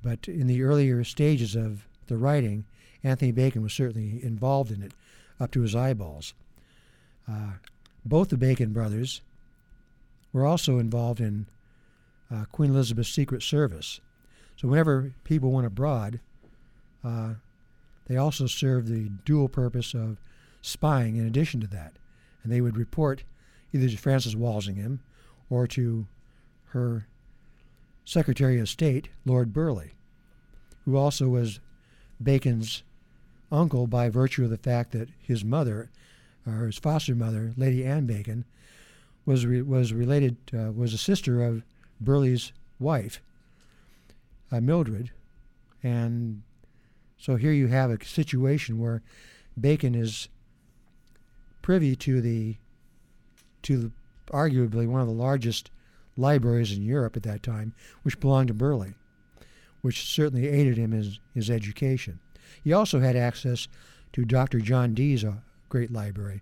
But 0.02 0.28
in 0.28 0.46
the 0.46 0.62
earlier 0.62 1.02
stages 1.02 1.54
of 1.54 1.86
the 2.06 2.16
writing, 2.16 2.64
Anthony 3.02 3.32
Bacon 3.32 3.62
was 3.62 3.72
certainly 3.72 4.22
involved 4.22 4.70
in 4.70 4.82
it 4.82 4.92
up 5.40 5.50
to 5.52 5.62
his 5.62 5.74
eyeballs. 5.74 6.34
Uh, 7.28 7.52
both 8.04 8.28
the 8.28 8.36
Bacon 8.36 8.72
brothers 8.72 9.22
were 10.32 10.44
also 10.44 10.78
involved 10.78 11.20
in 11.20 11.46
uh, 12.30 12.44
Queen 12.52 12.70
Elizabeth's 12.70 13.08
Secret 13.08 13.42
Service. 13.42 14.00
So 14.56 14.68
whenever 14.68 15.12
people 15.24 15.52
went 15.52 15.66
abroad, 15.66 16.20
uh, 17.02 17.34
they 18.06 18.16
also 18.16 18.46
served 18.46 18.88
the 18.88 19.10
dual 19.24 19.48
purpose 19.48 19.94
of 19.94 20.18
spying 20.60 21.16
in 21.16 21.26
addition 21.26 21.60
to 21.60 21.66
that. 21.68 21.94
And 22.42 22.52
they 22.52 22.60
would 22.60 22.76
report 22.76 23.24
either 23.72 23.88
to 23.88 23.96
Francis 23.96 24.34
Walsingham 24.34 25.00
or 25.50 25.66
to 25.68 26.06
her 26.66 27.06
Secretary 28.04 28.60
of 28.60 28.68
State, 28.68 29.08
Lord 29.24 29.52
Burleigh, 29.52 29.92
who 30.84 30.96
also 30.96 31.28
was 31.28 31.60
Bacon's 32.22 32.82
uncle 33.50 33.86
by 33.86 34.08
virtue 34.08 34.44
of 34.44 34.50
the 34.50 34.58
fact 34.58 34.92
that 34.92 35.08
his 35.22 35.44
mother, 35.44 35.90
or 36.46 36.66
his 36.66 36.78
foster 36.78 37.14
mother, 37.14 37.52
Lady 37.56 37.84
Anne 37.84 38.06
Bacon, 38.06 38.44
was 39.26 39.46
re- 39.46 39.62
was 39.62 39.92
related 39.92 40.36
uh, 40.52 40.72
was 40.72 40.92
a 40.92 40.98
sister 40.98 41.42
of 41.42 41.62
Burleigh's 42.00 42.52
wife, 42.78 43.22
uh, 44.52 44.60
Mildred, 44.60 45.10
and 45.82 46.42
so 47.16 47.36
here 47.36 47.52
you 47.52 47.68
have 47.68 47.90
a 47.90 48.04
situation 48.04 48.78
where 48.78 49.02
Bacon 49.58 49.94
is 49.94 50.28
privy 51.62 51.96
to 51.96 52.20
the 52.20 52.56
to 53.62 53.78
the, 53.78 53.92
arguably 54.26 54.86
one 54.86 55.00
of 55.00 55.06
the 55.06 55.12
largest 55.14 55.70
libraries 56.16 56.72
in 56.72 56.82
Europe 56.82 57.16
at 57.16 57.22
that 57.22 57.42
time, 57.42 57.74
which 58.02 58.20
belonged 58.20 58.48
to 58.48 58.54
Burleigh, 58.54 58.94
which 59.80 60.06
certainly 60.06 60.48
aided 60.48 60.76
him 60.76 60.92
in 60.92 60.98
his, 60.98 61.20
his 61.34 61.50
education. 61.50 62.20
He 62.62 62.72
also 62.72 63.00
had 63.00 63.16
access 63.16 63.68
to 64.12 64.24
Dr. 64.24 64.60
John 64.60 64.94
Dee's 64.94 65.24
uh, 65.24 65.34
great 65.74 65.90
library, 65.90 66.40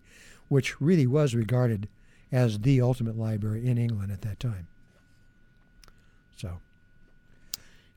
which 0.48 0.78
really 0.78 1.06
was 1.06 1.34
regarded 1.34 1.88
as 2.30 2.58
the 2.58 2.82
ultimate 2.82 3.16
library 3.16 3.66
in 3.66 3.78
England 3.78 4.12
at 4.12 4.20
that 4.20 4.38
time. 4.38 4.68
So, 6.36 6.60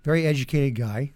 very 0.02 0.26
educated 0.26 0.76
guy. 0.76 1.12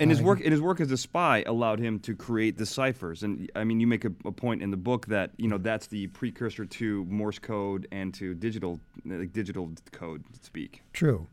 And 0.00 0.10
his 0.10 0.20
work, 0.20 0.40
and 0.40 0.50
his 0.50 0.60
work 0.60 0.80
as 0.80 0.90
a 0.90 0.96
spy 0.96 1.44
allowed 1.46 1.78
him 1.78 2.00
to 2.00 2.16
create 2.16 2.58
the 2.58 2.66
ciphers. 2.66 3.22
And 3.22 3.48
I 3.54 3.62
mean, 3.62 3.78
you 3.78 3.86
make 3.86 4.04
a, 4.04 4.10
a, 4.24 4.32
point 4.32 4.60
in 4.60 4.72
the 4.72 4.76
book 4.76 5.06
that 5.06 5.30
you 5.36 5.46
know 5.46 5.58
that's 5.58 5.86
the 5.86 6.08
precursor 6.08 6.64
to 6.64 7.04
Morse 7.04 7.38
code 7.38 7.86
and 7.92 8.12
to 8.14 8.34
digital, 8.34 8.80
like 9.04 9.32
digital 9.32 9.70
code 9.92 10.24
speak. 10.40 10.82
True. 10.92 11.28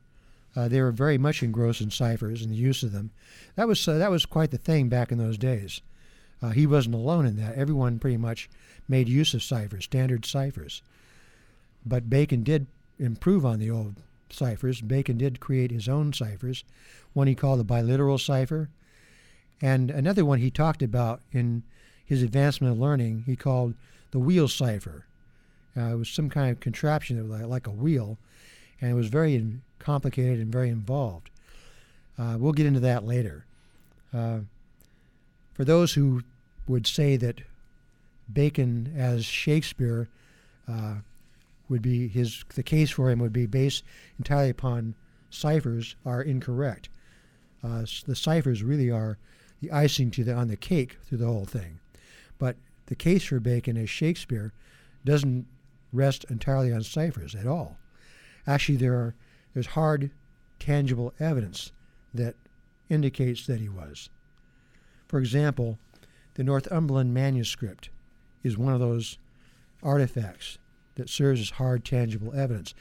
Uh, 0.56 0.68
they 0.68 0.80
were 0.82 0.92
very 0.92 1.18
much 1.18 1.42
engrossed 1.42 1.82
in 1.82 1.90
ciphers 1.90 2.44
and 2.44 2.52
the 2.52 2.56
use 2.56 2.84
of 2.84 2.92
them. 2.92 3.10
That 3.56 3.68
was 3.68 3.88
uh, 3.88 3.98
that 3.98 4.12
was 4.12 4.28
quite 4.28 4.52
the 4.52 4.60
thing 4.60 4.90
back 4.90 5.12
in 5.12 5.18
those 5.18 5.40
days. 5.40 5.82
Uh, 6.42 6.50
he 6.50 6.66
wasn't 6.66 6.96
alone 6.96 7.26
in 7.26 7.36
that. 7.38 7.56
Everyone 7.56 8.00
pretty 8.00 8.18
much 8.18 8.50
made 8.88 9.10
use 9.10 9.34
of 9.34 9.44
ciphers, 9.44 9.86
standard 9.86 10.26
ciphers. 10.26 10.82
But 11.86 12.10
Bacon 12.10 12.44
did 12.44 12.68
improve 12.98 13.46
on 13.46 13.60
the 13.60 13.70
old 13.70 13.96
ciphers. 14.30 14.82
Bacon 14.82 15.18
did 15.18 15.40
create 15.40 15.72
his 15.72 15.90
own 15.90 16.14
ciphers, 16.14 16.64
one 17.14 17.28
he 17.28 17.36
called 17.36 17.60
the 17.60 17.66
biliteral 17.66 18.20
cipher, 18.20 18.70
and 19.62 19.92
another 19.92 20.24
one 20.24 20.40
he 20.40 20.52
talked 20.52 20.82
about 20.82 21.22
in 21.32 21.64
his 22.06 22.24
advancement 22.24 22.74
of 22.74 22.80
learning 22.80 23.24
he 23.26 23.36
called 23.36 23.74
the 24.12 24.20
wheel 24.20 24.48
cipher. 24.48 25.06
Uh, 25.78 25.94
it 25.94 25.96
was 25.96 26.10
some 26.10 26.30
kind 26.30 26.52
of 26.52 26.60
contraption 26.60 27.18
that 27.18 27.26
was 27.26 27.42
like 27.48 27.68
a 27.68 27.72
wheel, 27.72 28.18
and 28.82 28.92
it 28.92 28.96
was 28.96 29.08
very 29.08 29.60
complicated 29.80 30.40
and 30.40 30.52
very 30.52 30.70
involved. 30.70 31.30
Uh, 32.18 32.36
we'll 32.38 32.52
get 32.52 32.66
into 32.66 32.80
that 32.80 33.06
later. 33.06 33.46
Uh, 34.14 34.40
for 35.60 35.66
those 35.66 35.94
who 35.96 36.22
would 36.70 36.88
say 36.88 37.18
that 37.18 37.42
Bacon 38.32 38.94
as 38.96 39.26
Shakespeare 39.26 40.08
uh, 40.70 41.00
would 41.68 41.82
be 41.82 42.08
his 42.08 42.46
the 42.56 42.64
case 42.64 42.92
for 42.92 43.10
him 43.10 43.20
would 43.20 43.34
be 43.34 43.46
based 43.46 43.84
entirely 44.18 44.52
upon 44.52 44.96
ciphers 45.30 45.98
are 46.06 46.22
incorrect. 46.22 46.88
Uh, 47.62 47.84
the 48.06 48.16
ciphers 48.16 48.64
really 48.64 48.90
are 48.90 49.18
the 49.60 49.70
icing 49.70 50.12
the 50.12 50.34
on 50.34 50.48
the 50.48 50.56
cake 50.56 50.98
through 51.04 51.18
the 51.18 51.26
whole 51.26 51.44
thing, 51.44 51.82
but 52.38 52.56
the 52.86 52.96
case 52.96 53.26
for 53.26 53.42
Bacon 53.42 53.76
as 53.76 53.90
Shakespeare 53.90 54.54
doesn't 55.04 55.46
rest 55.92 56.24
entirely 56.30 56.72
on 56.72 56.84
ciphers 56.84 57.36
at 57.36 57.46
all. 57.46 57.76
Actually, 58.48 58.78
there 58.78 58.94
are 58.94 59.14
there's 59.54 59.68
hard, 59.68 60.12
tangible 60.58 61.14
evidence 61.20 61.74
that 62.14 62.36
indicates 62.88 63.46
that 63.46 63.60
he 63.60 63.68
was. 63.68 64.10
For 65.10 65.20
example, 65.20 65.80
the 66.36 66.44
Northumberland 66.44 67.14
manuscript 67.14 67.90
is 68.44 68.58
one 68.58 68.74
of 68.74 68.80
those 68.80 69.18
artifacts 69.82 70.60
that 70.96 71.10
serves 71.10 71.42
as 71.42 71.50
hard, 71.52 71.84
tangible 71.84 72.34
evidence. 72.34 72.76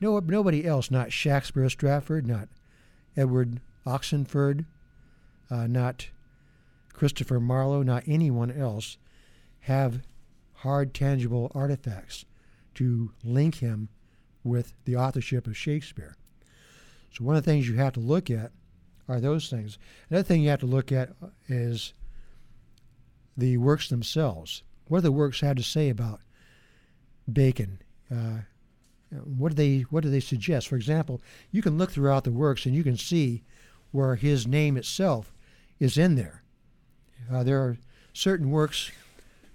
No, 0.00 0.18
nobody 0.20 0.64
else, 0.64 0.90
not 0.90 1.12
Shakspere 1.12 1.68
Stratford, 1.68 2.26
not 2.26 2.48
Edward 3.16 3.60
Oxenford, 3.84 4.64
uh, 5.50 5.66
not 5.66 6.08
Christopher 6.92 7.40
Marlowe, 7.40 7.82
not 7.82 8.04
anyone 8.06 8.52
else, 8.52 8.96
have 9.60 10.02
hard, 10.54 10.94
tangible 10.94 11.50
artifacts 11.54 12.24
to 12.74 13.10
link 13.24 13.56
him 13.56 13.88
with 14.44 14.72
the 14.84 14.96
authorship 14.96 15.46
of 15.48 15.56
Shakespeare. 15.56 16.16
So, 17.12 17.24
one 17.24 17.36
of 17.36 17.44
the 17.44 17.50
things 17.50 17.68
you 17.68 17.76
have 17.76 17.92
to 17.94 18.00
look 18.00 18.30
at 18.30 18.52
are 19.08 19.20
those 19.20 19.48
things. 19.48 19.78
Another 20.10 20.22
thing 20.22 20.42
you 20.42 20.50
have 20.50 20.60
to 20.60 20.66
look 20.66 20.92
at 20.92 21.10
is 21.48 21.92
the 23.36 23.56
works 23.56 23.88
themselves. 23.88 24.62
What 24.88 24.98
do 24.98 25.02
the 25.02 25.12
works 25.12 25.40
have 25.40 25.56
to 25.56 25.62
say 25.62 25.88
about 25.88 26.20
Bacon? 27.30 27.80
Uh, 28.10 28.40
what 29.10 29.50
do 29.50 29.54
they 29.54 29.80
What 29.90 30.02
do 30.02 30.10
they 30.10 30.20
suggest? 30.20 30.68
For 30.68 30.76
example, 30.76 31.20
you 31.50 31.62
can 31.62 31.78
look 31.78 31.90
throughout 31.90 32.24
the 32.24 32.32
works 32.32 32.66
and 32.66 32.74
you 32.74 32.82
can 32.82 32.96
see 32.96 33.42
where 33.90 34.16
his 34.16 34.46
name 34.46 34.76
itself 34.76 35.34
is 35.78 35.98
in 35.98 36.14
there. 36.14 36.42
Uh, 37.30 37.42
there 37.42 37.60
are 37.60 37.76
certain 38.12 38.50
works, 38.50 38.90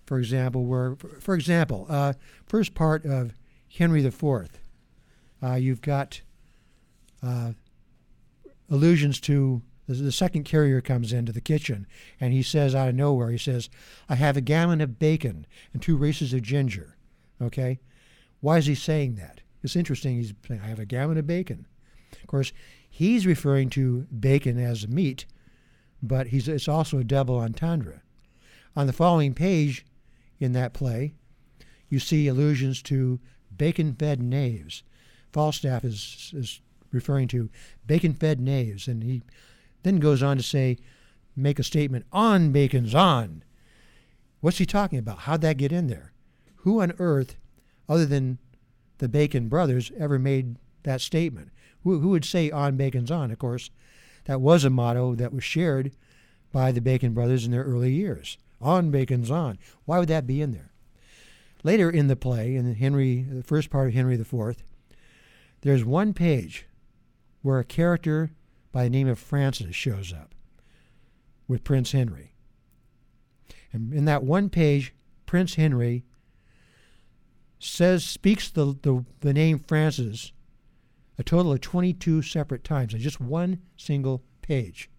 for 0.05 0.19
example, 0.19 0.65
where, 0.65 0.95
for 1.19 1.35
example, 1.35 1.85
uh, 1.89 2.13
first 2.45 2.73
part 2.73 3.05
of 3.05 3.33
Henry 3.77 4.05
IV, 4.05 4.47
uh, 5.43 5.55
you've 5.55 5.81
got 5.81 6.21
uh, 7.21 7.53
allusions 8.69 9.19
to 9.21 9.61
the, 9.87 10.11
second 10.11 10.43
carrier 10.43 10.81
comes 10.81 11.13
into 11.13 11.31
the 11.31 11.41
kitchen 11.41 11.87
and 12.19 12.33
he 12.33 12.43
says 12.43 12.75
out 12.75 12.89
of 12.89 12.95
nowhere, 12.95 13.31
he 13.31 13.37
says, 13.37 13.69
I 14.09 14.15
have 14.15 14.35
a 14.35 14.41
gallon 14.41 14.81
of 14.81 14.99
bacon 14.99 15.47
and 15.71 15.81
two 15.81 15.95
races 15.95 16.33
of 16.33 16.41
ginger. 16.41 16.97
Okay? 17.41 17.79
Why 18.41 18.57
is 18.57 18.65
he 18.65 18.75
saying 18.75 19.15
that? 19.15 19.41
It's 19.63 19.75
interesting. 19.75 20.17
He's 20.17 20.33
saying, 20.47 20.61
I 20.63 20.67
have 20.67 20.79
a 20.79 20.85
gallon 20.85 21.17
of 21.17 21.25
bacon. 21.25 21.65
Of 22.21 22.27
course, 22.27 22.51
he's 22.89 23.25
referring 23.25 23.69
to 23.71 24.07
bacon 24.07 24.59
as 24.59 24.87
meat, 24.87 25.25
but 26.03 26.27
he's, 26.27 26.47
it's 26.47 26.67
also 26.67 26.99
a 26.99 27.03
double 27.03 27.39
entendre. 27.39 28.01
On 28.75 28.87
the 28.87 28.93
following 28.93 29.33
page 29.33 29.85
in 30.39 30.51
that 30.53 30.73
play, 30.73 31.13
you 31.89 31.99
see 31.99 32.27
allusions 32.27 32.81
to 32.83 33.19
bacon 33.55 33.95
fed 33.95 34.21
knaves. 34.21 34.83
Falstaff 35.31 35.83
is, 35.83 36.31
is 36.35 36.61
referring 36.91 37.27
to 37.29 37.49
bacon 37.85 38.13
fed 38.13 38.39
knaves, 38.39 38.87
and 38.87 39.03
he 39.03 39.21
then 39.83 39.99
goes 39.99 40.23
on 40.23 40.37
to 40.37 40.43
say, 40.43 40.77
make 41.35 41.59
a 41.59 41.63
statement 41.63 42.05
on 42.11 42.51
bacon's 42.51 42.95
on. 42.95 43.43
What's 44.41 44.57
he 44.57 44.65
talking 44.65 44.99
about? 44.99 45.19
How'd 45.19 45.41
that 45.41 45.57
get 45.57 45.71
in 45.71 45.87
there? 45.87 46.11
Who 46.57 46.81
on 46.81 46.93
earth, 46.99 47.37
other 47.87 48.05
than 48.05 48.39
the 48.97 49.09
Bacon 49.09 49.47
brothers, 49.47 49.91
ever 49.97 50.19
made 50.19 50.57
that 50.83 51.01
statement? 51.01 51.49
Who, 51.83 51.99
who 51.99 52.09
would 52.09 52.25
say 52.25 52.51
on 52.51 52.77
bacon's 52.77 53.11
on? 53.11 53.31
Of 53.31 53.39
course, 53.39 53.69
that 54.25 54.41
was 54.41 54.63
a 54.63 54.69
motto 54.69 55.15
that 55.15 55.33
was 55.33 55.43
shared 55.43 55.91
by 56.51 56.71
the 56.71 56.81
Bacon 56.81 57.13
brothers 57.13 57.45
in 57.45 57.51
their 57.51 57.63
early 57.63 57.93
years. 57.93 58.37
On 58.59 58.91
bacon's 58.91 59.31
on. 59.31 59.59
Why 59.85 59.99
would 59.99 60.09
that 60.09 60.27
be 60.27 60.41
in 60.41 60.51
there? 60.51 60.71
Later 61.63 61.89
in 61.89 62.07
the 62.07 62.15
play, 62.15 62.55
in 62.55 62.75
Henry, 62.75 63.23
the 63.23 63.43
first 63.43 63.69
part 63.69 63.87
of 63.87 63.93
Henry 63.93 64.15
IV, 64.15 64.63
there's 65.61 65.83
one 65.83 66.13
page 66.13 66.65
where 67.41 67.59
a 67.59 67.63
character 67.63 68.31
by 68.71 68.83
the 68.83 68.89
name 68.89 69.07
of 69.07 69.19
Francis 69.19 69.75
shows 69.75 70.13
up 70.13 70.33
with 71.47 71.63
Prince 71.63 71.91
Henry. 71.91 72.33
And 73.71 73.93
in 73.93 74.05
that 74.05 74.23
one 74.23 74.49
page, 74.49 74.93
Prince 75.25 75.55
Henry 75.55 76.03
says 77.59 78.03
speaks 78.03 78.49
the, 78.49 78.77
the, 78.81 79.05
the 79.21 79.33
name 79.33 79.59
Francis 79.59 80.31
a 81.17 81.23
total 81.23 81.51
of 81.53 81.61
22 81.61 82.21
separate 82.21 82.63
times 82.63 82.93
in 82.93 82.99
just 82.99 83.19
one 83.19 83.59
single 83.75 84.23
page. 84.41 84.89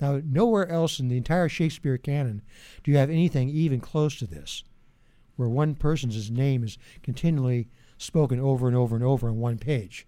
Now, 0.00 0.20
nowhere 0.24 0.68
else 0.68 0.98
in 0.98 1.08
the 1.08 1.16
entire 1.16 1.48
Shakespeare 1.48 1.98
canon 1.98 2.42
do 2.82 2.90
you 2.90 2.96
have 2.96 3.10
anything 3.10 3.48
even 3.48 3.80
close 3.80 4.18
to 4.18 4.26
this, 4.26 4.64
where 5.36 5.48
one 5.48 5.76
person's 5.76 6.30
name 6.30 6.64
is 6.64 6.78
continually 7.02 7.68
spoken 7.96 8.40
over 8.40 8.66
and 8.66 8.76
over 8.76 8.96
and 8.96 9.04
over 9.04 9.28
on 9.28 9.38
one 9.38 9.58
page. 9.58 10.06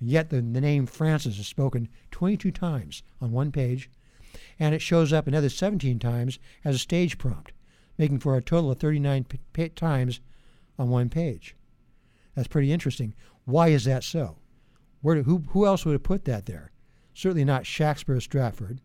Yet 0.00 0.30
the, 0.30 0.36
the 0.36 0.60
name 0.60 0.86
Francis 0.86 1.38
is 1.38 1.46
spoken 1.46 1.88
22 2.10 2.50
times 2.50 3.02
on 3.20 3.32
one 3.32 3.50
page, 3.50 3.90
and 4.58 4.74
it 4.74 4.82
shows 4.82 5.12
up 5.12 5.26
another 5.26 5.48
17 5.48 5.98
times 5.98 6.38
as 6.64 6.74
a 6.74 6.78
stage 6.78 7.18
prompt, 7.18 7.52
making 7.96 8.18
for 8.18 8.36
a 8.36 8.42
total 8.42 8.70
of 8.70 8.78
39 8.78 9.24
p- 9.24 9.40
p- 9.52 9.68
times 9.70 10.20
on 10.78 10.90
one 10.90 11.08
page. 11.08 11.56
That's 12.34 12.48
pretty 12.48 12.72
interesting. 12.72 13.14
Why 13.46 13.68
is 13.68 13.84
that 13.84 14.04
so? 14.04 14.36
Where, 15.00 15.22
who, 15.22 15.44
who 15.50 15.66
else 15.66 15.84
would 15.84 15.92
have 15.92 16.02
put 16.02 16.24
that 16.26 16.46
there? 16.46 16.72
Certainly 17.14 17.44
not 17.44 17.64
Shakspere 17.64 18.20
Stratford. 18.20 18.80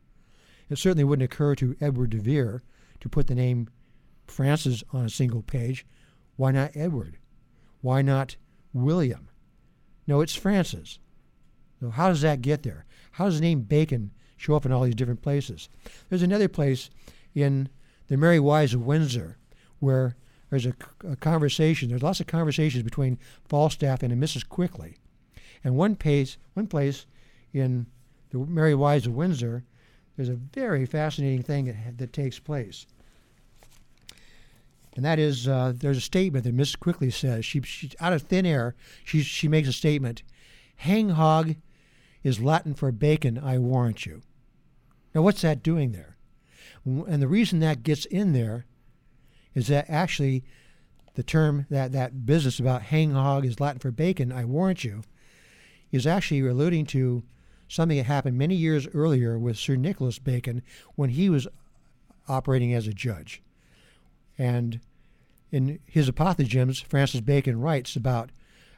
It 0.70 0.78
certainly 0.78 1.03
wouldn't 1.03 1.26
occur 1.26 1.55
to 1.55 1.76
Edward 1.82 2.12
de 2.12 2.20
Vere 2.20 2.62
to 3.01 3.09
put 3.09 3.28
the 3.28 3.36
name 3.36 3.68
Francis 4.26 4.84
on 4.93 5.03
a 5.03 5.09
single 5.09 5.41
page. 5.41 5.86
Why 6.38 6.51
not 6.51 6.72
Edward? 6.76 7.18
Why 7.82 8.01
not 8.01 8.38
William? 8.72 9.28
No, 10.07 10.22
it's 10.22 10.36
Francis. 10.36 10.99
So 11.82 11.89
how 11.89 12.09
does 12.09 12.21
that 12.21 12.43
get 12.43 12.61
there? 12.61 12.86
How 13.13 13.25
does 13.25 13.39
the 13.39 13.45
name 13.45 13.61
Bacon 13.61 14.11
show 14.38 14.55
up 14.55 14.65
in 14.65 14.71
all 14.71 14.84
these 14.84 14.95
different 14.95 15.23
places? 15.23 15.67
There's 16.07 16.21
another 16.21 16.47
place 16.47 16.91
in 17.34 17.69
the 18.07 18.17
Merry 18.17 18.39
Wives 18.39 18.75
of 18.75 18.86
Windsor 18.86 19.38
where 19.79 20.15
there's 20.51 20.67
a, 20.67 20.75
a 21.09 21.15
conversation. 21.15 21.89
There's 21.89 22.03
lots 22.03 22.19
of 22.19 22.27
conversations 22.27 22.84
between 22.84 23.17
Falstaff 23.45 24.03
and 24.03 24.13
Mrs. 24.21 24.47
Quickly. 24.47 24.97
And 25.63 25.75
one 25.75 25.95
place, 25.95 26.38
one 26.53 26.67
place 26.67 27.07
in 27.51 27.88
the 28.29 28.38
Merry 28.38 28.75
Wives 28.75 29.07
of 29.07 29.15
Windsor, 29.15 29.63
there's 30.15 30.29
a 30.29 30.36
very 30.36 30.86
fascinating 30.86 31.41
thing 31.41 31.65
that, 31.65 31.97
that 31.97 32.13
takes 32.13 32.38
place. 32.38 32.86
And 34.95 35.03
that 35.03 35.17
is, 35.17 35.47
uh, 35.47 35.73
there's 35.75 35.97
a 35.97 36.01
statement 36.01 36.43
that 36.43 36.55
Mrs. 36.55 36.79
Quickly 36.79 37.09
says. 37.09 37.43
She, 37.43 37.61
she 37.61 37.89
out 37.99 38.13
of 38.13 38.23
thin 38.23 38.45
air, 38.45 38.75
she, 39.03 39.21
she 39.23 39.47
makes 39.47 39.67
a 39.67 39.73
statement. 39.73 40.21
Hang 40.75 41.09
hog 41.09 41.55
is 42.24 42.39
Latin 42.39 42.74
for 42.74 42.91
bacon, 42.91 43.38
I 43.38 43.57
warrant 43.57 44.05
you. 44.05 44.22
Now, 45.13 45.22
what's 45.22 45.41
that 45.41 45.63
doing 45.63 45.91
there? 45.91 46.17
And 46.86 47.22
the 47.22 47.28
reason 47.28 47.59
that 47.59 47.84
gets 47.84 48.05
in 48.05 48.34
there 48.34 48.65
is 49.53 49.67
that 49.67 49.89
actually 49.89 50.43
the 51.15 51.24
term, 51.24 51.65
that, 51.69 51.91
that 51.91 52.26
business 52.26 52.59
about 52.59 52.84
hang 52.84 53.11
hog 53.11 53.45
is 53.45 53.59
Latin 53.59 53.80
for 53.80 53.91
bacon, 53.91 54.32
I 54.32 54.45
warrant 54.45 54.84
you, 54.84 55.03
is 55.91 56.07
actually 56.07 56.39
alluding 56.47 56.86
to 56.88 57.24
something 57.67 57.97
that 57.97 58.05
happened 58.05 58.38
many 58.38 58.55
years 58.55 58.88
earlier 58.93 59.38
with 59.38 59.57
Sir 59.57 59.76
Nicholas 59.76 60.19
Bacon 60.19 60.61
when 60.95 61.11
he 61.11 61.30
was 61.30 61.47
operating 62.28 62.74
as 62.74 62.88
a 62.88 62.93
judge. 62.93 63.41
And 64.38 64.80
in 65.51 65.80
his 65.86 66.09
Apothegms, 66.09 66.84
Francis 66.84 67.22
Bacon 67.22 67.59
writes 67.59 67.95
about 67.95 68.32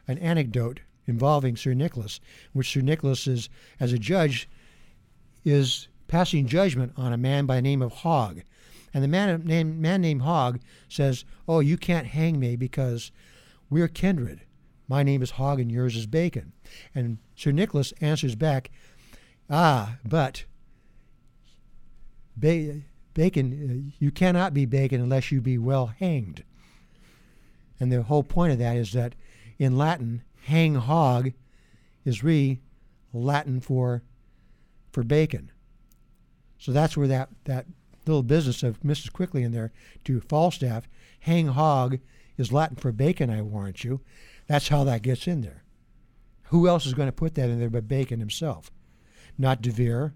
an 0.07 0.17
anecdote 0.17 0.81
involving 1.07 1.55
Sir 1.55 1.73
Nicholas, 1.73 2.19
which 2.53 2.71
Sir 2.71 2.81
Nicholas 2.81 3.27
is, 3.27 3.49
as 3.79 3.93
a 3.93 3.99
judge, 3.99 4.49
is 5.43 5.87
passing 6.07 6.47
judgment 6.47 6.93
on 6.95 7.13
a 7.13 7.17
man 7.17 7.45
by 7.45 7.55
the 7.55 7.61
name 7.61 7.81
of 7.81 7.91
Hogg. 7.91 8.43
And 8.93 9.03
the 9.03 9.07
man, 9.07 9.43
name, 9.43 9.81
man 9.81 10.01
named 10.01 10.21
Hogg 10.21 10.59
says, 10.87 11.25
Oh, 11.47 11.59
you 11.59 11.77
can't 11.77 12.07
hang 12.07 12.39
me 12.39 12.55
because 12.55 13.11
we're 13.69 13.87
kindred. 13.87 14.41
My 14.87 15.01
name 15.01 15.23
is 15.23 15.31
Hogg 15.31 15.59
and 15.59 15.71
yours 15.71 15.95
is 15.95 16.05
Bacon. 16.05 16.53
And 16.93 17.17
Sir 17.35 17.51
Nicholas 17.51 17.93
answers 17.99 18.35
back, 18.35 18.69
Ah, 19.49 19.97
but 20.05 20.45
ba- 22.37 22.81
Bacon, 23.13 23.91
uh, 23.91 23.95
you 23.99 24.11
cannot 24.11 24.53
be 24.53 24.65
Bacon 24.65 25.01
unless 25.01 25.31
you 25.31 25.41
be 25.41 25.57
well 25.57 25.87
hanged. 25.87 26.43
And 27.79 27.91
the 27.91 28.03
whole 28.03 28.23
point 28.23 28.53
of 28.53 28.59
that 28.59 28.77
is 28.77 28.93
that 28.93 29.15
in 29.57 29.77
Latin, 29.77 30.23
hang 30.43 30.75
hog 30.75 31.31
is 32.05 32.23
re 32.23 32.59
Latin 33.13 33.59
for 33.59 34.03
for 34.91 35.03
bacon. 35.03 35.51
So 36.57 36.71
that's 36.71 36.95
where 36.95 37.07
that, 37.07 37.29
that 37.45 37.65
little 38.05 38.23
business 38.23 38.63
of 38.63 38.79
Mrs. 38.81 39.11
Quickly 39.11 39.43
in 39.43 39.51
there 39.51 39.71
to 40.05 40.21
Falstaff. 40.21 40.87
Hang 41.21 41.47
hog 41.47 41.99
is 42.37 42.53
Latin 42.53 42.77
for 42.77 42.91
bacon, 42.91 43.29
I 43.29 43.41
warrant 43.41 43.83
you. 43.83 44.01
That's 44.47 44.67
how 44.67 44.83
that 44.83 45.01
gets 45.01 45.27
in 45.27 45.41
there. 45.41 45.63
Who 46.45 46.67
else 46.67 46.85
is 46.85 46.93
going 46.93 47.07
to 47.07 47.13
put 47.13 47.35
that 47.35 47.49
in 47.49 47.59
there 47.59 47.69
but 47.69 47.87
Bacon 47.87 48.19
himself? 48.19 48.71
Not 49.37 49.61
De 49.61 49.71
Vere, 49.71 50.13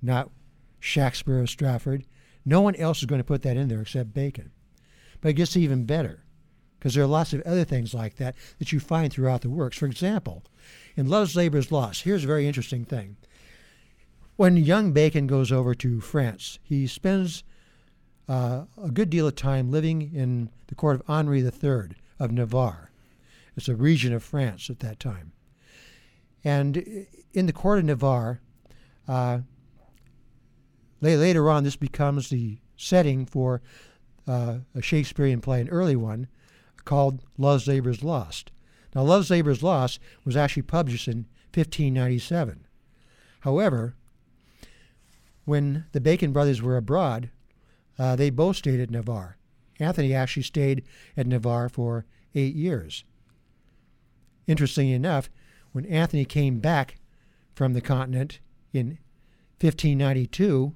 not 0.00 0.30
Shakespeare 0.78 1.40
of 1.40 1.50
Stratford. 1.50 2.04
No 2.44 2.60
one 2.60 2.76
else 2.76 3.00
is 3.00 3.06
going 3.06 3.18
to 3.18 3.24
put 3.24 3.42
that 3.42 3.56
in 3.56 3.68
there 3.68 3.80
except 3.80 4.14
Bacon. 4.14 4.52
But 5.20 5.30
it 5.30 5.34
gets 5.34 5.56
even 5.56 5.84
better 5.84 6.25
because 6.78 6.94
there 6.94 7.04
are 7.04 7.08
lots 7.08 7.32
of 7.32 7.42
other 7.42 7.64
things 7.64 7.94
like 7.94 8.16
that 8.16 8.34
that 8.58 8.72
you 8.72 8.80
find 8.80 9.12
throughout 9.12 9.42
the 9.42 9.50
works. 9.50 9.78
For 9.78 9.86
example, 9.86 10.42
in 10.96 11.08
Love's 11.08 11.36
Labor's 11.36 11.72
Lost, 11.72 12.02
here's 12.02 12.24
a 12.24 12.28
very 12.28 12.46
interesting 12.46 12.84
thing. 12.84 13.16
When 14.36 14.56
young 14.56 14.92
Bacon 14.92 15.26
goes 15.26 15.50
over 15.50 15.74
to 15.76 16.00
France, 16.00 16.58
he 16.62 16.86
spends 16.86 17.42
uh, 18.28 18.64
a 18.82 18.90
good 18.90 19.08
deal 19.08 19.26
of 19.26 19.34
time 19.34 19.70
living 19.70 20.14
in 20.14 20.50
the 20.66 20.74
court 20.74 20.96
of 20.96 21.02
Henri 21.08 21.40
III 21.40 21.96
of 22.18 22.30
Navarre. 22.32 22.90
It's 23.56 23.68
a 23.68 23.74
region 23.76 24.12
of 24.12 24.22
France 24.22 24.68
at 24.68 24.80
that 24.80 25.00
time. 25.00 25.32
And 26.44 27.06
in 27.32 27.46
the 27.46 27.52
court 27.52 27.78
of 27.78 27.84
Navarre, 27.86 28.40
uh, 29.08 29.40
later 31.00 31.48
on, 31.50 31.64
this 31.64 31.76
becomes 31.76 32.28
the 32.28 32.58
setting 32.76 33.24
for 33.24 33.62
uh, 34.28 34.58
a 34.74 34.82
Shakespearean 34.82 35.40
play, 35.40 35.60
an 35.60 35.68
early 35.68 35.96
one, 35.96 36.28
called 36.86 37.22
Love's 37.36 37.68
Labor's 37.68 38.02
Lost. 38.02 38.50
Now, 38.94 39.02
Love's 39.02 39.30
Labor's 39.30 39.62
Lost 39.62 40.00
was 40.24 40.36
actually 40.36 40.62
published 40.62 41.06
in 41.06 41.26
1597. 41.52 42.66
However, 43.40 43.94
when 45.44 45.84
the 45.92 46.00
Bacon 46.00 46.32
brothers 46.32 46.62
were 46.62 46.78
abroad, 46.78 47.28
uh, 47.98 48.16
they 48.16 48.30
both 48.30 48.56
stayed 48.56 48.80
at 48.80 48.90
Navarre. 48.90 49.36
Anthony 49.78 50.14
actually 50.14 50.42
stayed 50.44 50.82
at 51.16 51.26
Navarre 51.26 51.68
for 51.68 52.06
eight 52.34 52.54
years. 52.54 53.04
Interestingly 54.46 54.94
enough, 54.94 55.28
when 55.72 55.84
Anthony 55.86 56.24
came 56.24 56.60
back 56.60 56.96
from 57.54 57.74
the 57.74 57.80
continent 57.80 58.40
in 58.72 58.98
1592, 59.60 60.74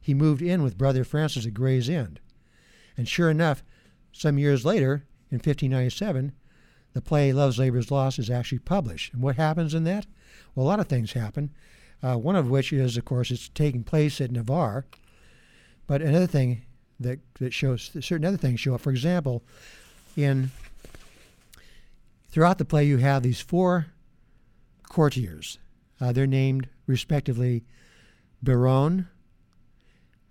he 0.00 0.14
moved 0.14 0.40
in 0.40 0.62
with 0.62 0.78
Brother 0.78 1.04
Francis 1.04 1.46
at 1.46 1.54
Gray's 1.54 1.88
Inn. 1.88 2.18
And 2.96 3.06
sure 3.06 3.30
enough, 3.30 3.62
some 4.12 4.38
years 4.38 4.64
later, 4.64 5.04
in 5.30 5.36
1597, 5.36 6.32
the 6.94 7.00
play 7.00 7.32
Love's 7.32 7.58
Labor's 7.58 7.90
Lost 7.90 8.18
is 8.18 8.30
actually 8.30 8.60
published. 8.60 9.12
And 9.12 9.22
what 9.22 9.36
happens 9.36 9.74
in 9.74 9.84
that? 9.84 10.06
Well, 10.54 10.66
a 10.66 10.68
lot 10.68 10.80
of 10.80 10.88
things 10.88 11.12
happen. 11.12 11.50
Uh, 12.02 12.16
one 12.16 12.36
of 12.36 12.48
which 12.48 12.72
is, 12.72 12.96
of 12.96 13.04
course, 13.04 13.30
it's 13.30 13.48
taking 13.48 13.84
place 13.84 14.20
at 14.20 14.30
Navarre. 14.30 14.86
But 15.86 16.02
another 16.02 16.26
thing 16.26 16.62
that, 17.00 17.18
that 17.40 17.52
shows, 17.52 17.90
certain 18.00 18.24
other 18.24 18.36
things 18.36 18.60
show 18.60 18.74
up. 18.74 18.80
For 18.80 18.90
example, 18.90 19.42
in 20.16 20.50
throughout 22.30 22.58
the 22.58 22.64
play, 22.64 22.84
you 22.84 22.98
have 22.98 23.22
these 23.22 23.40
four 23.40 23.86
courtiers. 24.88 25.58
Uh, 26.00 26.12
they're 26.12 26.26
named 26.26 26.68
respectively 26.86 27.64
Biron, 28.42 29.08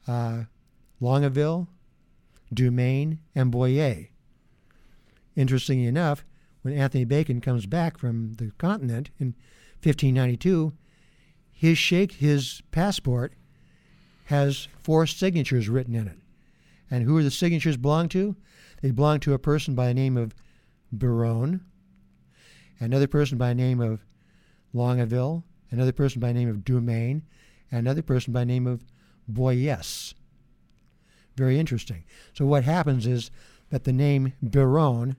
uh, 0.08 0.43
Longueville, 1.00 1.68
Dumaine, 2.54 3.18
and 3.36 3.52
Boyet. 3.52 4.10
Interestingly 5.38 5.86
enough, 5.86 6.26
when 6.64 6.74
Anthony 6.74 7.06
Bacon 7.06 7.40
comes 7.40 7.68
back 7.68 8.00
from 8.00 8.34
the 8.34 8.52
continent 8.58 9.12
in 9.20 9.36
1592, 9.84 10.74
his 11.52 11.78
shake 11.78 12.14
his 12.14 12.64
passport 12.72 13.34
has 14.26 14.68
four 14.82 15.06
signatures 15.06 15.70
written 15.70 15.94
in 15.94 16.08
it. 16.08 16.18
And 16.90 17.04
who 17.04 17.16
are 17.18 17.24
the 17.24 17.30
signatures 17.30 17.78
belong 17.78 18.10
to? 18.10 18.36
They 18.82 18.90
belong 18.90 19.20
to 19.22 19.34
a 19.34 19.40
person 19.40 19.76
by 19.76 19.88
the 19.88 19.94
name 19.94 20.18
of 20.18 20.34
Biron, 20.92 21.64
another 22.80 23.08
person 23.08 23.38
by 23.38 23.50
the 23.50 23.56
name 23.56 23.80
of 23.80 24.04
Longueville, 24.74 25.44
another 25.70 25.92
person 25.92 26.20
by 26.20 26.30
the 26.30 26.40
name 26.40 26.50
of 26.50 26.58
Dumaine, 26.58 27.22
and 27.70 27.80
another 27.80 28.02
person 28.02 28.34
by 28.34 28.40
the 28.40 28.46
name 28.48 28.66
of 28.66 28.84
Boyes. 29.28 30.16
Very 31.36 31.60
interesting. 31.60 32.06
So 32.34 32.46
what 32.48 32.64
happens 32.64 33.06
is 33.06 33.30
that 33.70 33.84
the 33.84 33.94
name 33.94 34.34
Biron, 34.42 35.16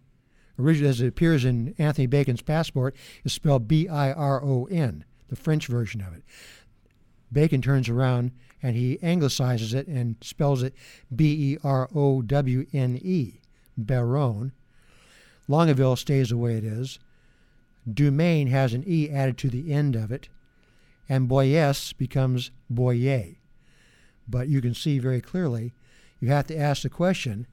originally 0.59 0.91
as 0.91 1.01
it 1.01 1.09
appears 1.09 1.45
in 1.45 1.75
Anthony 1.79 2.07
Bacon's 2.07 2.43
passport, 2.43 2.97
is 3.25 3.33
spelled 3.33 3.69
B-I-R-O-N, 3.69 5.05
the 5.29 5.37
French 5.37 5.67
version 5.67 6.01
of 6.01 6.15
it. 6.15 6.23
Bacon 7.33 7.63
turns 7.63 7.89
around 7.89 8.33
and 8.63 8.75
he 8.77 8.99
anglicizes 9.03 9.73
it 9.75 9.87
and 9.87 10.17
spells 10.21 10.63
it 10.63 10.75
B-E-R-O-W-N-E, 11.15 11.61
Berowne. 13.79 14.53
Longueville 15.47 15.97
stays 15.97 16.31
the 16.31 16.37
way 16.37 16.57
it 16.57 16.65
is. 16.65 16.99
Dumaine 17.89 18.49
has 18.49 18.75
an 18.75 18.85
E 18.87 19.09
added 19.11 19.39
to 19.39 19.49
the 19.49 19.73
end 19.73 19.97
of 19.97 20.13
it, 20.13 20.29
and 21.09 21.29
Boyes 21.29 21.95
becomes 21.95 22.51
Boyet. 22.71 23.37
But 24.29 24.49
you 24.49 24.61
can 24.61 24.75
see 24.75 24.99
very 24.99 25.21
clearly, 25.23 25.73
you 26.21 26.29
have 26.29 26.49
to 26.49 26.59
ask 26.59 26.83
the 26.83 26.91
question 26.91 27.47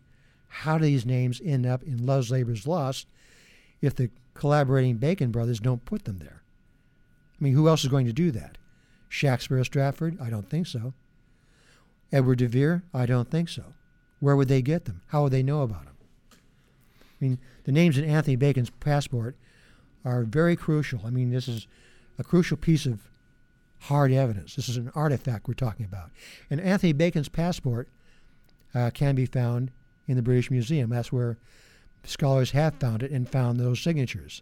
how 0.56 0.78
do 0.78 0.86
these 0.86 1.06
names 1.06 1.42
end 1.44 1.66
up 1.66 1.84
in 1.84 2.06
Love's 2.06 2.32
Labor's 2.32 2.66
Lost 2.66 3.08
if 3.82 3.94
the 3.94 4.10
collaborating 4.34 4.98
Bacon 4.98 5.32
brothers 5.32 5.60
don't 5.60 5.86
put 5.86 6.06
them 6.06 6.20
there? 6.20 6.44
I 7.40 7.44
mean, 7.44 7.54
who 7.54 7.68
else 7.68 7.84
is 7.84 7.90
going 7.90 8.06
to 8.06 8.14
do 8.14 8.32
that? 8.32 8.58
Shakespeare 9.10 9.64
Stratford? 9.64 10.18
I 10.22 10.30
don't 10.30 10.50
think 10.50 10.68
so. 10.68 10.94
Edward 12.12 12.38
de 12.38 12.48
Vere? 12.48 12.84
I 12.94 13.06
don't 13.06 13.30
think 13.30 13.50
so. 13.50 13.64
Where 14.20 14.36
would 14.36 14.48
they 14.48 14.62
get 14.62 14.86
them? 14.86 15.02
How 15.08 15.24
would 15.24 15.34
they 15.34 15.44
know 15.44 15.62
about 15.62 15.86
them? 15.86 15.96
I 16.32 16.38
mean, 17.20 17.40
the 17.66 17.72
names 17.72 17.98
in 17.98 18.06
Anthony 18.06 18.36
Bacon's 18.36 18.70
passport 18.70 19.36
are 20.06 20.24
very 20.24 20.56
crucial. 20.56 21.02
I 21.06 21.10
mean, 21.10 21.32
this 21.32 21.48
is 21.48 21.68
a 22.18 22.24
crucial 22.24 22.58
piece 22.58 22.86
of 22.86 23.02
hard 23.82 24.12
evidence. 24.12 24.56
This 24.56 24.70
is 24.70 24.78
an 24.78 24.92
artifact 24.96 25.48
we're 25.48 25.54
talking 25.54 25.86
about. 25.86 26.12
And 26.50 26.62
Anthony 26.62 26.94
Bacon's 26.94 27.30
passport 27.30 27.90
uh, 28.74 28.92
can 28.94 29.16
be 29.16 29.26
found 29.26 29.72
in 30.08 30.16
the 30.16 30.22
British 30.22 30.52
Museum. 30.52 30.90
That's 30.90 31.12
where 31.12 31.38
scholars 32.04 32.52
have 32.52 32.76
found 32.76 33.04
it 33.04 33.12
and 33.12 33.30
found 33.30 33.60
those 33.60 33.82
signatures. 33.82 34.42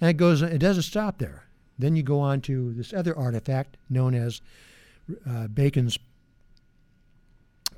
And 0.00 0.10
it 0.10 0.14
goes. 0.14 0.42
It 0.42 0.58
doesn't 0.58 0.82
stop 0.82 1.18
there. 1.18 1.44
Then 1.78 1.96
you 1.96 2.02
go 2.02 2.20
on 2.20 2.40
to 2.42 2.72
this 2.72 2.92
other 2.92 3.16
artifact 3.16 3.76
known 3.88 4.14
as 4.14 4.40
uh, 5.28 5.48
Bacon's 5.48 5.98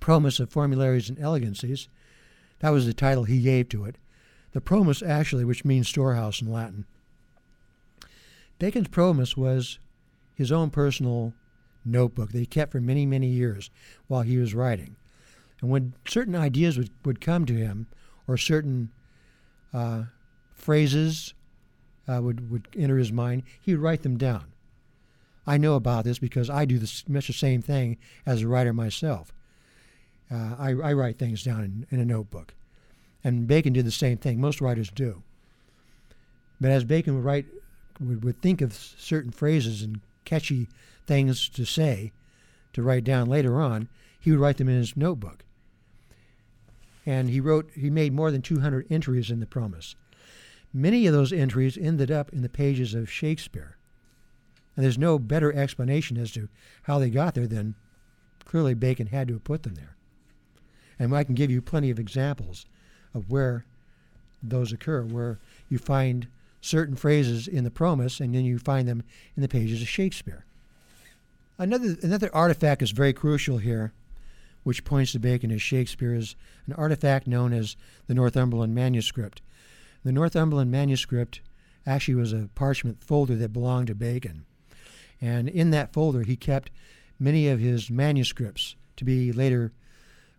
Promus 0.01 0.41
of 0.41 0.51
Formularies 0.51 1.09
and 1.09 1.19
Elegancies. 1.19 1.89
That 2.61 2.71
was 2.71 2.87
the 2.87 2.95
title 2.95 3.25
he 3.25 3.41
gave 3.41 3.69
to 3.71 3.85
it. 3.85 3.97
The 4.53 4.61
Promus, 4.61 5.03
actually, 5.03 5.45
which 5.45 5.65
means 5.65 5.89
storehouse 5.89 6.41
in 6.41 6.51
Latin. 6.51 6.87
Bacon's 8.59 8.89
Promus 8.89 9.37
was 9.37 9.79
his 10.35 10.51
own 10.51 10.71
personal 10.71 11.35
notebook 11.85 12.33
that 12.33 12.39
he 12.39 12.47
kept 12.47 12.73
for 12.73 12.81
many, 12.81 13.07
many 13.07 13.29
years 13.29 13.71
while 14.07 14.23
he 14.23 14.39
was 14.39 14.55
writing. 14.55 14.97
And 15.61 15.71
when 15.71 15.95
certain 16.07 16.35
ideas 16.35 16.77
would, 16.77 16.91
would 17.05 17.21
come 17.21 17.47
to 17.47 17.55
him, 17.55 17.87
or 18.29 18.37
certain 18.37 18.91
uh, 19.73 20.05
phrases 20.55 21.35
uh, 22.09 22.21
would, 22.23 22.51
would 22.51 22.69
enter 22.77 22.99
his 22.99 23.13
mind, 23.13 23.43
he 23.61 23.73
would 23.73 23.83
write 23.83 24.03
them 24.03 24.17
down. 24.17 24.53
I 25.47 25.59
know 25.59 25.75
about 25.75 26.05
this 26.05 26.19
because 26.19 26.51
I 26.51 26.65
do 26.65 26.79
this, 26.79 27.09
much 27.09 27.29
the 27.29 27.33
same 27.33 27.63
thing 27.63 27.99
as 28.25 28.43
a 28.43 28.49
writer 28.49 28.73
myself. 28.73 29.33
Uh, 30.31 30.57
I, 30.59 30.71
I, 30.71 30.93
write 30.93 31.19
things 31.21 31.45
down 31.45 31.63
in, 31.63 31.87
in, 31.91 32.01
a 32.01 32.05
notebook. 32.05 32.53
And 33.23 33.47
Bacon 33.47 33.73
did 33.73 33.87
the 33.87 33.93
same 33.93 34.19
thing. 34.19 34.41
Most 34.41 34.61
writers 34.61 34.91
do. 34.91 35.23
But 36.61 36.73
as 36.73 36.83
Bacon 36.83 37.15
would 37.15 37.25
write, 37.25 37.47
would, 38.01 38.25
would 38.25 38.43
think 38.43 38.61
of 38.61 38.75
certain 38.75 39.31
phrases 39.31 39.83
and 39.83 40.01
catchy 40.25 40.69
things 41.07 41.49
to 41.51 41.65
say, 41.65 42.13
to 42.73 42.83
write 42.83 43.05
down 43.05 43.29
later 43.29 43.61
on, 43.61 43.89
he 44.27 44.33
would 44.33 44.41
write 44.41 44.57
them 44.57 44.69
in 44.69 44.79
his 44.79 44.97
notebook. 44.97 45.45
And 47.07 47.31
he 47.31 47.39
wrote, 47.39 47.71
he 47.77 47.91
made 47.91 48.13
more 48.13 48.33
than 48.33 48.43
200 48.43 48.89
entries 48.91 49.31
in 49.31 49.39
the 49.39 49.47
Promus. 49.47 49.95
Many 50.75 51.07
of 51.07 51.13
those 51.13 51.33
entries 51.33 51.79
ended 51.79 52.11
up 52.11 52.33
in 52.33 52.43
the 52.43 52.49
pages 52.49 52.93
of 52.93 53.09
Shakespeare. 53.09 53.77
And 54.75 54.85
there's 54.85 54.99
no 54.99 55.21
better 55.21 55.53
explanation 55.53 56.17
as 56.17 56.33
to 56.33 56.49
how 56.83 56.99
they 56.99 57.09
got 57.09 57.37
there 57.37 57.47
than 57.47 57.77
clearly 58.45 58.75
Bacon 58.75 59.07
had 59.07 59.29
to 59.29 59.35
have 59.35 59.45
put 59.45 59.63
them 59.63 59.77
there. 59.77 59.97
And 60.99 61.15
I 61.15 61.23
can 61.23 61.37
give 61.37 61.53
you 61.53 61.63
plenty 61.63 61.91
of 61.91 62.01
examples 62.01 62.67
of 63.15 63.31
where 63.31 63.65
those 64.43 64.73
occur, 64.73 65.03
where 65.03 65.39
you 65.69 65.79
find 65.79 66.27
certain 66.61 66.97
phrases 66.97 67.47
in 67.47 67.63
the 67.63 67.71
Promus 67.71 68.19
and 68.19 68.35
then 68.35 68.45
you 68.45 68.59
find 68.59 68.89
them 68.89 69.05
in 69.37 69.43
the 69.43 69.49
pages 69.49 69.83
of 69.83 69.89
Shakespeare. 69.89 70.45
Another, 71.59 71.95
another 72.03 72.35
artifact 72.35 72.83
is 72.83 72.91
very 72.91 73.13
crucial 73.13 73.59
here, 73.59 73.93
which 74.67 74.83
points 74.83 75.13
to 75.13 75.21
Bacon 75.21 75.53
as 75.53 75.63
Shakespeare, 75.63 76.13
is 76.13 76.35
an 76.67 76.73
artifact 76.73 77.29
known 77.29 77.53
as 77.53 77.77
the 78.09 78.15
Northumberland 78.15 78.75
manuscript. 78.75 79.41
The 80.03 80.11
Northumberland 80.11 80.73
manuscript 80.73 81.41
actually 81.87 82.17
was 82.17 82.33
a 82.33 82.51
parchment 82.57 83.01
folder 83.01 83.37
that 83.37 83.53
belonged 83.53 83.87
to 83.87 83.95
Bacon. 83.95 84.45
And 85.21 85.49
in 85.49 85.71
that 85.71 85.93
folder, 85.93 86.25
he 86.25 86.35
kept 86.35 86.73
many 87.17 87.47
of 87.47 87.61
his 87.61 87.91
manuscripts 87.91 88.75
to 88.97 89.05
be 89.05 89.31
later 89.31 89.73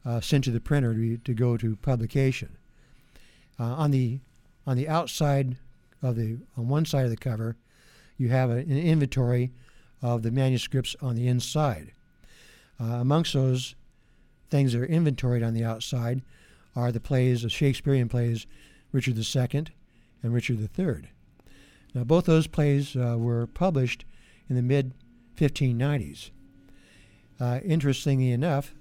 uh, 0.05 0.19
sent 0.19 0.43
to 0.43 0.51
the 0.51 0.59
printer 0.59 0.93
to, 0.93 0.99
be, 0.99 1.17
to 1.19 1.33
go 1.33 1.55
to 1.55 1.77
publication. 1.77 2.57
Uh, 3.57 3.63
on 3.63 3.91
the 3.91 4.19
on 4.65 4.75
the 4.75 4.89
outside 4.89 5.55
of 6.03 6.17
the 6.17 6.37
on 6.57 6.67
one 6.67 6.83
side 6.83 7.05
of 7.05 7.11
the 7.11 7.15
cover, 7.15 7.55
you 8.17 8.27
have 8.27 8.49
a, 8.49 8.55
an 8.55 8.77
inventory 8.77 9.53
of 10.01 10.21
the 10.21 10.31
manuscripts 10.31 10.97
on 11.01 11.15
the 11.15 11.29
inside. 11.29 11.93
Uh, 12.77 12.97
amongst 12.99 13.33
those 13.33 13.73
things 14.49 14.73
that 14.73 14.81
are 14.81 14.85
inventoried 14.85 15.43
on 15.43 15.53
the 15.53 15.63
outside 15.63 16.21
are 16.75 16.91
the 16.91 16.99
plays, 16.99 17.41
the 17.41 17.49
Shakespearean 17.49 18.09
plays, 18.09 18.45
Richard 18.91 19.17
II 19.17 19.65
and 20.23 20.33
Richard 20.33 20.59
III. 20.77 21.09
Now, 21.93 22.03
both 22.03 22.25
those 22.25 22.47
plays 22.47 22.95
uh, 22.95 23.15
were 23.17 23.47
published 23.47 24.05
in 24.49 24.55
the 24.55 24.61
mid 24.61 24.93
1590s. 25.35 26.31
Uh, 27.39 27.59
interestingly 27.63 28.31
enough, 28.31 28.73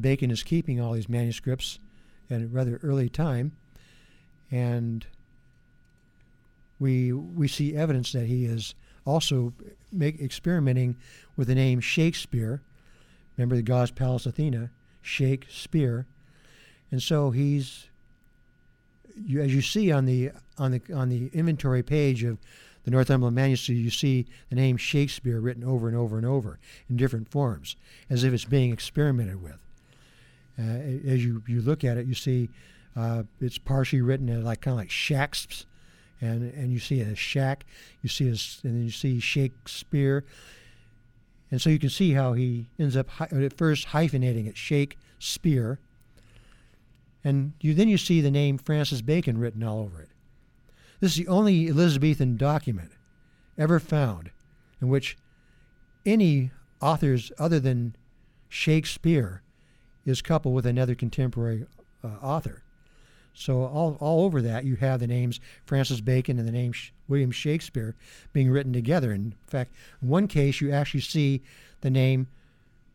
Bacon 0.00 0.30
is 0.30 0.42
keeping 0.42 0.80
all 0.80 0.92
these 0.92 1.08
manuscripts 1.08 1.78
at 2.30 2.42
a 2.42 2.46
rather 2.46 2.80
early 2.82 3.08
time, 3.08 3.52
and 4.50 5.06
we 6.78 7.12
we 7.12 7.46
see 7.46 7.76
evidence 7.76 8.12
that 8.12 8.26
he 8.26 8.46
is 8.46 8.74
also 9.04 9.52
make, 9.92 10.20
experimenting 10.20 10.96
with 11.36 11.48
the 11.48 11.54
name 11.54 11.80
Shakespeare. 11.80 12.62
Remember 13.42 13.56
the 13.56 13.62
gods 13.62 13.90
Pallas 13.90 14.24
Athena, 14.24 14.70
Shakespeare, 15.00 16.06
and 16.92 17.02
so 17.02 17.32
he's 17.32 17.88
you, 19.16 19.42
as 19.42 19.52
you 19.52 19.60
see 19.60 19.90
on 19.90 20.04
the 20.04 20.30
on 20.58 20.70
the 20.70 20.80
on 20.94 21.08
the 21.08 21.28
inventory 21.32 21.82
page 21.82 22.22
of 22.22 22.38
the 22.84 22.92
Northumberland 22.92 23.34
manuscript, 23.34 23.80
you 23.80 23.90
see 23.90 24.26
the 24.48 24.54
name 24.54 24.76
Shakespeare 24.76 25.40
written 25.40 25.64
over 25.64 25.88
and 25.88 25.96
over 25.96 26.16
and 26.16 26.26
over 26.26 26.60
in 26.88 26.96
different 26.96 27.28
forms, 27.28 27.76
as 28.08 28.22
if 28.22 28.32
it's 28.32 28.44
being 28.44 28.72
experimented 28.72 29.42
with. 29.42 29.58
Uh, 30.56 30.62
as 31.10 31.24
you, 31.24 31.42
you 31.48 31.62
look 31.62 31.82
at 31.82 31.96
it, 31.96 32.06
you 32.06 32.14
see 32.14 32.48
uh, 32.94 33.22
it's 33.40 33.58
partially 33.58 34.02
written 34.02 34.28
as 34.28 34.44
like 34.44 34.60
kind 34.60 34.74
of 34.74 34.78
like 34.78 34.90
Shakes, 34.90 35.66
and 36.20 36.52
and 36.54 36.72
you 36.72 36.78
see 36.78 37.00
it 37.00 37.08
as 37.08 37.18
Shack, 37.18 37.64
you 38.02 38.08
see 38.08 38.28
as 38.28 38.60
and 38.62 38.76
then 38.76 38.84
you 38.84 38.90
see 38.90 39.18
Shakespeare, 39.18 40.24
and 41.52 41.60
so 41.60 41.68
you 41.68 41.78
can 41.78 41.90
see 41.90 42.12
how 42.12 42.32
he 42.32 42.70
ends 42.78 42.96
up 42.96 43.08
at 43.20 43.56
first 43.58 43.88
hyphenating 43.88 44.46
it 44.46 44.56
Shakespeare, 44.56 45.78
and 47.22 47.52
you 47.60 47.74
then 47.74 47.88
you 47.88 47.98
see 47.98 48.22
the 48.22 48.30
name 48.30 48.56
Francis 48.56 49.02
Bacon 49.02 49.36
written 49.36 49.62
all 49.62 49.80
over 49.80 50.00
it. 50.00 50.08
This 50.98 51.12
is 51.12 51.18
the 51.18 51.28
only 51.28 51.68
Elizabethan 51.68 52.38
document 52.38 52.92
ever 53.58 53.78
found 53.78 54.30
in 54.80 54.88
which 54.88 55.18
any 56.06 56.52
authors 56.80 57.30
other 57.38 57.60
than 57.60 57.96
Shakespeare 58.48 59.42
is 60.06 60.22
coupled 60.22 60.54
with 60.54 60.64
another 60.64 60.94
contemporary 60.94 61.66
uh, 62.02 62.08
author. 62.22 62.62
So 63.34 63.64
all, 63.64 63.96
all 64.00 64.24
over 64.24 64.42
that 64.42 64.64
you 64.64 64.76
have 64.76 65.00
the 65.00 65.06
names 65.06 65.40
Francis 65.64 66.00
Bacon 66.00 66.38
and 66.38 66.46
the 66.46 66.52
name 66.52 66.72
Sh- 66.72 66.90
William 67.08 67.30
Shakespeare 67.30 67.96
being 68.32 68.50
written 68.50 68.72
together. 68.72 69.12
In 69.12 69.34
fact, 69.46 69.74
in 70.00 70.08
one 70.08 70.28
case 70.28 70.60
you 70.60 70.70
actually 70.70 71.00
see 71.00 71.42
the 71.80 71.90
name 71.90 72.28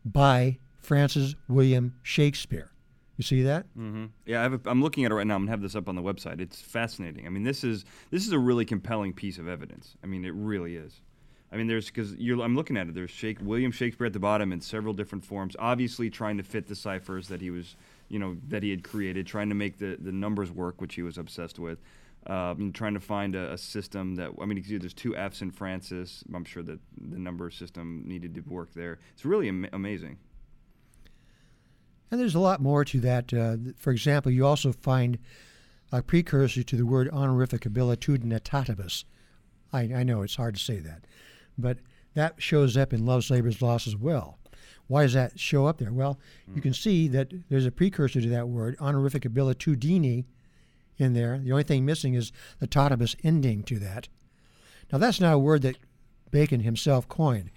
by 0.04 0.58
Francis 0.78 1.34
William 1.48 1.94
Shakespeare. 2.02 2.70
You 3.16 3.24
see 3.24 3.42
that? 3.42 3.66
Mm-hmm. 3.76 4.06
Yeah, 4.26 4.40
I 4.40 4.42
have 4.44 4.54
a, 4.54 4.60
I'm 4.66 4.80
looking 4.80 5.04
at 5.04 5.10
it 5.10 5.14
right 5.14 5.26
now. 5.26 5.34
I'm 5.34 5.42
gonna 5.42 5.50
have 5.50 5.60
this 5.60 5.74
up 5.74 5.88
on 5.88 5.96
the 5.96 6.02
website. 6.02 6.40
It's 6.40 6.60
fascinating. 6.60 7.26
I 7.26 7.30
mean, 7.30 7.42
this 7.42 7.64
is 7.64 7.84
this 8.10 8.24
is 8.24 8.32
a 8.32 8.38
really 8.38 8.64
compelling 8.64 9.12
piece 9.12 9.38
of 9.38 9.48
evidence. 9.48 9.96
I 10.04 10.06
mean, 10.06 10.24
it 10.24 10.32
really 10.34 10.76
is. 10.76 11.00
I 11.50 11.56
mean, 11.56 11.66
there's 11.66 11.86
because 11.86 12.12
I'm 12.12 12.54
looking 12.54 12.76
at 12.76 12.88
it. 12.88 12.94
There's 12.94 13.10
Shake, 13.10 13.38
William 13.42 13.72
Shakespeare 13.72 14.06
at 14.06 14.12
the 14.12 14.20
bottom 14.20 14.52
in 14.52 14.60
several 14.60 14.94
different 14.94 15.24
forms, 15.24 15.56
obviously 15.58 16.10
trying 16.10 16.36
to 16.36 16.44
fit 16.44 16.68
the 16.68 16.76
ciphers 16.76 17.26
that 17.28 17.40
he 17.40 17.50
was, 17.50 17.74
you 18.08 18.18
know, 18.18 18.36
that 18.48 18.62
he 18.62 18.70
had 18.70 18.82
created, 18.82 19.26
trying 19.26 19.48
to 19.48 19.54
make 19.54 19.78
the, 19.78 19.96
the 20.00 20.12
numbers 20.12 20.50
work, 20.50 20.80
which 20.80 20.94
he 20.94 21.02
was 21.02 21.18
obsessed 21.18 21.58
with, 21.58 21.78
uh, 22.26 22.54
trying 22.72 22.94
to 22.94 23.00
find 23.00 23.34
a, 23.34 23.52
a, 23.52 23.58
system 23.58 24.16
that 24.16 24.30
I 24.40 24.44
mean, 24.44 24.62
there's 24.66 24.94
two 24.94 25.16
F's 25.16 25.40
in 25.40 25.50
Francis. 25.50 26.24
I'm 26.34 26.44
sure 26.44 26.62
that 26.62 26.78
the 27.00 27.18
number 27.18 27.50
system 27.50 28.02
needed 28.06 28.34
to 28.34 28.40
work 28.42 28.72
there. 28.74 28.98
It's 29.14 29.24
really 29.24 29.48
am- 29.48 29.68
amazing. 29.72 30.18
And 32.10 32.20
there's 32.20 32.34
a 32.34 32.40
lot 32.40 32.60
more 32.60 32.84
to 32.86 33.00
that. 33.00 33.32
Uh, 33.32 33.56
for 33.76 33.90
example, 33.90 34.32
you 34.32 34.46
also 34.46 34.72
find 34.72 35.18
a 35.92 36.02
precursor 36.02 36.62
to 36.62 36.76
the 36.76 36.86
word 36.86 37.10
honorificabilitudinitatibus. 37.10 39.04
I, 39.72 39.80
I 39.80 40.02
know 40.02 40.22
it's 40.22 40.36
hard 40.36 40.54
to 40.54 40.60
say 40.60 40.78
that, 40.78 41.04
but 41.56 41.78
that 42.14 42.34
shows 42.38 42.76
up 42.76 42.92
in 42.92 43.04
Love's 43.04 43.30
Labor's 43.30 43.62
Lost 43.62 43.86
as 43.86 43.96
well. 43.96 44.38
Why 44.88 45.02
does 45.02 45.12
that 45.12 45.38
show 45.38 45.66
up 45.66 45.78
there? 45.78 45.92
Well, 45.92 46.18
mm. 46.50 46.56
you 46.56 46.62
can 46.62 46.74
see 46.74 47.08
that 47.08 47.32
there's 47.48 47.66
a 47.66 47.70
precursor 47.70 48.20
to 48.20 48.28
that 48.30 48.48
word, 48.48 48.76
honorificabilitudini, 48.78 50.24
in 50.96 51.14
there. 51.14 51.38
The 51.38 51.52
only 51.52 51.62
thing 51.62 51.84
missing 51.84 52.14
is 52.14 52.32
the 52.58 52.66
tatibus 52.66 53.14
ending 53.22 53.62
to 53.64 53.78
that. 53.78 54.08
Now, 54.92 54.98
that's 54.98 55.20
not 55.20 55.34
a 55.34 55.38
word 55.38 55.62
that 55.62 55.76
Bacon 56.30 56.60
himself 56.60 57.08
coined 57.08 57.50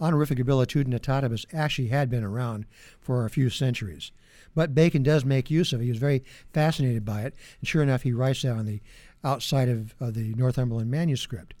honorificabilitudinitatibus 0.00 1.46
actually 1.52 1.88
had 1.88 2.10
been 2.10 2.24
around 2.24 2.66
for 3.00 3.24
a 3.24 3.30
few 3.30 3.50
centuries. 3.50 4.12
But 4.54 4.74
Bacon 4.74 5.02
does 5.02 5.24
make 5.24 5.50
use 5.50 5.72
of 5.72 5.80
it. 5.80 5.84
He 5.84 5.90
was 5.90 5.98
very 5.98 6.24
fascinated 6.52 7.04
by 7.04 7.22
it. 7.22 7.34
And 7.60 7.68
sure 7.68 7.82
enough, 7.82 8.02
he 8.02 8.12
writes 8.12 8.42
that 8.42 8.52
on 8.52 8.66
the 8.66 8.80
outside 9.24 9.68
of, 9.68 9.94
of 10.00 10.14
the 10.14 10.34
Northumberland 10.34 10.90
manuscript. 10.90 11.54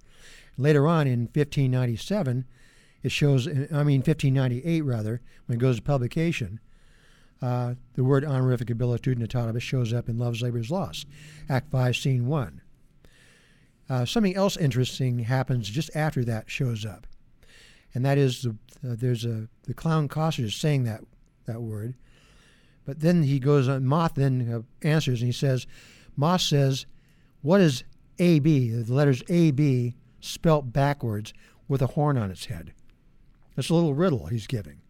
Later 0.56 0.86
on 0.86 1.06
in 1.06 1.20
1597, 1.20 2.44
it 3.02 3.12
shows, 3.12 3.46
I 3.46 3.84
mean 3.84 4.00
1598 4.00 4.80
rather, 4.82 5.20
when 5.46 5.58
it 5.58 5.60
goes 5.60 5.76
to 5.76 5.82
publication, 5.82 6.60
uh, 7.40 7.74
the 7.94 8.04
word 8.04 8.24
honorificabilitudinitatibus 8.24 9.60
shows 9.60 9.92
up 9.92 10.08
in 10.08 10.18
Love's 10.18 10.42
Labor's 10.42 10.70
Lost, 10.70 11.06
Act 11.48 11.70
5, 11.70 11.96
Scene 11.96 12.26
1. 12.26 12.60
Uh, 13.88 14.04
something 14.04 14.34
else 14.34 14.56
interesting 14.56 15.20
happens 15.20 15.70
just 15.70 15.90
after 15.94 16.24
that 16.24 16.50
shows 16.50 16.84
up 16.84 17.06
and 17.94 18.04
that 18.04 18.18
is 18.18 18.42
the, 18.42 18.50
uh, 18.88 18.94
there's 18.96 19.24
a 19.24 19.48
the 19.64 19.74
clown 19.74 20.08
Costard 20.08 20.46
is 20.46 20.54
saying 20.54 20.84
that 20.84 21.02
that 21.46 21.62
word, 21.62 21.94
but 22.84 23.00
then 23.00 23.22
he 23.22 23.38
goes 23.38 23.68
on. 23.68 23.84
Moth 23.84 24.14
then 24.14 24.48
uh, 24.52 24.86
answers 24.86 25.20
and 25.20 25.26
he 25.26 25.32
says, 25.32 25.66
Moth 26.16 26.42
says, 26.42 26.86
"What 27.42 27.60
is 27.60 27.84
A 28.18 28.38
B? 28.38 28.70
The 28.70 28.92
letters 28.92 29.22
A 29.28 29.50
B 29.50 29.94
spelt 30.20 30.72
backwards 30.72 31.32
with 31.66 31.82
a 31.82 31.88
horn 31.88 32.18
on 32.18 32.30
its 32.30 32.46
head." 32.46 32.72
That's 33.58 33.70
a 33.70 33.74
little 33.74 33.94
riddle 33.94 34.26
he's 34.26 34.46
giving. 34.46 34.82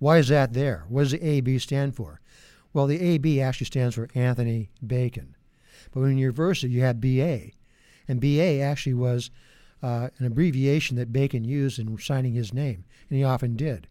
Why 0.00 0.18
is 0.18 0.26
that 0.26 0.52
there? 0.52 0.84
What 0.88 1.02
does 1.02 1.12
the 1.12 1.24
A 1.24 1.40
B 1.40 1.60
stand 1.60 1.94
for? 1.94 2.20
Well, 2.72 2.88
the 2.88 3.00
A 3.00 3.18
B 3.18 3.40
actually 3.40 3.66
stands 3.66 3.94
for 3.94 4.08
Anthony 4.16 4.70
Bacon, 4.84 5.36
but 5.92 6.00
when 6.00 6.18
you 6.18 6.26
reverse 6.26 6.64
it, 6.64 6.72
you 6.72 6.80
have 6.80 7.00
B 7.00 7.22
A, 7.22 7.54
and 8.08 8.20
B 8.20 8.40
A 8.40 8.60
actually 8.60 8.94
was 8.94 9.30
uh, 9.80 10.08
an 10.18 10.26
abbreviation 10.26 10.96
that 10.96 11.12
Bacon 11.12 11.44
used 11.44 11.78
in 11.78 11.96
signing 11.98 12.34
his 12.34 12.52
name, 12.52 12.84
and 13.08 13.16
he 13.16 13.22
often 13.22 13.54
did. 13.54 13.86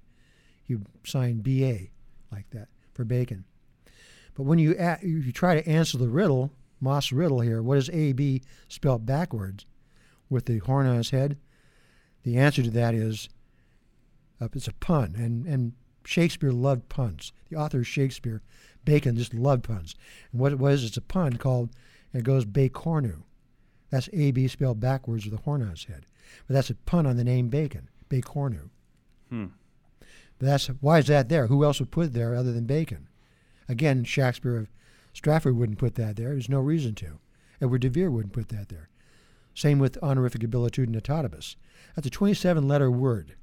He 0.66 0.76
signed 1.06 1.43
B.A. 1.43 1.89
like 2.30 2.49
that 2.49 2.68
for 2.93 3.06
Bacon. 3.06 3.45
But 4.36 4.43
when 4.43 4.60
you, 4.60 4.76
you 5.01 5.32
try 5.32 5.56
to 5.56 5.66
answer 5.70 5.97
the 5.97 6.10
riddle, 6.10 6.51
Moth's 6.82 7.14
riddle 7.14 7.39
here, 7.39 7.64
what 7.64 7.78
is 7.78 7.89
A.B. 7.93 8.41
spelled 8.68 9.06
backwards 9.06 9.66
with 10.30 10.43
the 10.43 10.58
horn 10.58 10.88
on 10.88 10.97
his 10.97 11.12
head? 11.12 11.38
The 12.24 12.36
answer 12.36 12.64
to 12.64 12.72
that 12.72 12.93
is 12.93 13.30
it's 14.56 14.68
a 14.68 14.74
pun, 14.74 15.16
and, 15.18 15.46
and 15.46 15.74
Shakespeare 16.06 16.52
loved 16.52 16.89
puns. 16.89 17.32
The 17.50 17.58
author 17.58 17.80
of 17.80 17.88
Shakespeare, 17.88 18.41
Bacon, 18.86 19.16
just 19.16 19.34
loved 19.34 19.64
puns. 19.64 19.96
And 20.32 20.41
what 20.41 20.52
it 20.52 20.60
was, 20.60 20.84
it's 20.84 20.98
a 20.98 21.02
pun 21.02 21.38
called, 21.38 21.70
it 22.14 22.24
goes 22.24 22.46
Bacornu. 22.46 23.24
That's 23.89 24.10
AB 24.12 24.48
spelled 24.48 24.80
backwards 24.80 25.26
with 25.26 25.34
a 25.34 25.44
horn 25.44 25.62
on 25.62 25.70
its 25.70 25.86
head. 25.86 26.06
But 26.48 26.56
that's 26.56 26.70
a 26.70 26.76
pun 26.76 27.06
on 27.06 27.18
the 27.18 27.24
name 27.24 27.50
Bacon, 27.50 27.89
Bacornu. 28.10 28.70
Hmm. 29.30 29.46
But 30.39 30.46
that's 30.48 30.68
why 30.82 31.00
is 31.00 31.08
that 31.08 31.30
there? 31.30 31.48
Who 31.48 31.64
else 31.64 31.80
would 31.80 31.91
put 31.91 32.08
it 32.08 32.14
there 32.14 32.36
other 32.36 32.52
than 32.52 32.66
Bacon? 32.66 33.08
Again, 33.70 34.04
Shakespeare 34.04 34.58
of 34.58 34.70
Stratford 35.14 35.56
wouldn't 35.56 35.78
put 35.78 35.96
that 35.96 36.16
there. 36.16 36.30
There's 36.30 36.50
no 36.50 36.60
reason 36.60 36.96
to. 36.96 37.20
Edward 37.62 37.82
de 37.82 37.89
Vere 37.89 38.12
wouldn't 38.12 38.34
put 38.34 38.50
that 38.50 38.70
there. 38.70 38.89
Same 39.54 39.80
with 39.80 40.02
honorificabilitudinitatibus. 40.02 41.56
That's 41.96 42.08
a 42.08 42.10
27 42.10 42.68
letter 42.68 42.89
word. 42.89 43.36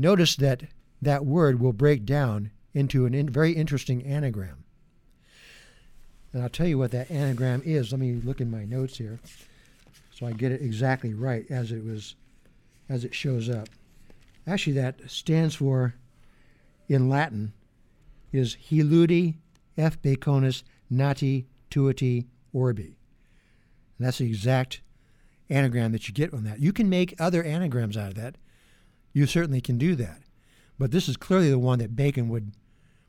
Notice 0.00 0.36
that 0.36 0.62
that 1.02 1.26
word 1.26 1.60
will 1.60 1.72
break 1.72 2.06
down 2.06 2.52
into 2.72 3.04
a 3.04 3.08
in, 3.08 3.28
very 3.28 3.52
interesting 3.52 4.04
anagram. 4.04 4.64
And 6.32 6.40
I'll 6.40 6.48
tell 6.48 6.68
you 6.68 6.78
what 6.78 6.92
that 6.92 7.10
anagram 7.10 7.62
is. 7.64 7.90
Let 7.90 8.00
me 8.00 8.14
look 8.14 8.40
in 8.40 8.48
my 8.48 8.64
notes 8.64 8.96
here 8.96 9.18
so 10.12 10.26
I 10.26 10.32
get 10.32 10.52
it 10.52 10.62
exactly 10.62 11.14
right 11.14 11.44
as 11.50 11.72
it 11.72 11.84
was 11.84 12.14
as 12.88 13.04
it 13.04 13.14
shows 13.14 13.50
up. 13.50 13.68
Actually 14.46 14.74
that 14.74 15.10
stands 15.10 15.56
for 15.56 15.94
in 16.88 17.08
Latin 17.08 17.52
is 18.32 18.56
Hiludi 18.70 19.34
F 19.76 20.00
Baconis 20.00 20.62
Nati 20.88 21.48
Tuiti 21.70 22.26
Orbi. 22.52 22.96
And 23.98 24.06
that's 24.06 24.18
the 24.18 24.26
exact 24.26 24.80
anagram 25.50 25.90
that 25.90 26.06
you 26.06 26.14
get 26.14 26.32
on 26.32 26.44
that. 26.44 26.60
You 26.60 26.72
can 26.72 26.88
make 26.88 27.14
other 27.18 27.42
anagrams 27.42 27.96
out 27.96 28.10
of 28.10 28.14
that 28.14 28.36
you 29.18 29.26
certainly 29.26 29.60
can 29.60 29.78
do 29.78 29.96
that. 29.96 30.20
But 30.78 30.92
this 30.92 31.08
is 31.08 31.16
clearly 31.16 31.50
the 31.50 31.58
one 31.58 31.80
that 31.80 31.96
Bacon 31.96 32.28
would 32.28 32.52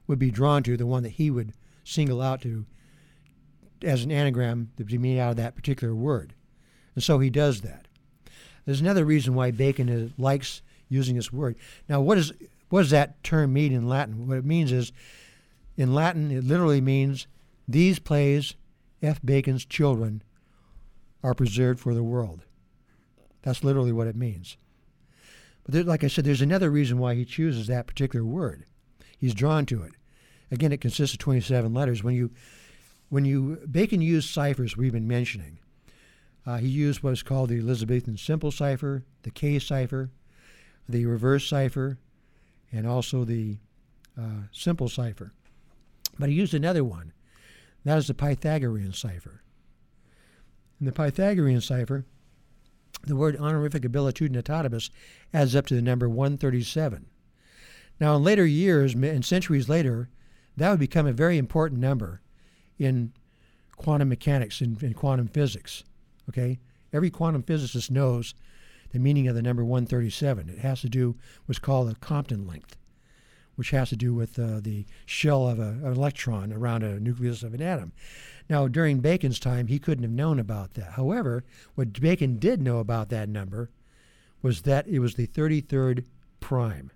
would 0.08 0.18
be 0.18 0.32
drawn 0.32 0.64
to, 0.64 0.76
the 0.76 0.88
one 0.88 1.04
that 1.04 1.10
he 1.10 1.30
would 1.30 1.54
single 1.84 2.20
out 2.20 2.42
to 2.42 2.66
as 3.84 4.04
an 4.04 4.12
anagram 4.12 4.72
to 4.76 4.84
be 4.84 4.98
made 4.98 5.20
out 5.20 5.30
of 5.30 5.38
that 5.38 5.56
particular 5.56 5.94
word. 5.94 6.34
And 6.96 7.04
so 7.04 7.20
he 7.20 7.30
does 7.30 7.62
that. 7.62 7.88
There's 8.66 8.82
another 8.82 9.06
reason 9.06 9.36
why 9.36 9.52
Bacon 9.52 9.88
is, 9.88 10.12
likes 10.18 10.64
using 10.90 11.16
this 11.16 11.32
word. 11.32 11.56
Now, 11.88 12.02
what, 12.02 12.18
is, 12.18 12.34
what 12.70 12.82
does 12.82 12.90
that 12.90 13.24
term 13.24 13.54
mean 13.54 13.72
in 13.72 13.88
Latin? 13.88 14.28
What 14.28 14.40
it 14.40 14.46
means 14.46 14.72
is, 14.72 14.92
in 15.78 15.94
Latin, 15.94 16.32
it 16.32 16.44
literally 16.44 16.82
means 16.82 17.28
these 17.68 18.00
plays, 18.00 18.56
F. 19.04 19.22
Bacon's 19.24 19.64
children, 19.64 20.24
are 21.24 21.36
preserved 21.36 21.80
for 21.80 21.94
the 21.94 22.04
world. 22.04 22.46
That's 23.44 23.64
literally 23.64 23.92
what 23.92 24.08
it 24.08 24.16
means. 24.16 24.58
There, 25.70 25.84
like 25.84 26.04
I 26.04 26.08
said, 26.08 26.26
there's 26.26 26.42
another 26.42 26.70
reason 26.70 26.98
why 26.98 27.14
he 27.14 27.26
chooses 27.26 27.68
that 27.68 27.88
particular 27.88 28.26
word. 28.26 28.66
He's 29.18 29.34
drawn 29.34 29.66
to 29.68 29.84
it. 29.84 29.94
Again, 30.52 30.72
it 30.72 30.82
consists 30.82 31.14
of 31.14 31.20
27 31.20 31.74
letters. 31.74 32.04
When 32.04 32.16
you, 32.16 32.32
when 33.10 33.26
you 33.26 33.62
Bacon 33.70 34.02
used 34.02 34.30
ciphers 34.30 34.76
we've 34.76 34.94
been 34.94 35.08
mentioning. 35.08 35.60
Uh, 36.46 36.58
he 36.58 36.68
used 36.68 37.04
what 37.04 37.14
is 37.14 37.22
called 37.22 37.50
the 37.50 37.60
Elizabethan 37.60 38.18
simple 38.18 38.52
cipher, 38.52 39.04
the 39.22 39.30
K 39.30 39.60
cipher, 39.60 40.10
the 40.88 41.06
reverse 41.06 41.48
cipher, 41.48 42.00
and 42.72 42.88
also 42.88 43.24
the 43.24 43.58
uh, 44.18 44.48
simple 44.52 44.90
cipher. 44.90 45.34
But 46.18 46.30
he 46.30 46.36
used 46.36 46.54
another 46.54 46.84
one. 46.84 47.14
That 47.84 47.98
is 47.98 48.08
the 48.08 48.14
Pythagorean 48.14 48.94
cipher. 48.94 49.44
The 50.82 50.92
Pythagorean 50.92 51.62
cipher, 51.62 52.06
the 53.04 53.16
word 53.16 53.38
honorificabilitudinitatibus 53.38 54.90
adds 55.34 55.56
up 55.56 55.66
to 55.68 55.76
the 55.76 55.82
number 55.82 56.10
137. 56.10 57.06
Now, 58.00 58.16
in 58.16 58.24
later 58.24 58.46
years 58.46 58.94
and 58.94 59.26
centuries 59.26 59.70
later, 59.70 60.10
that 60.58 60.70
would 60.70 60.80
become 60.80 61.08
a 61.08 61.14
very 61.14 61.38
important 61.38 61.82
number 61.82 62.22
in 62.78 63.14
quantum 63.76 64.10
mechanics 64.10 64.62
and 64.62 64.82
in, 64.82 64.90
in 64.90 64.94
quantum 64.94 65.28
physics. 65.28 65.84
Okay, 66.30 66.60
every 66.94 67.10
quantum 67.10 67.44
physicist 67.44 67.90
knows 67.90 68.36
the 68.92 69.00
meaning 69.00 69.28
of 69.28 69.36
the 69.36 69.42
number 69.42 69.64
137. 69.64 70.50
It 70.50 70.60
has 70.60 70.82
to 70.82 70.90
do 70.90 71.16
what's 71.46 71.60
called 71.60 71.90
a 71.90 71.96
Compton 71.96 72.48
length, 72.48 72.78
which 73.56 73.72
has 73.72 73.90
to 73.90 73.96
do 73.96 74.14
with 74.14 74.40
uh, 74.40 74.60
the 74.62 74.86
shell 75.06 75.48
of 75.48 75.60
a, 75.60 75.70
an 75.70 75.94
electron 75.94 76.54
around 76.54 76.84
a 76.84 77.00
nucleus 77.00 77.44
of 77.44 77.54
an 77.54 77.62
atom. 77.62 77.92
Now, 78.50 78.68
during 78.68 79.00
Bacon's 79.00 79.40
time, 79.40 79.68
he 79.68 79.78
couldn't 79.78 80.04
have 80.04 80.12
known 80.12 80.40
about 80.40 80.74
that. 80.74 80.94
However, 80.94 81.44
what 81.76 81.94
Bacon 81.94 82.40
did 82.40 82.62
know 82.62 82.80
about 82.80 83.10
that 83.10 83.30
number 83.30 83.70
was 84.42 84.64
that 84.64 84.88
it 84.88 85.00
was 85.00 85.16
the 85.16 85.28
33rd 85.28 86.06
prime. 86.40 86.92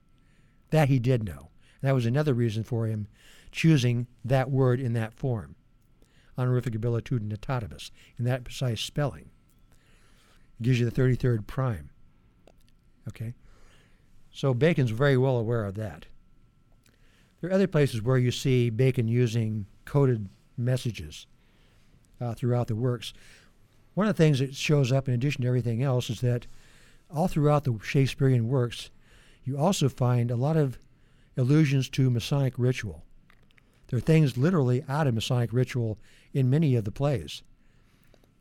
That 0.71 0.89
he 0.89 0.97
did 0.97 1.23
know. 1.23 1.51
And 1.81 1.89
that 1.89 1.93
was 1.93 2.07
another 2.07 2.33
reason 2.33 2.63
for 2.63 2.87
him 2.87 3.07
choosing 3.51 4.07
that 4.25 4.49
word 4.49 4.79
in 4.79 4.93
that 4.93 5.13
form, 5.13 5.55
honorificabilitudinitatibus, 6.39 7.91
in 8.17 8.25
that 8.25 8.43
precise 8.43 8.81
spelling. 8.81 9.29
It 10.59 10.63
gives 10.63 10.79
you 10.79 10.89
the 10.89 11.01
33rd 11.01 11.45
prime. 11.45 11.91
Okay? 13.07 13.35
So 14.31 14.55
Bacon's 14.55 14.89
very 14.89 15.17
well 15.17 15.37
aware 15.37 15.65
of 15.65 15.75
that. 15.75 16.07
There 17.39 17.51
are 17.51 17.53
other 17.53 17.67
places 17.67 18.01
where 18.01 18.17
you 18.17 18.31
see 18.31 18.71
Bacon 18.71 19.07
using 19.07 19.67
coded 19.85 20.29
messages 20.57 21.27
uh, 22.23 22.33
throughout 22.33 22.67
the 22.67 22.75
works. 22.75 23.13
One 23.93 24.07
of 24.07 24.15
the 24.15 24.23
things 24.23 24.39
that 24.39 24.55
shows 24.55 24.91
up 24.91 25.07
in 25.07 25.13
addition 25.13 25.41
to 25.41 25.47
everything 25.47 25.83
else 25.83 26.09
is 26.09 26.21
that 26.21 26.47
all 27.13 27.27
throughout 27.27 27.63
the 27.63 27.77
Shakespearean 27.83 28.47
works, 28.47 28.89
you 29.43 29.57
also 29.57 29.89
find 29.89 30.31
a 30.31 30.35
lot 30.35 30.57
of 30.57 30.79
allusions 31.37 31.89
to 31.89 32.09
Masonic 32.09 32.53
ritual. 32.57 33.03
There 33.87 33.97
are 33.97 34.01
things 34.01 34.37
literally 34.37 34.83
out 34.87 35.05
of 35.05 35.13
Masonic 35.13 35.53
ritual 35.53 35.99
in 36.33 36.49
many 36.49 36.75
of 36.75 36.85
the 36.85 36.91
plays. 36.91 37.43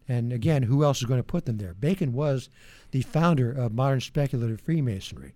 And 0.09 0.33
again, 0.33 0.63
who 0.63 0.85
else 0.85 0.99
is 0.99 1.05
going 1.07 1.21
to 1.21 1.25
put 1.25 1.45
them 1.45 1.59
there? 1.59 1.75
Bacon 1.75 2.13
was 2.13 2.49
the 2.91 3.03
founder 3.03 3.53
of 3.53 3.73
modern 3.73 4.01
speculative 4.01 4.61
Freemasonry. 4.61 5.35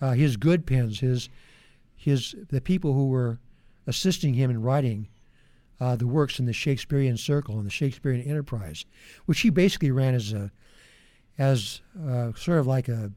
Uh, 0.00 0.12
his 0.12 0.36
good 0.36 0.66
pens, 0.66 1.00
his, 1.00 1.28
his, 1.94 2.34
the 2.48 2.60
people 2.60 2.94
who 2.94 3.08
were 3.08 3.38
assisting 3.86 4.34
him 4.34 4.50
in 4.50 4.62
writing 4.62 5.08
uh, 5.80 5.96
the 5.96 6.06
works 6.06 6.38
in 6.38 6.44
the 6.44 6.52
Shakespearean 6.52 7.16
Circle 7.16 7.56
and 7.56 7.66
the 7.66 7.70
Shakespearean 7.70 8.22
Enterprise, 8.22 8.84
which 9.24 9.40
he 9.40 9.50
basically 9.50 9.90
ran 9.90 10.14
as 10.14 10.32
a, 10.32 10.50
as 11.38 11.80
uh, 12.06 12.32
sort 12.34 12.58
of 12.58 12.66
like 12.66 12.88
a, 12.88 13.10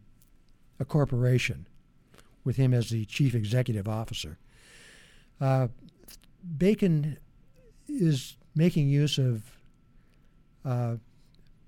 a 0.79 0.85
corporation, 0.85 1.67
with 2.45 2.55
him 2.55 2.73
as 2.73 2.89
the 2.89 3.05
chief 3.05 3.35
executive 3.35 3.87
officer. 3.87 4.37
Uh, 5.39 5.67
Bacon 6.57 7.17
is 7.87 8.37
making 8.55 8.87
use 8.87 9.17
of 9.17 9.43
uh, 10.65 10.95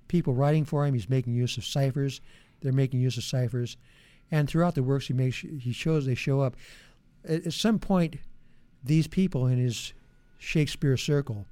people 0.08 0.34
writing 0.34 0.66
for 0.66 0.86
him. 0.86 0.94
He's 0.94 1.10
making 1.10 1.34
use 1.34 1.58
of 1.58 1.66
ciphers. 1.66 2.22
They're 2.62 2.72
making 2.72 3.02
use 3.02 3.18
of 3.18 3.24
ciphers, 3.24 3.78
and 4.32 4.50
throughout 4.50 4.76
the 4.76 4.84
works 4.84 5.08
he 5.08 5.14
makes 5.14 5.38
he 5.38 5.74
shows 5.74 6.06
they 6.06 6.16
show 6.16 6.40
up. 6.42 6.56
At, 7.28 7.48
at 7.48 7.54
some 7.54 7.80
point, 7.80 8.16
these 8.84 9.08
people 9.08 9.46
in 9.48 9.58
his 9.58 9.94
Shakespeare 10.38 10.98
circle 10.98 11.46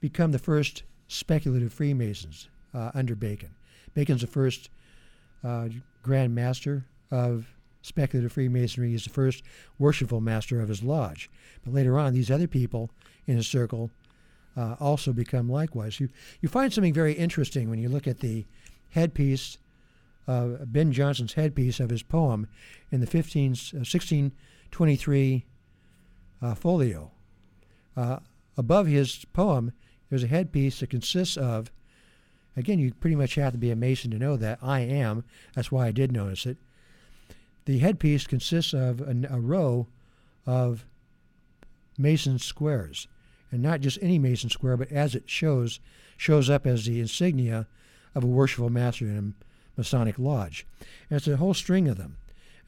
become 0.00 0.32
the 0.32 0.38
first 0.38 0.82
speculative 1.08 1.72
Freemasons 1.72 2.48
uh, 2.74 2.90
under 2.94 3.14
Bacon. 3.14 3.50
Bacon's 3.94 4.20
the 4.20 4.26
first 4.26 4.70
uh, 5.42 5.68
Grand 6.02 6.34
Master 6.34 6.86
of 7.10 7.46
speculative 7.82 8.32
Freemasonry. 8.32 8.90
He's 8.90 9.04
the 9.04 9.10
first 9.10 9.42
worshipful 9.78 10.20
master 10.20 10.60
of 10.60 10.68
his 10.68 10.82
lodge. 10.82 11.30
But 11.64 11.74
later 11.74 11.98
on, 11.98 12.12
these 12.12 12.30
other 12.30 12.46
people 12.46 12.90
in 13.26 13.36
his 13.36 13.46
circle 13.46 13.90
uh, 14.56 14.76
also 14.80 15.12
become 15.12 15.48
likewise. 15.48 16.00
You, 16.00 16.08
you 16.40 16.48
find 16.48 16.72
something 16.72 16.94
very 16.94 17.12
interesting 17.12 17.70
when 17.70 17.78
you 17.78 17.88
look 17.88 18.06
at 18.06 18.20
the 18.20 18.46
headpiece, 18.90 19.58
uh, 20.26 20.46
Ben 20.66 20.92
Jonson's 20.92 21.34
headpiece 21.34 21.80
of 21.80 21.90
his 21.90 22.02
poem 22.02 22.48
in 22.90 23.00
the 23.00 23.06
15, 23.06 23.52
uh, 23.52 23.84
1623 23.84 25.46
uh, 26.42 26.54
folio. 26.54 27.12
Uh, 27.98 28.20
above 28.56 28.86
his 28.86 29.24
poem, 29.32 29.72
there's 30.08 30.22
a 30.22 30.28
headpiece 30.28 30.78
that 30.78 30.90
consists 30.90 31.36
of, 31.36 31.72
again, 32.56 32.78
you 32.78 32.94
pretty 32.94 33.16
much 33.16 33.34
have 33.34 33.52
to 33.52 33.58
be 33.58 33.72
a 33.72 33.76
Mason 33.76 34.12
to 34.12 34.18
know 34.18 34.36
that. 34.36 34.60
I 34.62 34.80
am. 34.80 35.24
That's 35.54 35.72
why 35.72 35.88
I 35.88 35.90
did 35.90 36.12
notice 36.12 36.46
it. 36.46 36.58
The 37.64 37.78
headpiece 37.78 38.24
consists 38.28 38.72
of 38.72 39.00
an, 39.00 39.26
a 39.28 39.40
row 39.40 39.88
of 40.46 40.86
Mason 41.98 42.38
squares, 42.38 43.08
and 43.50 43.62
not 43.62 43.80
just 43.80 43.98
any 44.00 44.18
Mason 44.18 44.48
square, 44.48 44.76
but 44.76 44.92
as 44.92 45.16
it 45.16 45.28
shows, 45.28 45.80
shows 46.16 46.48
up 46.48 46.68
as 46.68 46.86
the 46.86 47.00
insignia 47.00 47.66
of 48.14 48.22
a 48.22 48.28
worshipful 48.28 48.70
master 48.70 49.06
in 49.06 49.34
a 49.36 49.46
Masonic 49.76 50.20
lodge. 50.20 50.64
And 51.10 51.16
it's 51.16 51.26
a 51.26 51.36
whole 51.36 51.52
string 51.52 51.88
of 51.88 51.98
them. 51.98 52.16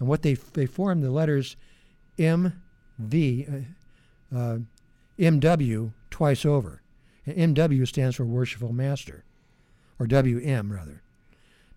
And 0.01 0.09
what 0.09 0.23
they, 0.23 0.35
they 0.35 0.67
form 0.67 1.03
the 1.03 1.11
letters 1.13 1.57
M, 2.19 2.61
V, 2.99 3.47
uh, 4.35 4.37
uh, 4.37 4.59
MW 5.21 5.93
twice 6.11 6.45
over. 6.45 6.83
And 7.27 7.55
MW 7.57 7.87
stands 7.87 8.17
for 8.17 8.25
worshipful 8.25 8.73
master, 8.73 9.25
or 9.99 10.07
WM 10.07 10.73
rather. 10.73 11.03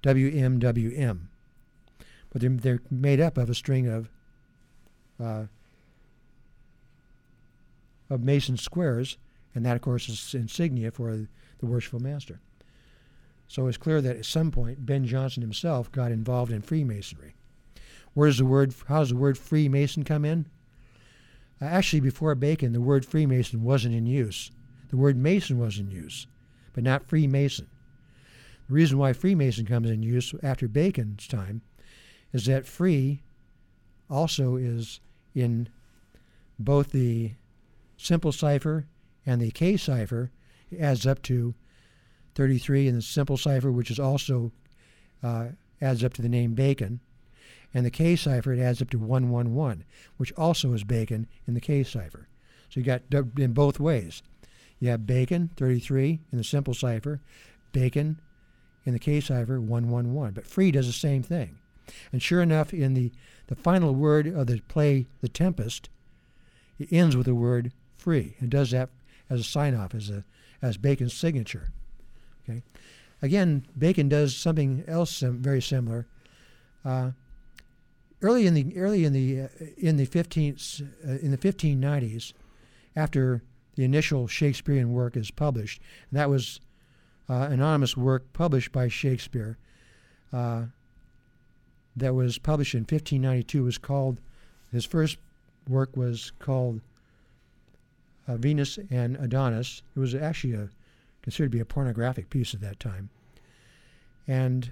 WMWM. 0.01 1.19
But 2.31 2.41
they're, 2.41 2.49
they're 2.49 2.81
made 2.89 3.19
up 3.19 3.37
of 3.37 3.49
a 3.49 3.55
string 3.55 3.87
of 3.87 4.09
uh, 5.19 5.45
of 8.09 8.23
Mason 8.23 8.57
squares, 8.57 9.17
and 9.55 9.65
that, 9.65 9.75
of 9.75 9.81
course, 9.81 10.09
is 10.09 10.33
insignia 10.33 10.91
for 10.91 11.27
the 11.59 11.65
worshipful 11.65 11.99
master. 11.99 12.39
So 13.47 13.67
it's 13.67 13.77
clear 13.77 14.01
that 14.01 14.17
at 14.17 14.25
some 14.25 14.51
point 14.51 14.85
Ben 14.85 15.05
Jonson 15.05 15.41
himself 15.41 15.91
got 15.91 16.11
involved 16.11 16.51
in 16.51 16.61
Freemasonry. 16.61 17.35
Where 18.13 18.27
does 18.27 18.37
the 18.37 18.45
word? 18.45 18.73
How 18.87 18.99
does 18.99 19.09
the 19.09 19.15
word 19.15 19.37
Freemason 19.37 20.03
come 20.03 20.25
in? 20.25 20.47
Actually, 21.63 22.01
before 22.01 22.35
Bacon, 22.35 22.73
the 22.73 22.81
word 22.81 23.05
Freemason 23.05 23.63
wasn't 23.63 23.95
in 23.95 24.05
use. 24.05 24.51
The 24.89 24.97
word 24.97 25.17
Mason 25.17 25.57
was 25.57 25.79
in 25.79 25.89
use, 25.89 26.27
but 26.73 26.83
not 26.83 27.07
Freemason. 27.07 27.67
The 28.67 28.73
reason 28.73 28.97
why 28.97 29.13
Freemason 29.13 29.65
comes 29.65 29.89
in 29.89 30.03
use 30.03 30.33
after 30.41 30.67
Bacon's 30.67 31.27
time 31.27 31.61
is 32.31 32.45
that 32.45 32.65
free 32.65 33.21
also 34.09 34.55
is 34.55 34.99
in 35.35 35.69
both 36.59 36.91
the 36.91 37.33
simple 37.97 38.31
cipher 38.31 38.87
and 39.25 39.41
the 39.41 39.51
K 39.51 39.77
cipher 39.77 40.31
it 40.71 40.79
adds 40.79 41.05
up 41.05 41.21
to 41.23 41.53
33 42.35 42.87
in 42.87 42.95
the 42.95 43.01
simple 43.01 43.37
cipher, 43.37 43.71
which 43.71 43.91
is 43.91 43.99
also 43.99 44.51
uh, 45.21 45.49
adds 45.81 46.03
up 46.03 46.13
to 46.13 46.21
the 46.21 46.29
name 46.29 46.53
Bacon. 46.53 46.99
And 47.73 47.85
the 47.85 47.91
K 47.91 48.15
cipher, 48.15 48.53
it 48.53 48.59
adds 48.59 48.81
up 48.81 48.89
to 48.91 48.99
111, 48.99 49.83
which 50.17 50.31
also 50.33 50.73
is 50.73 50.83
Bacon 50.83 51.27
in 51.47 51.53
the 51.53 51.61
K 51.61 51.83
cipher. 51.83 52.27
So 52.69 52.79
you 52.79 52.85
got 52.85 53.01
in 53.37 53.53
both 53.53 53.79
ways. 53.79 54.21
You 54.79 54.89
have 54.89 55.07
Bacon, 55.07 55.49
33 55.55 56.21
in 56.31 56.37
the 56.37 56.43
simple 56.43 56.73
cipher, 56.73 57.21
Bacon 57.71 58.19
in 58.85 58.93
the 58.93 58.99
K 58.99 59.19
cipher, 59.21 59.59
111. 59.59 60.33
But 60.33 60.45
free 60.45 60.71
does 60.71 60.87
the 60.87 60.93
same 60.93 61.23
thing. 61.23 61.57
And 62.11 62.21
sure 62.21 62.41
enough, 62.41 62.73
in 62.73 62.93
the, 62.93 63.11
the 63.47 63.55
final 63.55 63.93
word 63.93 64.27
of 64.27 64.47
the 64.47 64.61
play, 64.61 65.07
The 65.21 65.29
Tempest, 65.29 65.89
it 66.79 66.91
ends 66.91 67.15
with 67.15 67.25
the 67.25 67.35
word 67.35 67.71
free. 67.95 68.35
and 68.39 68.49
does 68.49 68.71
that 68.71 68.89
as 69.29 69.39
a 69.39 69.43
sign 69.43 69.75
off, 69.75 69.95
as, 69.95 70.09
a, 70.09 70.23
as 70.61 70.77
Bacon's 70.77 71.13
signature. 71.13 71.71
Okay. 72.43 72.61
Again, 73.21 73.65
Bacon 73.77 74.09
does 74.09 74.35
something 74.35 74.83
else 74.87 75.15
sim- 75.15 75.41
very 75.41 75.61
similar. 75.61 76.07
Uh, 76.83 77.11
early 78.23 78.47
in 78.47 78.55
the 78.55 78.75
early 78.77 79.05
in 79.05 79.13
the 79.13 79.41
uh, 79.41 79.47
in 79.77 79.97
the 79.97 80.07
15th 80.07 80.81
uh, 80.81 81.19
in 81.21 81.31
the 81.31 81.37
1590s, 81.37 82.33
after 82.95 83.43
the 83.75 83.83
initial 83.83 84.27
Shakespearean 84.27 84.93
work 84.93 85.15
is 85.15 85.29
published, 85.29 85.81
and 86.09 86.19
that 86.19 86.29
was 86.29 86.59
uh, 87.29 87.47
anonymous 87.51 87.95
work 87.95 88.31
published 88.33 88.71
by 88.71 88.87
Shakespeare. 88.87 89.57
Uh, 90.31 90.65
that 91.95 92.15
was 92.15 92.39
published 92.39 92.73
in 92.73 92.81
1592 92.81 93.63
was 93.63 93.77
called 93.77 94.19
his 94.71 94.83
first 94.83 95.19
work 95.69 95.95
was 95.95 96.31
called 96.39 96.81
uh, 98.27 98.37
Venus 98.37 98.79
and 98.89 99.15
Adonis. 99.17 99.83
It 99.95 99.99
was 99.99 100.15
actually 100.15 100.53
a, 100.53 100.69
considered 101.21 101.51
to 101.51 101.57
be 101.57 101.59
a 101.59 101.65
pornographic 101.65 102.29
piece 102.29 102.53
at 102.53 102.61
that 102.61 102.79
time. 102.79 103.09
And 104.27 104.71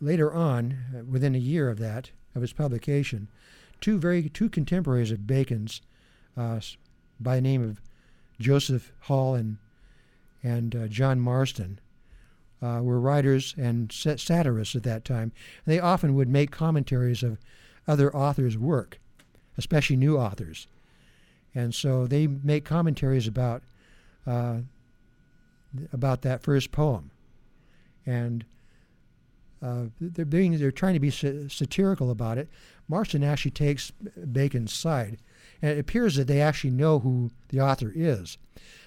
later 0.00 0.32
on, 0.32 0.78
uh, 0.94 1.04
within 1.04 1.34
a 1.34 1.38
year 1.38 1.68
of 1.68 1.78
that, 1.78 2.10
of 2.34 2.42
its 2.42 2.52
publication, 2.52 3.28
two 3.80 3.98
very 3.98 4.28
two 4.28 4.48
contemporaries 4.48 5.10
of 5.10 5.26
Bacon's, 5.26 5.80
uh, 6.36 6.60
by 7.18 7.36
the 7.36 7.42
name 7.42 7.62
of 7.62 7.80
Joseph 8.38 8.92
Hall 9.02 9.34
and 9.34 9.58
and 10.42 10.74
uh, 10.74 10.88
John 10.88 11.20
Marston, 11.20 11.78
uh, 12.62 12.80
were 12.82 13.00
writers 13.00 13.54
and 13.58 13.92
satirists 13.92 14.74
at 14.74 14.82
that 14.84 15.04
time. 15.04 15.32
And 15.64 15.74
they 15.74 15.80
often 15.80 16.14
would 16.14 16.28
make 16.28 16.50
commentaries 16.50 17.22
of 17.22 17.38
other 17.86 18.14
authors' 18.14 18.56
work, 18.56 18.98
especially 19.58 19.96
new 19.96 20.16
authors. 20.16 20.66
And 21.54 21.74
so 21.74 22.06
they 22.06 22.26
make 22.26 22.64
commentaries 22.64 23.26
about 23.26 23.62
uh, 24.26 24.60
about 25.92 26.22
that 26.22 26.42
first 26.42 26.72
poem, 26.72 27.10
and 28.04 28.44
uh, 29.62 29.84
they're 30.00 30.24
being 30.24 30.58
they're 30.58 30.70
trying 30.70 30.94
to 30.94 31.00
be 31.00 31.10
satirical 31.10 32.10
about 32.10 32.38
it. 32.38 32.48
Marston 32.88 33.22
actually 33.22 33.50
takes 33.50 33.92
Bacon's 34.32 34.72
side, 34.72 35.18
and 35.60 35.72
it 35.72 35.78
appears 35.78 36.16
that 36.16 36.26
they 36.26 36.40
actually 36.40 36.70
know 36.70 36.98
who 36.98 37.30
the 37.48 37.60
author 37.60 37.92
is. 37.94 38.38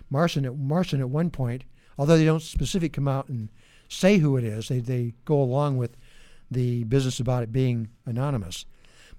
Marston 0.09 0.45
at 0.45 0.57
Marston 0.57 0.99
at 0.99 1.09
one 1.09 1.29
point, 1.29 1.63
although 1.97 2.17
they 2.17 2.25
don't 2.25 2.41
specifically 2.41 2.89
come 2.89 3.07
out 3.07 3.29
and 3.29 3.49
say 3.87 4.17
who 4.17 4.35
it 4.37 4.43
is, 4.43 4.67
they 4.67 4.79
they 4.79 5.13
go 5.25 5.41
along 5.41 5.77
with 5.77 5.95
the 6.49 6.83
business 6.85 7.19
about 7.19 7.43
it 7.43 7.51
being 7.51 7.89
anonymous. 8.05 8.65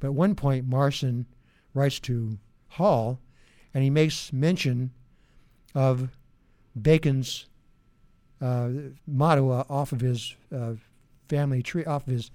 But 0.01 0.09
at 0.09 0.15
one 0.15 0.35
point, 0.35 0.67
Marston 0.67 1.27
writes 1.73 2.01
to 2.01 2.39
Hall, 2.69 3.21
and 3.73 3.83
he 3.83 3.91
makes 3.91 4.33
mention 4.33 4.91
of 5.75 6.11
Bacon's 6.81 7.47
uh, 8.41 8.69
motto 9.07 9.51
uh, 9.51 9.65
off 9.69 9.93
of 9.93 10.01
his 10.01 10.35
uh, 10.55 10.75
family 11.35 11.63
tree, 11.63 11.85
off 11.85 12.07
of 12.07 12.13
his 12.13 12.31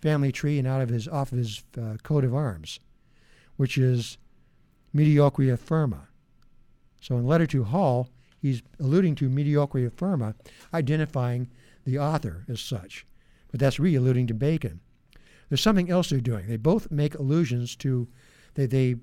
family 0.00 0.32
tree, 0.32 0.58
and 0.58 0.66
out 0.66 0.82
of 0.82 0.88
his 0.88 1.06
off 1.06 1.30
of 1.32 1.38
his 1.38 1.62
uh, 1.78 1.96
coat 2.02 2.24
of 2.24 2.34
arms, 2.34 2.80
which 3.56 3.78
is 3.78 4.18
mediocria 4.92 5.56
firma. 5.56 6.08
So 7.00 7.16
in 7.16 7.26
letter 7.26 7.46
to 7.46 7.64
Hall, 7.64 8.08
he's 8.40 8.62
alluding 8.80 9.14
to 9.16 9.28
mediocria 9.28 9.92
firma, 9.92 10.34
identifying 10.74 11.48
the 11.84 11.98
author 11.98 12.44
as 12.48 12.60
such, 12.60 13.06
but 13.50 13.60
that's 13.60 13.78
really 13.78 13.96
alluding 13.96 14.26
to 14.28 14.34
Bacon. 14.34 14.80
There's 15.48 15.62
something 15.62 15.90
else 15.90 16.10
they're 16.10 16.20
doing. 16.20 16.48
They 16.48 16.56
both 16.56 16.90
make 16.90 17.14
allusions 17.14 17.76
to, 17.76 18.08
they, 18.54 18.66
they 18.66 18.96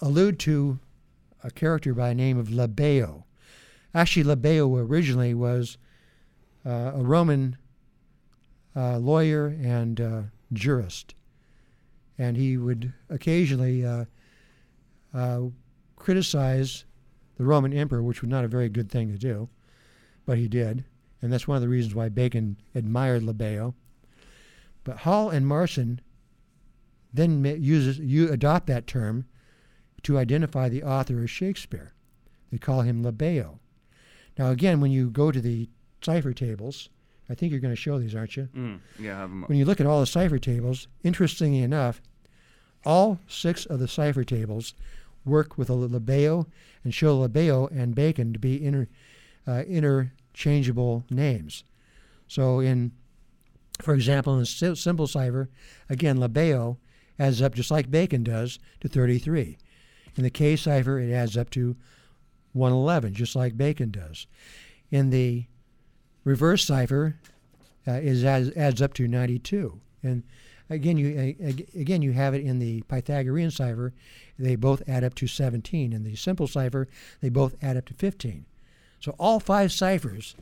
allude 0.00 0.38
to 0.40 0.78
a 1.42 1.50
character 1.50 1.94
by 1.94 2.08
the 2.08 2.14
name 2.14 2.38
of 2.38 2.48
Labeo. 2.48 3.24
Actually, 3.94 4.24
Labeo 4.24 4.86
originally 4.86 5.32
was 5.32 5.78
uh, 6.66 6.92
a 6.94 7.02
Roman 7.02 7.56
uh, 8.76 8.98
lawyer 8.98 9.46
and 9.46 10.00
uh, 10.00 10.22
jurist, 10.52 11.14
and 12.18 12.36
he 12.36 12.56
would 12.56 12.92
occasionally 13.10 13.84
uh, 13.84 14.04
uh, 15.12 15.40
criticize 15.96 16.84
the 17.36 17.44
Roman 17.44 17.72
emperor, 17.72 18.02
which 18.02 18.22
was 18.22 18.30
not 18.30 18.44
a 18.44 18.48
very 18.48 18.68
good 18.68 18.90
thing 18.90 19.10
to 19.12 19.18
do, 19.18 19.48
but 20.26 20.38
he 20.38 20.48
did, 20.48 20.84
and 21.22 21.32
that's 21.32 21.48
one 21.48 21.56
of 21.56 21.62
the 21.62 21.68
reasons 21.68 21.94
why 21.94 22.08
Bacon 22.08 22.56
admired 22.74 23.22
Labeo. 23.22 23.74
But 24.84 24.98
Hall 24.98 25.30
and 25.30 25.46
Marston 25.46 26.00
then 27.12 27.44
uses 27.62 27.98
you 27.98 28.30
adopt 28.30 28.66
that 28.66 28.86
term 28.86 29.24
to 30.02 30.18
identify 30.18 30.68
the 30.68 30.82
author 30.82 31.22
as 31.22 31.30
Shakespeare. 31.30 31.94
They 32.50 32.58
call 32.58 32.82
him 32.82 33.02
Labeo. 33.02 33.58
Now, 34.38 34.50
again, 34.50 34.80
when 34.80 34.90
you 34.90 35.10
go 35.10 35.30
to 35.30 35.40
the 35.40 35.68
cipher 36.02 36.32
tables, 36.32 36.88
I 37.28 37.34
think 37.34 37.52
you're 37.52 37.60
going 37.60 37.74
to 37.74 37.80
show 37.80 37.98
these, 37.98 38.14
aren't 38.14 38.36
you? 38.36 38.48
Mm, 38.54 38.80
yeah, 38.98 39.16
I 39.16 39.20
have 39.20 39.30
them. 39.30 39.44
When 39.46 39.58
you 39.58 39.64
look 39.64 39.80
at 39.80 39.86
all 39.86 40.00
the 40.00 40.06
cipher 40.06 40.38
tables, 40.38 40.88
interestingly 41.02 41.60
enough, 41.60 42.02
all 42.84 43.18
six 43.26 43.64
of 43.64 43.78
the 43.78 43.88
cipher 43.88 44.24
tables 44.24 44.74
work 45.24 45.56
with 45.56 45.70
a 45.70 45.72
labeo 45.72 46.46
and 46.82 46.94
show 46.94 47.18
labeo 47.26 47.70
and 47.70 47.94
bacon 47.94 48.32
to 48.34 48.38
be 48.38 48.62
inter, 48.62 48.88
uh, 49.46 49.62
interchangeable 49.66 51.04
names. 51.08 51.64
So, 52.28 52.60
in, 52.60 52.92
for 53.80 53.94
example, 53.94 54.34
in 54.34 54.40
the 54.40 54.76
simple 54.76 55.06
cipher, 55.06 55.48
again, 55.88 56.18
labeo 56.18 56.76
adds 57.18 57.40
up 57.40 57.54
just 57.54 57.70
like 57.70 57.90
bacon 57.90 58.22
does 58.22 58.58
to 58.80 58.88
33. 58.88 59.56
In 60.16 60.22
the 60.22 60.30
K 60.30 60.56
cipher, 60.56 60.98
it 60.98 61.12
adds 61.12 61.36
up 61.36 61.50
to 61.50 61.76
111, 62.52 63.14
just 63.14 63.34
like 63.34 63.56
bacon 63.56 63.90
does. 63.90 64.26
In 64.90 65.10
the 65.10 65.46
reverse 66.24 66.64
cipher 66.64 67.16
uh, 67.86 67.92
is 67.92 68.24
adds, 68.24 68.50
adds 68.56 68.82
up 68.82 68.94
to 68.94 69.06
92. 69.06 69.80
And 70.02 70.22
again, 70.68 70.96
you 70.96 71.36
again 71.74 72.02
you 72.02 72.12
have 72.12 72.34
it 72.34 72.42
in 72.42 72.58
the 72.58 72.82
Pythagorean 72.82 73.50
cipher. 73.50 73.92
They 74.38 74.56
both 74.56 74.82
add 74.88 75.04
up 75.04 75.14
to 75.16 75.26
17. 75.26 75.92
In 75.92 76.02
the 76.02 76.16
simple 76.16 76.46
cipher, 76.46 76.88
they 77.20 77.28
both 77.28 77.56
add 77.62 77.76
up 77.76 77.86
to 77.86 77.94
15. 77.94 78.46
So 79.00 79.14
all 79.18 79.40
five 79.40 79.70
ciphers, 79.70 80.34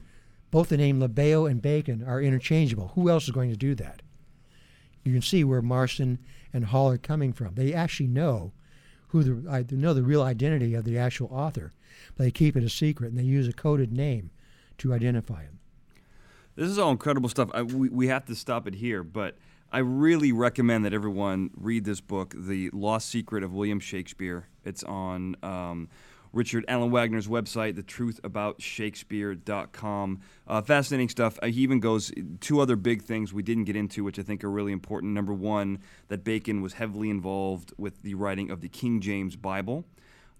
both 0.50 0.68
the 0.68 0.76
name 0.76 1.00
Labeo 1.00 1.50
and 1.50 1.60
Bacon, 1.60 2.04
are 2.04 2.22
interchangeable. 2.22 2.92
Who 2.94 3.10
else 3.10 3.24
is 3.24 3.30
going 3.30 3.50
to 3.50 3.56
do 3.56 3.74
that? 3.76 4.02
You 5.04 5.12
can 5.12 5.22
see 5.22 5.42
where 5.42 5.62
Marston 5.62 6.18
and 6.52 6.66
Hall 6.66 6.90
are 6.90 6.98
coming 6.98 7.32
from. 7.32 7.54
They 7.54 7.74
actually 7.74 8.06
know 8.06 8.52
who 9.08 9.22
the 9.22 9.76
know 9.76 9.94
the 9.94 10.02
real 10.02 10.22
identity 10.22 10.74
of 10.74 10.84
the 10.84 10.96
actual 10.96 11.28
author, 11.32 11.72
but 12.16 12.24
they 12.24 12.30
keep 12.30 12.56
it 12.56 12.64
a 12.64 12.70
secret 12.70 13.10
and 13.10 13.18
they 13.18 13.24
use 13.24 13.48
a 13.48 13.52
coded 13.52 13.92
name 13.92 14.30
to 14.78 14.94
identify 14.94 15.42
him. 15.42 15.58
This 16.55 16.68
is 16.68 16.78
all 16.78 16.90
incredible 16.90 17.30
stuff. 17.30 17.48
I, 17.55 17.62
we, 17.62 17.88
we 17.88 18.09
have 18.09 18.26
to 18.26 18.34
stop 18.34 18.66
it 18.66 18.74
here, 18.74 19.03
but 19.03 19.38
I 19.72 19.78
really 19.78 20.32
recommend 20.32 20.84
that 20.84 20.92
everyone 20.92 21.48
read 21.57 21.86
this 21.86 22.03
book, 22.03 22.34
The 22.36 22.68
Lost 22.74 23.09
Secret 23.09 23.42
of 23.42 23.55
William 23.55 23.80
Shakespeare. 23.80 24.48
It's 24.62 24.84
on 24.84 25.34
um, 25.42 25.88
Richard 26.34 26.66
Allen 26.68 26.90
Wagner's 26.90 27.26
website, 27.26 27.80
thetruthaboutshakespeare.com. 27.80 30.20
Uh, 30.46 30.61
fascinating 30.61 31.09
stuff. 31.09 31.38
Uh, 31.42 31.46
he 31.46 31.62
even 31.62 31.80
goes 31.80 32.12
two 32.40 32.61
other 32.61 32.76
big 32.76 33.03
things 33.03 33.32
we 33.32 33.42
didn't 33.42 33.64
get 33.64 33.76
into, 33.76 34.05
which 34.05 34.18
I 34.18 34.22
think 34.22 34.44
are 34.44 34.50
really 34.50 34.72
important. 34.72 35.14
Number 35.14 35.32
one, 35.32 35.78
that 36.09 36.22
Bacon 36.22 36.61
was 36.61 36.74
heavily 36.74 37.09
involved 37.09 37.72
with 37.78 38.03
the 38.03 38.14
writing 38.14 38.50
of 38.50 38.61
the 38.61 38.68
King 38.68 39.00
James 39.00 39.36
Bible. 39.36 39.86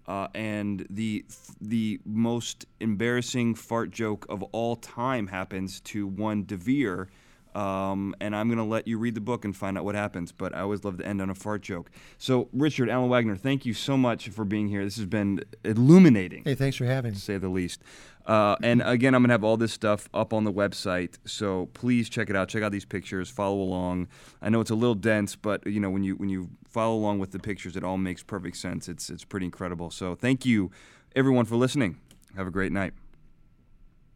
Uh, 0.07 0.27
and 0.33 0.85
the 0.89 1.25
the 1.61 1.99
most 2.05 2.65
embarrassing 2.79 3.55
fart 3.55 3.89
joke 3.89 4.25
of 4.27 4.43
all 4.51 4.75
time 4.75 5.27
happens 5.27 5.79
to 5.79 6.05
one 6.05 6.43
De 6.43 6.57
Vere. 6.57 7.07
Um, 7.55 8.15
and 8.19 8.35
I'm 8.35 8.47
going 8.47 8.57
to 8.57 8.63
let 8.63 8.87
you 8.87 8.97
read 8.97 9.15
the 9.15 9.21
book 9.21 9.45
and 9.45 9.55
find 9.55 9.77
out 9.77 9.85
what 9.85 9.95
happens. 9.95 10.31
But 10.31 10.55
I 10.55 10.61
always 10.61 10.83
love 10.83 10.97
to 10.97 11.05
end 11.05 11.21
on 11.21 11.29
a 11.29 11.35
fart 11.35 11.61
joke. 11.61 11.91
So, 12.17 12.49
Richard 12.53 12.89
Allen 12.89 13.09
Wagner, 13.09 13.35
thank 13.35 13.65
you 13.65 13.73
so 13.73 13.97
much 13.97 14.29
for 14.29 14.45
being 14.45 14.67
here. 14.67 14.83
This 14.83 14.97
has 14.97 15.05
been 15.05 15.43
illuminating. 15.63 16.43
Hey, 16.43 16.55
thanks 16.55 16.77
for 16.77 16.85
having 16.85 17.11
me. 17.11 17.15
To 17.15 17.21
say 17.21 17.37
the 17.37 17.49
least. 17.49 17.81
Uh, 18.25 18.55
and 18.63 18.81
again, 18.81 19.13
I'm 19.13 19.21
going 19.21 19.29
to 19.29 19.33
have 19.33 19.43
all 19.43 19.57
this 19.57 19.73
stuff 19.73 20.07
up 20.13 20.33
on 20.33 20.43
the 20.43 20.51
website. 20.51 21.17
So 21.25 21.67
please 21.73 22.09
check 22.09 22.29
it 22.29 22.35
out. 22.35 22.47
Check 22.49 22.63
out 22.63 22.71
these 22.71 22.85
pictures. 22.85 23.29
Follow 23.29 23.59
along. 23.59 24.07
I 24.41 24.49
know 24.49 24.61
it's 24.61 24.71
a 24.71 24.75
little 24.75 24.95
dense, 24.95 25.35
but 25.35 25.65
you 25.67 25.79
know 25.79 25.89
when 25.89 26.03
you 26.03 26.15
when 26.15 26.29
you 26.29 26.49
follow 26.67 26.95
along 26.95 27.19
with 27.19 27.31
the 27.31 27.39
pictures, 27.39 27.75
it 27.75 27.83
all 27.83 27.97
makes 27.97 28.23
perfect 28.23 28.57
sense. 28.57 28.87
It's 28.87 29.09
it's 29.09 29.25
pretty 29.25 29.45
incredible. 29.45 29.91
So 29.91 30.15
thank 30.15 30.45
you, 30.45 30.71
everyone, 31.15 31.45
for 31.45 31.55
listening. 31.55 31.97
Have 32.35 32.47
a 32.47 32.51
great 32.51 32.71
night. 32.71 32.93